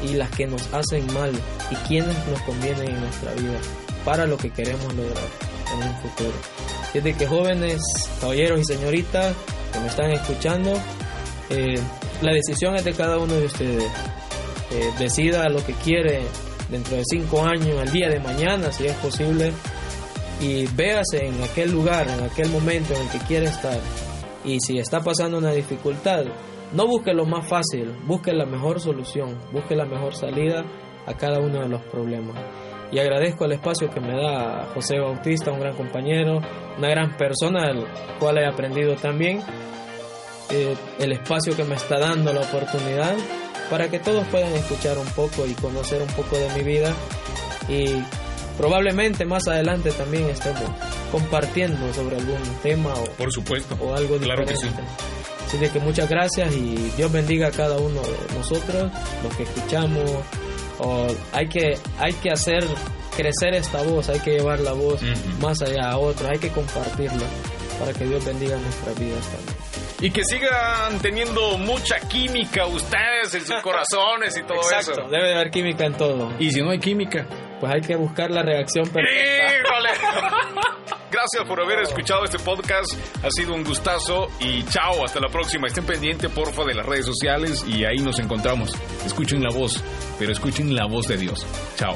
y 0.03 0.13
las 0.13 0.29
que 0.31 0.47
nos 0.47 0.61
hacen 0.73 1.11
mal 1.13 1.31
y 1.69 1.75
quienes 1.87 2.15
nos 2.27 2.41
convienen 2.41 2.89
en 2.89 3.01
nuestra 3.01 3.33
vida 3.33 3.59
para 4.05 4.25
lo 4.25 4.37
que 4.37 4.49
queremos 4.49 4.93
lograr 4.93 5.23
en 5.73 5.87
un 5.87 5.95
futuro. 6.01 6.33
Desde 6.93 7.13
que 7.13 7.27
jóvenes, 7.27 7.81
caballeros 8.19 8.59
y 8.59 8.65
señoritas 8.65 9.35
que 9.71 9.79
me 9.79 9.87
están 9.87 10.11
escuchando, 10.11 10.73
eh, 11.49 11.79
la 12.21 12.33
decisión 12.33 12.75
es 12.75 12.83
de 12.83 12.93
cada 12.93 13.17
uno 13.17 13.33
de 13.33 13.45
ustedes. 13.45 13.91
Eh, 14.71 14.89
decida 14.99 15.49
lo 15.49 15.65
que 15.65 15.73
quiere 15.73 16.21
dentro 16.69 16.97
de 16.97 17.03
cinco 17.05 17.43
años, 17.45 17.81
el 17.81 17.91
día 17.91 18.09
de 18.09 18.19
mañana, 18.19 18.71
si 18.71 18.85
es 18.85 18.95
posible, 18.95 19.51
y 20.39 20.65
véase 20.67 21.25
en 21.25 21.41
aquel 21.43 21.71
lugar, 21.71 22.07
en 22.09 22.23
aquel 22.23 22.49
momento 22.49 22.93
en 22.93 23.01
el 23.01 23.09
que 23.09 23.19
quiere 23.19 23.45
estar. 23.47 23.79
Y 24.43 24.59
si 24.59 24.79
está 24.79 25.01
pasando 25.01 25.37
una 25.37 25.51
dificultad, 25.51 26.23
no 26.73 26.87
busque 26.87 27.13
lo 27.13 27.25
más 27.25 27.47
fácil, 27.47 27.91
busque 28.05 28.33
la 28.33 28.45
mejor 28.45 28.79
solución, 28.79 29.37
busque 29.51 29.75
la 29.75 29.85
mejor 29.85 30.15
salida 30.15 30.63
a 31.05 31.13
cada 31.15 31.39
uno 31.39 31.61
de 31.61 31.69
los 31.69 31.81
problemas. 31.83 32.35
Y 32.91 32.99
agradezco 32.99 33.45
el 33.45 33.53
espacio 33.53 33.89
que 33.89 34.01
me 34.01 34.15
da 34.15 34.67
José 34.73 34.99
Bautista, 34.99 35.51
un 35.51 35.59
gran 35.59 35.75
compañero, 35.75 36.39
una 36.77 36.89
gran 36.89 37.15
persona, 37.15 37.67
del 37.67 37.85
cual 38.19 38.37
he 38.37 38.45
aprendido 38.45 38.95
también. 38.95 39.41
Eh, 40.49 40.75
el 40.99 41.13
espacio 41.13 41.55
que 41.55 41.63
me 41.63 41.75
está 41.75 41.97
dando 41.97 42.33
la 42.33 42.41
oportunidad 42.41 43.15
para 43.69 43.89
que 43.89 43.99
todos 43.99 44.27
puedan 44.27 44.53
escuchar 44.53 44.97
un 44.97 45.07
poco 45.07 45.45
y 45.47 45.53
conocer 45.53 46.01
un 46.01 46.09
poco 46.09 46.37
de 46.37 46.49
mi 46.57 46.63
vida 46.63 46.93
y 47.69 48.03
probablemente 48.57 49.23
más 49.23 49.47
adelante 49.47 49.91
también 49.91 50.29
estemos 50.29 50.63
compartiendo 51.09 51.93
sobre 51.93 52.17
algún 52.17 52.37
tema 52.61 52.93
o, 52.93 53.05
Por 53.17 53.31
supuesto. 53.31 53.77
o 53.79 53.95
algo 53.95 54.17
claro 54.17 54.45
diferente. 54.45 54.83
Así 55.51 55.57
de 55.57 55.69
que 55.69 55.81
muchas 55.81 56.07
gracias 56.09 56.55
y 56.55 56.75
Dios 56.95 57.11
bendiga 57.11 57.47
a 57.47 57.51
cada 57.51 57.77
uno 57.77 57.99
de 57.99 58.35
nosotros, 58.37 58.89
los 59.21 59.35
que 59.35 59.43
escuchamos. 59.43 60.09
O 60.79 61.07
hay 61.33 61.49
que 61.49 61.77
hay 61.99 62.13
que 62.13 62.29
hacer 62.31 62.63
crecer 63.17 63.55
esta 63.55 63.81
voz, 63.81 64.07
hay 64.07 64.21
que 64.21 64.31
llevar 64.31 64.61
la 64.61 64.71
voz 64.71 65.01
más 65.41 65.61
allá 65.61 65.89
a 65.91 65.97
otros, 65.97 66.29
hay 66.31 66.39
que 66.39 66.47
compartirla 66.51 67.25
para 67.77 67.91
que 67.91 68.05
Dios 68.05 68.23
bendiga 68.23 68.55
nuestras 68.55 68.97
vidas 68.97 69.27
también. 69.27 69.57
Y 69.99 70.09
que 70.11 70.23
sigan 70.23 70.99
teniendo 71.01 71.57
mucha 71.57 71.99
química 71.99 72.65
ustedes 72.67 73.33
en 73.35 73.45
sus 73.45 73.55
corazones 73.61 74.37
y 74.37 74.43
todo 74.43 74.55
Exacto, 74.55 74.93
eso. 74.93 75.09
debe 75.11 75.27
de 75.27 75.35
haber 75.35 75.51
química 75.51 75.83
en 75.85 75.95
todo. 75.97 76.31
Y 76.39 76.49
si 76.49 76.61
no 76.61 76.69
hay 76.71 76.79
química, 76.79 77.25
Pues 77.59 77.73
hay 77.73 77.81
que 77.81 77.97
buscar 77.97 78.31
la 78.31 78.41
reacción 78.41 78.87
perfecta. 78.87 79.53
¡Híjole! 79.53 79.89
Gracias 81.21 81.47
por 81.47 81.61
haber 81.61 81.83
escuchado 81.83 82.25
este 82.25 82.39
podcast. 82.39 82.93
Ha 83.23 83.29
sido 83.29 83.53
un 83.53 83.63
gustazo 83.63 84.29
y 84.39 84.63
chao, 84.63 85.05
hasta 85.05 85.19
la 85.19 85.29
próxima. 85.29 85.67
Estén 85.67 85.85
pendientes, 85.85 86.31
porfa, 86.31 86.63
de 86.63 86.73
las 86.73 86.83
redes 86.83 87.05
sociales 87.05 87.63
y 87.67 87.85
ahí 87.85 87.99
nos 87.99 88.17
encontramos. 88.17 88.71
Escuchen 89.05 89.43
la 89.43 89.51
voz, 89.53 89.83
pero 90.17 90.31
escuchen 90.31 90.73
la 90.73 90.87
voz 90.87 91.07
de 91.07 91.17
Dios. 91.17 91.45
Chao. 91.75 91.95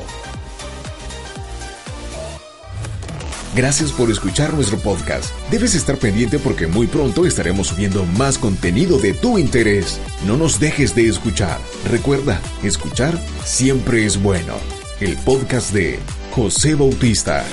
Gracias 3.55 3.91
por 3.93 4.11
escuchar 4.11 4.53
nuestro 4.53 4.77
podcast. 4.77 5.33
Debes 5.49 5.73
estar 5.73 5.97
pendiente 5.97 6.37
porque 6.37 6.67
muy 6.67 6.85
pronto 6.85 7.25
estaremos 7.25 7.69
subiendo 7.69 8.05
más 8.05 8.37
contenido 8.37 8.99
de 8.99 9.15
tu 9.15 9.39
interés. 9.39 9.99
No 10.27 10.37
nos 10.37 10.59
dejes 10.59 10.93
de 10.93 11.07
escuchar. 11.07 11.57
Recuerda, 11.89 12.39
escuchar 12.61 13.19
siempre 13.43 14.05
es 14.05 14.21
bueno. 14.21 14.53
El 14.99 15.17
podcast 15.17 15.73
de 15.73 15.97
José 16.29 16.75
Bautista. 16.75 17.43